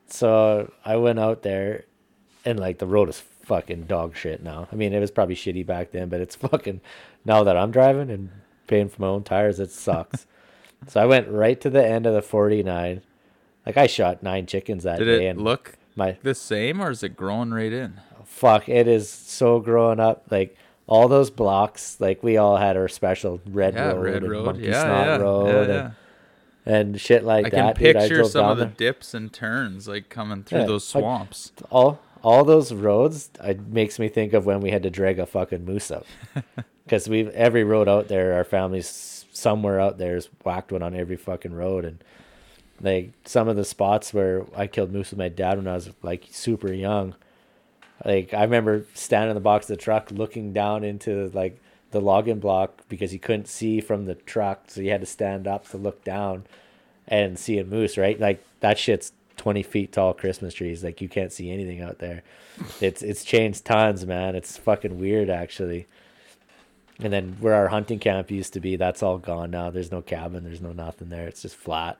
[0.08, 1.84] So I went out there,
[2.44, 4.68] and like the road is fucking dog shit now.
[4.70, 6.80] I mean, it was probably shitty back then, but it's fucking
[7.24, 8.30] now that I'm driving and
[8.66, 10.26] paying for my own tires, it sucks.
[10.86, 13.02] So I went right to the end of the 49.
[13.66, 16.90] Like I shot nine chickens that did day, it and look my the same or
[16.90, 18.00] is it growing right in
[18.32, 20.24] fuck, it is so growing up.
[20.30, 20.56] Like
[20.86, 24.44] all those blocks, like we all had our special red yeah road red and road
[24.46, 25.90] monkey yeah snot yeah, road yeah,
[26.66, 27.54] and, and shit like that.
[27.54, 27.78] i can that.
[27.78, 27.96] dude.
[27.96, 28.74] I picture some of the there.
[28.76, 33.98] dips and turns like coming through those like- swamps all all those roads it makes
[33.98, 36.06] me think of when we had to drag a fucking moose out
[36.84, 40.94] because we've every road out there our families somewhere out there has whacked one on
[40.94, 42.02] every fucking road and
[42.80, 45.90] like some of the spots where i killed moose with my dad when i was
[46.02, 47.14] like super young
[48.04, 51.60] like i remember standing in the box of the truck looking down into like
[51.92, 55.46] the logging block because he couldn't see from the truck so he had to stand
[55.46, 56.44] up to look down
[57.08, 58.18] and see a moose, right?
[58.18, 60.84] Like that shit's twenty feet tall Christmas trees.
[60.84, 62.22] Like you can't see anything out there.
[62.80, 64.34] It's it's changed tons, man.
[64.34, 65.86] It's fucking weird actually.
[67.04, 69.70] And then where our hunting camp used to be, that's all gone now.
[69.70, 71.26] There's no cabin, there's no nothing there.
[71.26, 71.98] It's just flat.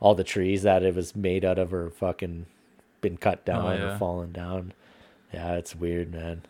[0.00, 2.46] All the trees that it was made out of are fucking
[3.00, 3.94] been cut oh, down yeah.
[3.94, 4.72] or fallen down.
[5.32, 6.42] Yeah, it's weird, man.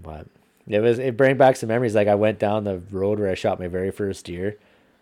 [0.00, 0.26] But
[0.66, 1.94] it was it bring back some memories.
[1.94, 4.56] Like I went down the road where I shot my very first deer.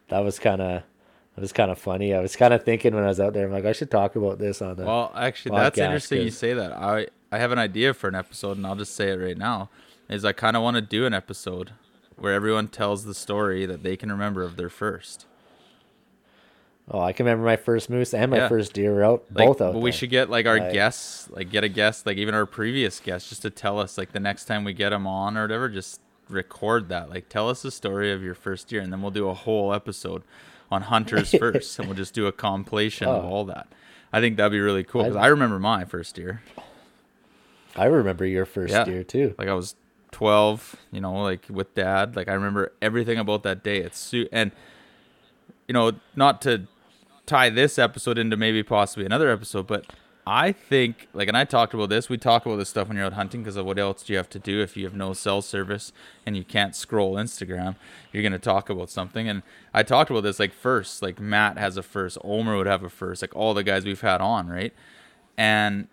[0.08, 0.82] That was kind of
[1.34, 2.14] that was kind of funny.
[2.14, 4.16] I was kind of thinking when I was out there, I'm like, I should talk
[4.16, 4.84] about this on the.
[4.84, 6.72] Well, actually, that's interesting You say that.
[6.72, 9.70] I I have an idea for an episode, and I'll just say it right now.
[10.08, 11.70] Is I kind of want to do an episode
[12.16, 15.26] where everyone tells the story that they can remember of their first.
[16.90, 18.48] oh, I can remember my first moose and my Yeah.
[18.48, 21.48] first deer out, Like, both out but we should get like our Like- guests, like
[21.50, 24.44] get a guest, like even our previous guests, just to tell us like the next
[24.46, 27.08] time we get them on or whatever, just record that.
[27.08, 29.72] Like tell us the story of your first year, and then we'll do a whole
[29.72, 30.22] episode
[30.70, 33.28] on hunters first, and we'll just do a compilation of Oh.
[33.28, 33.68] all that.
[34.12, 36.42] I think that'd be really cool because I'd- I remember my first year.
[37.76, 38.84] I remember your first Yeah.
[38.84, 39.34] deer too.
[39.38, 39.76] like I was
[40.12, 42.14] 12, you know, like with dad.
[42.14, 43.78] Like I remember everything about that day.
[43.78, 44.52] It's su- and
[45.66, 46.66] you know, not to
[47.26, 49.86] tie this episode into maybe possibly another episode, but
[50.26, 52.08] I think like, and I talked about this.
[52.08, 54.16] We talk about this stuff when you're out hunting because of what else do you
[54.18, 55.92] have to do if you have no cell service
[56.24, 57.74] and you can't scroll Instagram.
[58.12, 59.42] You're gonna talk about something, and
[59.74, 61.02] I talked about this like first.
[61.02, 64.00] Like Matt has a first, Omer would have a first, like all the guys we've
[64.00, 64.72] had on, right?
[65.36, 65.88] And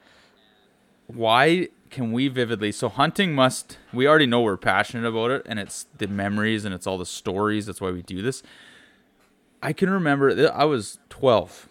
[1.08, 5.60] why can we vividly so hunting must we already know we're passionate about it and
[5.60, 8.44] it's the memories and it's all the stories that's why we do this.
[9.62, 11.68] I can remember i was 12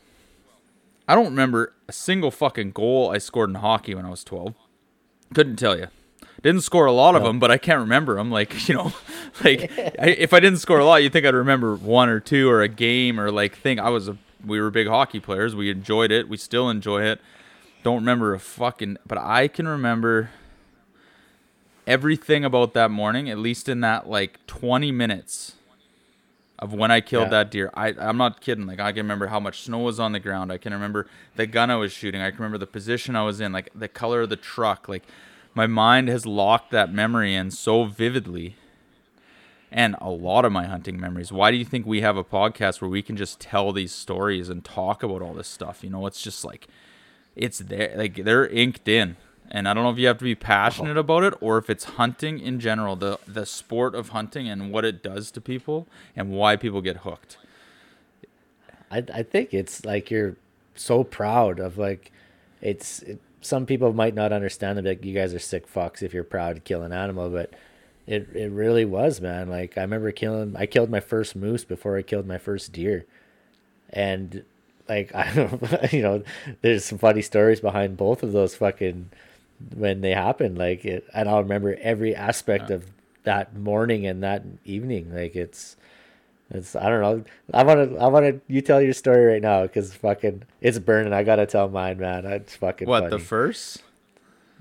[1.07, 4.55] i don't remember a single fucking goal i scored in hockey when i was 12
[5.35, 5.89] couldn't tell you
[6.43, 8.93] didn't score a lot of them but i can't remember them like you know
[9.45, 12.51] like I, if i didn't score a lot you'd think i'd remember one or two
[12.51, 15.71] or a game or like think i was a we were big hockey players we
[15.71, 17.21] enjoyed it we still enjoy it
[17.89, 20.31] don't remember a fucking but I can remember
[21.87, 25.55] everything about that morning, at least in that like 20 minutes
[26.59, 27.31] of when I killed Yeah.
[27.45, 27.71] that deer.
[27.75, 28.67] I I'm not kidding.
[28.67, 30.53] Like I can remember how much snow was on the ground.
[30.53, 31.07] I can remember
[31.37, 32.21] the gun I was shooting.
[32.21, 34.89] I can remember the position I was in, like the color of the truck.
[34.89, 35.05] Like
[35.55, 38.57] my mind has locked that memory in so vividly.
[39.71, 41.31] And a lot of my hunting memories.
[41.31, 44.49] Why do you think we have a podcast where we can just tell these stories
[44.49, 45.85] and talk about all this stuff?
[45.85, 46.67] You know, it's just like
[47.39, 49.17] it's there like they're inked in
[49.51, 51.01] and i don't know if you have to be passionate uh-huh.
[51.01, 54.85] about it or if it's hunting in general the the sport of hunting and what
[54.85, 57.39] it does to people and why people get hooked
[58.91, 60.37] I I think it's like you're
[60.75, 62.13] so proud of like
[62.61, 66.13] it's it, some people might not understand that like you guys are sick fucks if
[66.13, 67.53] you're proud to kill an animal, but
[68.07, 69.49] it it really was, man.
[69.49, 73.05] Like I remember killing I killed my first moose before I killed my first deer.
[73.91, 74.45] And
[74.89, 76.23] like I don't, you know,
[76.63, 79.11] there's some funny stories behind both of those fucking
[79.75, 80.59] when they happened.
[80.59, 82.87] Like, it, and I'll remember every aspect of
[83.25, 85.15] that morning and that evening.
[85.15, 85.77] Like, it's,
[86.51, 87.25] it's I don't know.
[87.53, 88.41] I want to, I want to.
[88.53, 91.13] You tell your story right now because fucking it's burning.
[91.13, 92.25] I gotta tell mine, man.
[92.25, 93.11] It's fucking What funny.
[93.11, 93.83] the first?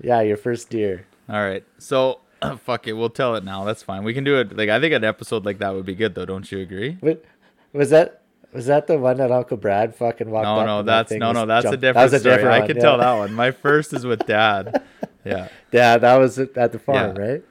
[0.02, 1.06] yeah, your first deer.
[1.28, 1.64] All right.
[1.78, 2.20] So
[2.64, 2.92] fuck it.
[2.92, 3.64] We'll tell it now.
[3.64, 4.04] That's fine.
[4.04, 4.54] We can do it.
[4.56, 6.26] Like I think an episode like that would be good though.
[6.26, 6.98] Don't you agree?
[7.00, 7.24] But
[7.72, 8.17] was that
[8.52, 11.32] was that the one that Uncle Brad fucking walked No, no, that that's thing no,
[11.32, 12.34] no, that's a jumped- different That was a story.
[12.36, 12.82] different I one, can yeah.
[12.82, 13.34] tell that one.
[13.34, 14.82] My first is with dad.
[15.24, 15.48] Yeah.
[15.70, 17.22] Dad, that was at the farm, Yeah.
[17.22, 17.44] right?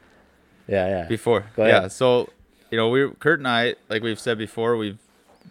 [0.67, 1.07] Yeah, yeah.
[1.07, 1.45] Before.
[1.57, 1.89] Yeah.
[1.89, 2.29] So,
[2.71, 4.97] you know, we Kurt and I, like we've said before, we've,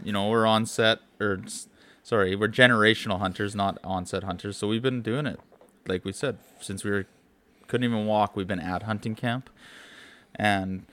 [0.02, 1.40] you know, we're on set or,
[2.02, 4.56] sorry, we're generational hunters, not on set hunters.
[4.56, 5.39] So we've been doing it,
[5.86, 7.06] like we said, since we were
[7.68, 8.35] couldn't even walk.
[8.35, 9.48] We've been at hunting camp,
[10.35, 10.85] and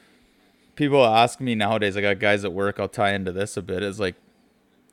[0.75, 1.97] people ask me nowadays.
[1.97, 2.79] I got guys at work.
[2.79, 3.81] I'll tie into this a bit.
[3.81, 4.15] Is like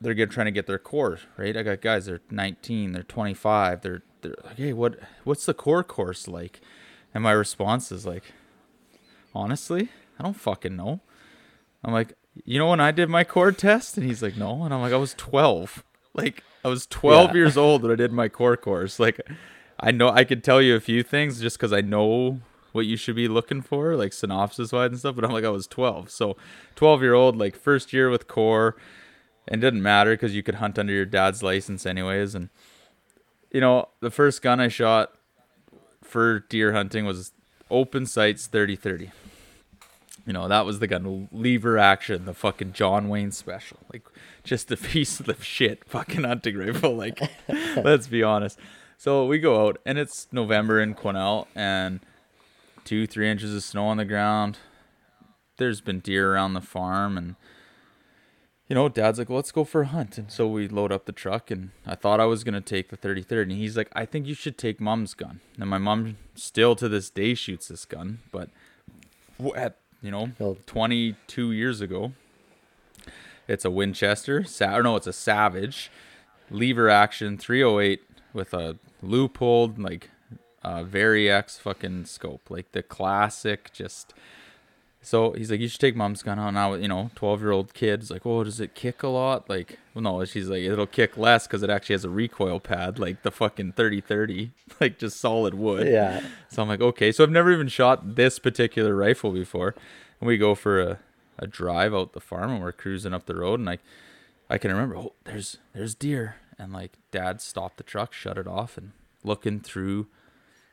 [0.00, 1.56] they're get, trying to get their core right.
[1.56, 2.06] I got guys.
[2.06, 2.92] They're 19.
[2.92, 3.82] They're 25.
[3.82, 6.60] They're they're like, hey, what what's the core course like?
[7.14, 8.32] And my response is like,
[9.34, 11.00] honestly, I don't fucking know.
[11.84, 12.14] I'm like,
[12.44, 13.96] you know when I did my core test?
[13.96, 14.62] And he's like, no.
[14.64, 15.84] And I'm like, I was 12.
[16.12, 17.34] Like, I was 12 Yeah.
[17.36, 18.98] years old when I did my core course.
[18.98, 19.20] Like,
[19.78, 22.40] I know I could tell you a few things just because I know
[22.72, 25.14] what you should be looking for, like synopsis wise and stuff.
[25.14, 26.10] But I'm like, I was 12.
[26.10, 26.36] So,
[26.74, 28.76] 12 year old, like, first year with core.
[29.50, 32.34] And it didn't matter because you could hunt under your dad's license, anyways.
[32.34, 32.50] And,
[33.50, 35.12] you know, the first gun I shot
[36.02, 37.32] for deer hunting was
[37.70, 39.12] open sights 30 30
[40.26, 43.78] you know that was the gun lever action the fucking john wayne special.
[43.92, 44.06] Like
[44.44, 47.20] just a piece of the shit fucking hunting rifle like
[47.76, 48.58] let's be honest.
[48.98, 52.00] So we go out and it's november in Quesnel and
[52.84, 54.58] two three inches of snow on the ground.
[55.56, 57.36] There's been deer around the farm and
[58.70, 60.16] you know, dad's like, well, let's go for a hunt.
[60.16, 62.88] And so we load up the truck, and I thought I was going to take
[62.88, 63.52] the 30 30.
[63.52, 65.40] And he's like, I think you should take mom's gun.
[65.58, 68.48] And my mom still to this day shoots this gun, but
[69.56, 70.56] at, you know, Oh.
[70.66, 72.12] 22 years ago,
[73.48, 75.90] it's a Winchester, sa- or no, it's a Savage
[76.48, 78.02] lever action 308
[78.32, 80.10] with a Leupold, like
[80.62, 84.14] uh, Vari-X fucking scope, like the classic, just.
[85.02, 86.74] So he's like, you should take mom's gun on now.
[86.74, 89.48] You know, twelve year old kid's like, oh, does it kick a lot?
[89.48, 90.24] Like, well, no.
[90.26, 93.72] She's like, it'll kick less because it actually has a recoil pad, like the fucking
[93.72, 94.50] 30-30,
[94.80, 95.88] like just solid wood.
[95.88, 96.22] Yeah.
[96.50, 97.12] So I'm like, okay.
[97.12, 99.74] So I've never even shot this particular rifle before.
[100.20, 100.98] And we go for a,
[101.38, 103.80] a drive out the farm and we're cruising up the road and like
[104.50, 106.36] I can remember, oh, there's there's deer.
[106.58, 108.92] And like dad stopped the truck, shut it off and
[109.24, 110.08] looking through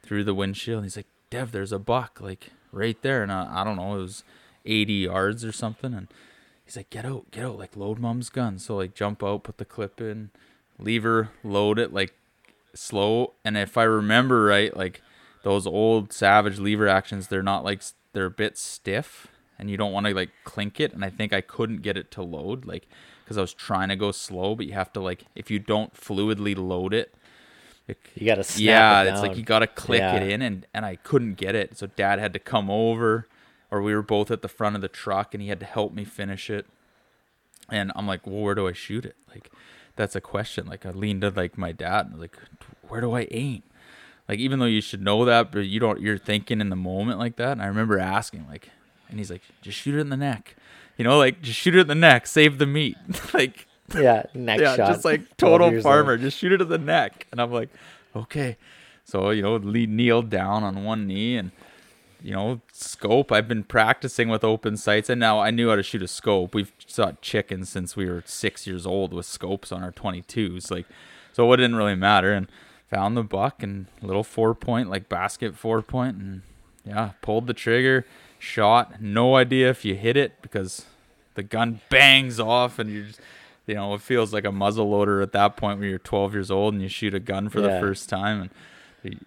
[0.04, 0.80] through the windshield.
[0.80, 3.24] And he's like, Dev, there's a buck, like right there.
[3.24, 4.24] And I, I don't know, it was
[4.66, 5.94] 80 yards or something.
[5.94, 6.08] And
[6.66, 8.60] he's like, get out, get out, like load mom's gun.
[8.60, 10.30] So like jump out, put the clip in,
[10.80, 12.14] lever, load it like
[12.74, 13.34] slow.
[13.44, 15.02] And if I remember right, like
[15.44, 17.82] those old Savage lever actions, they're not like
[18.14, 19.28] they're a bit stiff,
[19.60, 20.94] and you don't want to like clink it.
[20.94, 22.88] And I think I couldn't get it to load, like
[23.24, 25.94] because I was trying to go slow, but you have to like if you don't
[25.94, 27.14] fluidly load it.
[28.16, 30.16] You gotta snap yeah, it it's like you gotta click Yeah.
[30.18, 33.28] it in, and and I couldn't get it, so Dad had to come over,
[33.72, 35.94] or we were both at the front of the truck, and he had to help
[35.94, 36.66] me finish it.
[37.70, 39.16] And I'm like, well, where do I shoot it?
[39.30, 39.52] Like,
[39.96, 40.68] that's a question.
[40.68, 42.38] Like, I leaned to like my dad, and like,
[42.88, 43.64] where do I aim?
[44.28, 47.20] Like, even though you should know that, but you don't, you're thinking in the moment
[47.20, 47.54] like that.
[47.54, 48.70] And I remember asking, like,
[49.10, 50.56] and he's like, just shoot it in the neck,
[50.98, 52.98] you know, like just shoot it in the neck, save the meat,
[53.34, 54.88] like Yeah, neck yeah, shot.
[54.90, 56.14] just like total farmer.
[56.14, 56.22] old.
[56.22, 57.26] Just shoot it in the neck.
[57.32, 57.70] And I'm like,
[58.16, 58.58] okay.
[59.06, 61.52] So, you know, Lee kneeled down on one knee and,
[62.22, 63.32] you know, scope.
[63.32, 66.54] I've been practicing with open sights and now I knew how to shoot a scope.
[66.54, 70.70] We've shot chickens since we were six years old with scopes on our 22s.
[70.70, 70.86] Like,
[71.32, 72.34] so it didn't really matter.
[72.34, 72.48] And
[72.90, 76.42] found the buck and little four point, like basket four point, and
[76.86, 78.06] yeah, pulled the trigger,
[78.40, 79.02] shot.
[79.02, 80.86] No idea if you hit it because
[81.36, 83.20] the gun bangs off and you're just
[83.68, 86.50] you know it feels like a muzzle loader at that point when you're 12 years
[86.50, 88.42] old and you shoot a gun for the first time.
[88.42, 88.50] And
[89.04, 89.18] the-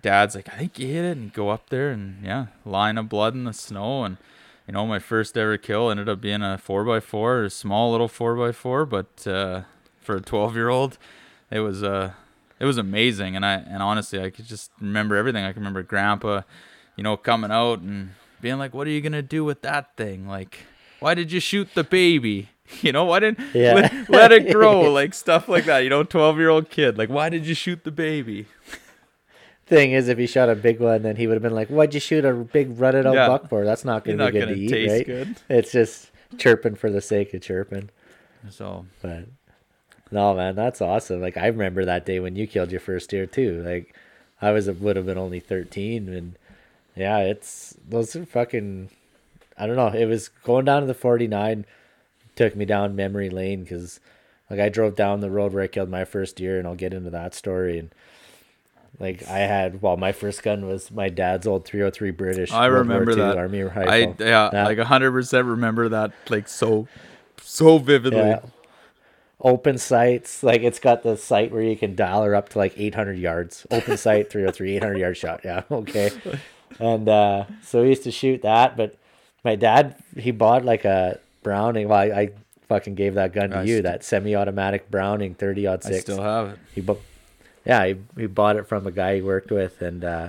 [0.00, 3.10] dad's like i think you hit it and go up there and yeah line of
[3.10, 4.04] blood in the snow.
[4.04, 4.16] And
[4.66, 8.88] you know my first ever kill ended up being a 4x4 a small little 4x4
[8.88, 9.62] but uh,
[10.00, 10.96] for a 12 year old
[11.50, 12.12] it was uh
[12.58, 13.36] it was amazing.
[13.36, 15.44] And i and honestly i could just remember everything.
[15.44, 16.40] I can remember grandpa
[16.96, 20.26] you know coming out and being like what are you gonna do with that thing?
[20.26, 20.60] Like
[21.02, 22.48] why did you shoot the baby
[22.80, 23.74] you know why didn't Yeah.
[23.74, 27.08] let, let it grow like stuff like that you know 12 year old kid like
[27.10, 28.46] why did you shoot the baby
[29.64, 31.94] Thing is, if he shot a big one, then he would have been like, "Why'd
[31.94, 33.28] you shoot a big rutted out Yeah.
[33.28, 33.64] buck for?
[33.64, 35.06] That's not gonna not be good to eat, right?
[35.06, 35.36] good.
[35.48, 37.88] It's just chirping for the sake of chirping."
[38.50, 39.26] so But
[40.10, 41.20] No, man, that's awesome.
[41.22, 43.62] Like I remember that day when you killed your first deer too.
[43.62, 43.94] Like
[44.42, 46.36] I was would have been only thirteen, and
[46.96, 48.90] yeah, it's those are fucking.
[49.58, 49.88] I don't know.
[49.88, 51.66] It was going down to the forty nine,
[52.36, 54.00] took me down memory lane because,
[54.50, 56.94] like, I drove down the road where I killed my first deer, and I'll get
[56.94, 57.78] into that story.
[57.78, 57.90] And
[58.98, 62.52] like I had, well, my first gun was my dad's old three hundred three British.
[62.52, 63.38] I World remember that.
[63.38, 63.88] Army rifle.
[63.88, 64.66] I yeah, Yeah.
[64.66, 66.86] like hundred percent remember that like so
[67.40, 68.18] so vividly.
[68.18, 68.40] Yeah.
[69.44, 72.78] Open sights, like it's got the sight where you can dial her up to like
[72.78, 73.66] 800 yards.
[73.72, 75.40] Open sight 303, 800 yard shot.
[75.44, 76.10] Yeah, okay.
[76.78, 78.94] And uh, so we used to shoot that, but
[79.44, 81.88] my dad he bought like a Browning.
[81.88, 82.30] Well, I, I
[82.68, 86.02] fucking gave that gun to I you, st- that semi-automatic Browning 30 odd I six.
[86.02, 86.58] still have it.
[86.74, 87.00] He bought,
[87.64, 90.28] yeah, he, he bought it from a guy he worked with, and uh,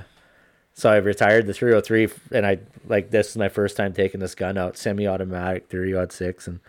[0.74, 4.34] so I retired the 303, and I like this is my first time taking this
[4.36, 6.60] gun out, semi-automatic 30 odd six, and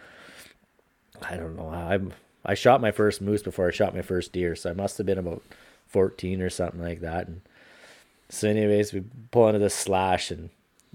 [1.23, 2.13] I don't know how I'm.
[2.45, 5.07] I shot my first moose before I shot my first deer, so I must have
[5.07, 5.43] been about
[5.87, 7.27] 14 or something like that.
[7.27, 7.41] And
[8.29, 10.51] so, anyways, we pull into this slash, and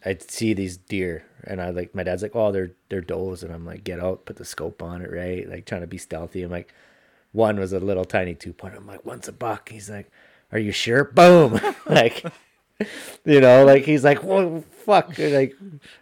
[0.05, 3.53] I see these deer, and I like my dad's like, "Oh, they're they're does," and
[3.53, 6.43] I'm like, "Get out, put the scope on it, right?" Like trying to be stealthy.
[6.43, 6.73] I'm like,
[7.31, 8.76] one was a little tiny two point.
[8.76, 10.09] I'm like, "One's a buck." He's like,
[10.51, 12.23] "Are you sure?" Boom, like,
[13.26, 15.55] you know, like he's like, "Whoa, fuck!" Like,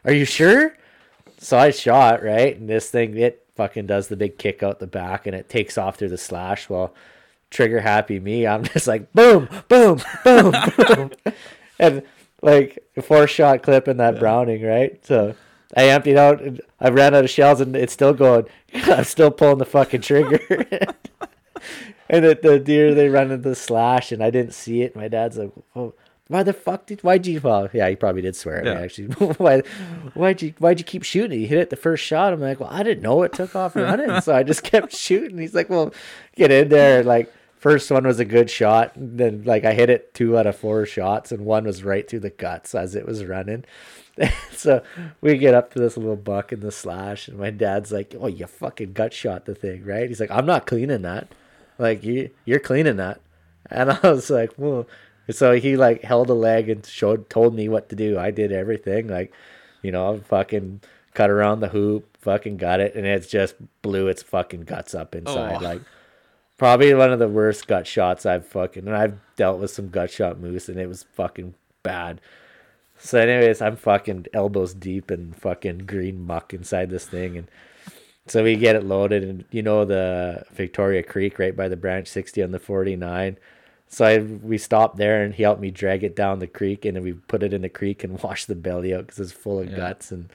[0.05, 0.75] "Are you sure?"
[1.39, 4.87] So I shot right, and this thing it fucking does the big kick out the
[4.87, 6.69] back, and it takes off through the slash.
[6.69, 6.93] Well,
[7.49, 11.11] trigger happy me, I'm just like boom, boom, boom, boom,
[11.79, 12.03] and
[12.41, 15.03] like a four shot clip in that Browning, right?
[15.05, 15.35] So
[15.75, 18.45] I emptied out, and I ran out of shells, and it's still going.
[18.73, 20.39] I'm still pulling the fucking trigger.
[22.09, 24.95] and the, the deer they run into the slash, and I didn't see it.
[24.95, 25.93] My dad's like, oh,
[26.27, 27.01] "Why the fuck did?
[27.01, 28.75] Why'd you?" Well, yeah, he probably did swear at Yeah.
[28.75, 29.07] me actually.
[29.37, 29.59] Why?
[30.13, 30.53] Why'd you?
[30.59, 31.39] Why'd you keep shooting?
[31.39, 32.33] He hit it the first shot.
[32.33, 35.37] I'm like, "Well, I didn't know it took off running, so I just kept shooting."
[35.37, 35.93] He's like, "Well,
[36.35, 39.89] get in there." Like first one was a good shot, and then like I hit
[39.89, 43.05] it two out of four shots, and one was right through the guts as it
[43.05, 43.65] was running.
[44.51, 44.81] so
[45.21, 48.27] we get up to this little buck in the slash, and my dad's like, "Oh,
[48.27, 51.27] you fucking gut shot the thing, right?" He's like, "I'm not cleaning that.
[51.77, 53.19] Like you, you're cleaning that."
[53.69, 54.87] And I was like, "Well,"
[55.29, 58.17] so he like held a leg and showed, told me what to do.
[58.17, 59.31] I did everything, like,
[59.81, 60.81] you know, I fucking
[61.13, 65.13] cut around the hoop, fucking got it, and it just blew its fucking guts up
[65.15, 65.63] inside, Oh.
[65.63, 65.81] like.
[66.57, 70.09] Probably one of the worst gut shots I've fucking and I've dealt with some gut
[70.09, 71.53] shot moose and it was fucking
[71.83, 72.19] bad.
[72.99, 77.47] So, anyways, I'm fucking elbows deep in fucking green muck inside this thing, and
[78.25, 82.07] so we get it loaded, and you know the Victoria Creek right by the branch
[82.07, 83.37] 60 on the 49.
[83.87, 86.95] So I we stopped there, and he helped me drag it down the creek, and
[86.95, 89.59] then we put it in the creek and wash the belly out because it's full
[89.59, 89.75] of Yeah.
[89.77, 90.29] guts and.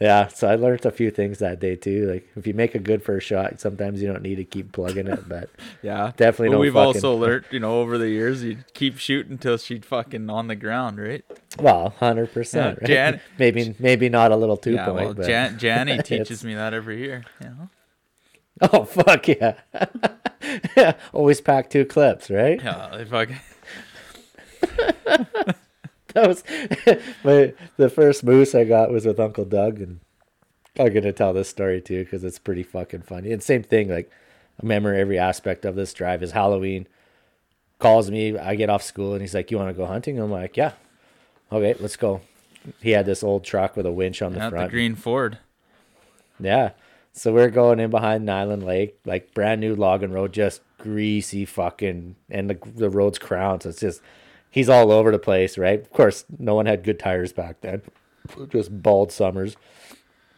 [0.00, 2.10] Yeah, so I learned a few things that day too.
[2.10, 5.06] Like if you make a good first shot, sometimes you don't need to keep plugging
[5.06, 5.50] it, but
[5.82, 9.32] Yeah, Definitely But we've fucking- also learned, you know, over the years, you keep shooting
[9.32, 11.24] until she'd fucking on the ground, right?
[11.60, 12.80] well, hundred percent.
[12.82, 14.86] Yeah, Jan- maybe maybe not a little two yeah.
[14.86, 17.24] point, Well, but Jan- Janny teaches me that every year.
[17.40, 17.70] You know?
[18.72, 19.54] Oh fuck yeah!
[20.76, 22.60] yeah, always pack two clips, right?
[22.62, 23.38] Yeah, they fucking.
[26.22, 26.44] That was
[27.24, 29.98] my the first moose I got was with Uncle Doug, and
[30.78, 33.32] I'm gonna tell this story too because it's pretty fucking funny.
[33.32, 36.86] And same thing, like I remember every aspect of this drive is Halloween.
[37.80, 40.30] Calls me, I get off school, and he's like, "You want to go hunting?" I'm
[40.30, 40.72] like, "Yeah,
[41.50, 42.20] okay, let's go."
[42.80, 44.70] He had this old truck with a winch on the the front.
[44.70, 45.38] Green Ford.
[46.38, 46.70] Yeah.
[47.12, 52.16] So we're going in behind Nyland Lake, like brand new logging road, just greasy fucking,
[52.30, 53.62] and the the road's crowned.
[53.62, 54.00] So it's just,
[54.54, 55.80] he's all over the place, right?
[55.80, 57.82] Of course, no one had good tires back then,
[58.50, 59.56] just bald summers.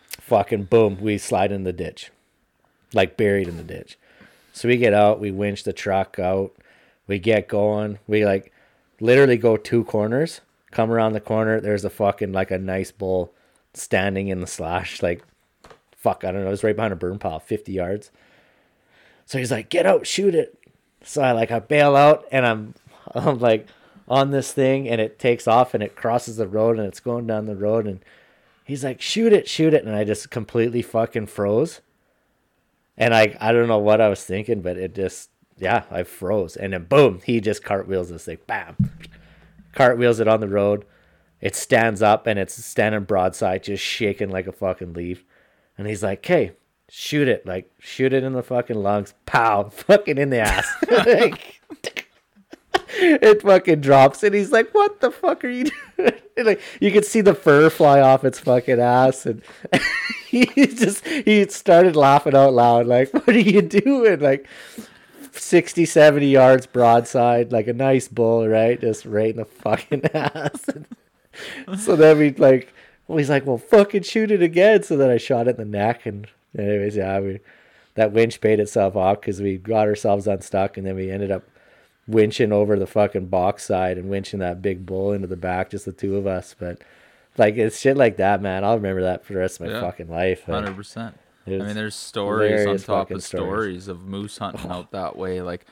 [0.08, 2.10] Fucking boom, we slide in the ditch,
[2.94, 3.98] like buried in the ditch.
[4.54, 6.56] So we get out, we winch the truck out,
[7.06, 8.54] we get going, we like
[9.00, 10.40] literally go two corners,
[10.70, 13.34] come around the corner, there's a fucking like a nice bull
[13.74, 15.22] standing in the slash, like
[15.94, 18.10] fuck, I don't know, it was right behind a burn pile, 50 yards.
[19.26, 20.58] So he's like, get out, shoot it.
[21.04, 22.74] So I like I bail out and I'm
[23.14, 23.68] I'm like
[24.08, 27.26] on this thing and it takes off and it crosses the road and it's going
[27.26, 28.04] down the road and
[28.64, 31.80] he's like, shoot it, shoot it, and I just completely fucking froze.
[32.98, 36.56] And I I don't know what I was thinking, but it just yeah, I froze.
[36.56, 38.38] And then boom, he just cartwheels this thing.
[38.46, 38.76] Bam.
[39.72, 40.84] Cartwheels it on the road.
[41.40, 45.24] It stands up and it's standing broadside, just shaking like a fucking leaf.
[45.76, 46.52] And he's like, "Hey,
[46.88, 47.46] shoot it!
[47.46, 49.14] Like, shoot it in the fucking lungs!
[49.26, 49.68] Pow!
[49.70, 51.60] Fucking in the ass!" Like,
[52.98, 55.64] it fucking drops and he's like, What the fuck are you
[55.96, 56.12] doing?
[56.36, 59.42] And like you could see the fur fly off its fucking ass and
[60.26, 64.20] he just he started laughing out loud, like, What are you doing?
[64.20, 64.46] Like
[65.32, 68.80] 60, 70 yards broadside, like a nice bull, right?
[68.80, 70.64] Just right in the fucking ass.
[71.78, 72.72] so then we like
[73.08, 74.82] well, he's like, Well fucking shoot it again.
[74.82, 76.26] So then I shot it in the neck and
[76.56, 77.40] anyways, yeah, we
[77.94, 81.42] that winch paid itself off because we got ourselves unstuck and then we ended up
[82.08, 85.84] winching over the fucking box side and winching that big bull into the back, just
[85.84, 86.54] the two of us.
[86.58, 86.82] But
[87.36, 88.64] like it's shit like that, man.
[88.64, 89.80] I'll remember that for the rest of my Yeah.
[89.80, 90.44] fucking life.
[90.44, 91.18] Hundred percent.
[91.46, 93.84] I mean, there's stories on top of stories.
[93.84, 95.40] stories of moose hunting out that way.
[95.42, 95.64] Like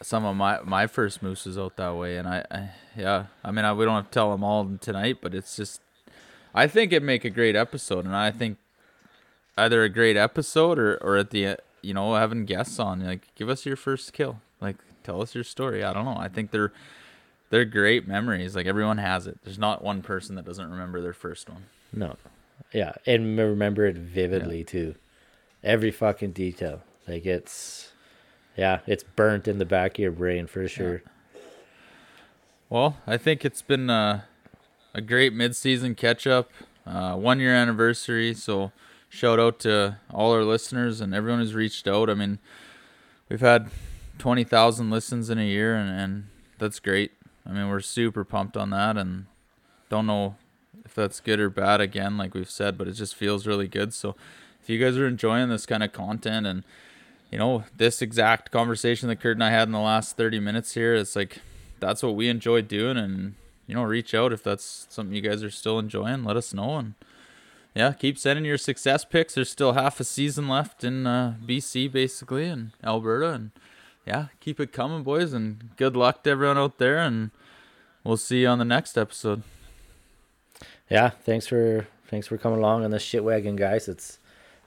[0.00, 3.26] some of my my first moose was out that way, and I, I yeah.
[3.44, 5.80] I mean, I, we don't have to tell them all tonight, but it's just.
[6.54, 8.58] I think it'd make a great episode, and I think
[9.56, 13.48] either a great episode or or at the you know having guests on like give
[13.48, 15.82] us your first kill, like tell us your story.
[15.84, 16.16] I don't know.
[16.16, 16.72] I think they're
[17.50, 18.56] they're great memories.
[18.56, 19.38] Like everyone has it.
[19.44, 21.64] There's not one person that doesn't remember their first one.
[21.92, 22.16] No.
[22.72, 24.94] Yeah, and remember it vividly too.
[25.62, 26.82] Every fucking detail.
[27.06, 27.92] Like it's
[28.56, 31.02] yeah, it's burnt in the back of your brain for sure.
[32.68, 34.22] Well, I think it's been uh,
[34.94, 36.50] a great mid-season catch-up,
[36.86, 38.32] uh, one-year anniversary.
[38.32, 38.72] So,
[39.10, 42.08] shout out to all our listeners and everyone who's reached out.
[42.08, 42.38] I mean,
[43.28, 43.70] we've had
[44.18, 46.26] twenty thousand listens in a year, and, and
[46.58, 47.12] that's great.
[47.46, 49.26] I mean, we're super pumped on that, and
[49.88, 50.36] don't know
[50.84, 53.92] if that's good or bad again, like we've said, but it just feels really good.
[53.92, 54.16] So,
[54.62, 56.64] if you guys are enjoying this kind of content and
[57.30, 60.74] you know this exact conversation that Kurt and I had in the last thirty minutes
[60.74, 61.40] here, it's like
[61.82, 63.34] that's what we enjoy doing and
[63.66, 66.76] you know reach out if that's something you guys are still enjoying let us know
[66.76, 66.94] and
[67.74, 71.90] yeah keep sending your success pics there's still half a season left in uh, bc
[71.90, 73.50] basically and alberta and
[74.06, 77.30] yeah keep it coming boys and good luck to everyone out there and
[78.04, 79.42] we'll see you on the next episode
[80.90, 83.88] Yeah, thanks for thanks for coming along on this shit wagon, guys.
[83.88, 84.18] It's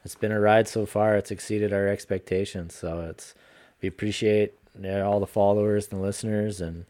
[0.03, 1.15] it's been a ride so far.
[1.15, 2.73] It's exceeded our expectations.
[2.73, 3.35] So it's
[3.81, 4.53] we appreciate
[4.83, 6.85] all the followers and listeners and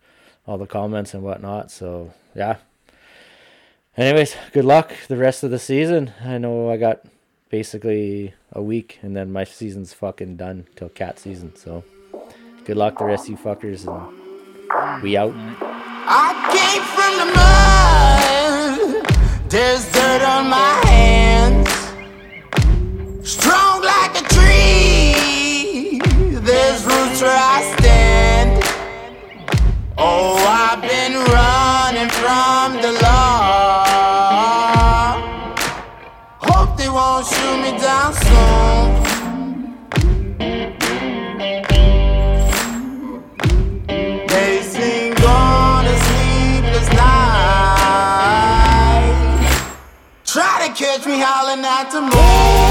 [0.47, 1.69] all the comments and whatnot.
[1.71, 2.57] So yeah.
[3.97, 6.11] Anyways, good luck the rest of the season.
[6.23, 7.01] I know I got
[7.49, 11.55] basically a week and then my season's fucking done till cat season.
[11.55, 11.83] So
[12.65, 15.33] good luck the rest of you fuckers and we out.
[16.07, 17.25] I came from the
[18.97, 19.49] mud.
[19.49, 21.69] There's dirt on my hands.
[23.27, 23.64] Strong
[51.25, 51.65] night.
[51.65, 52.64] out to me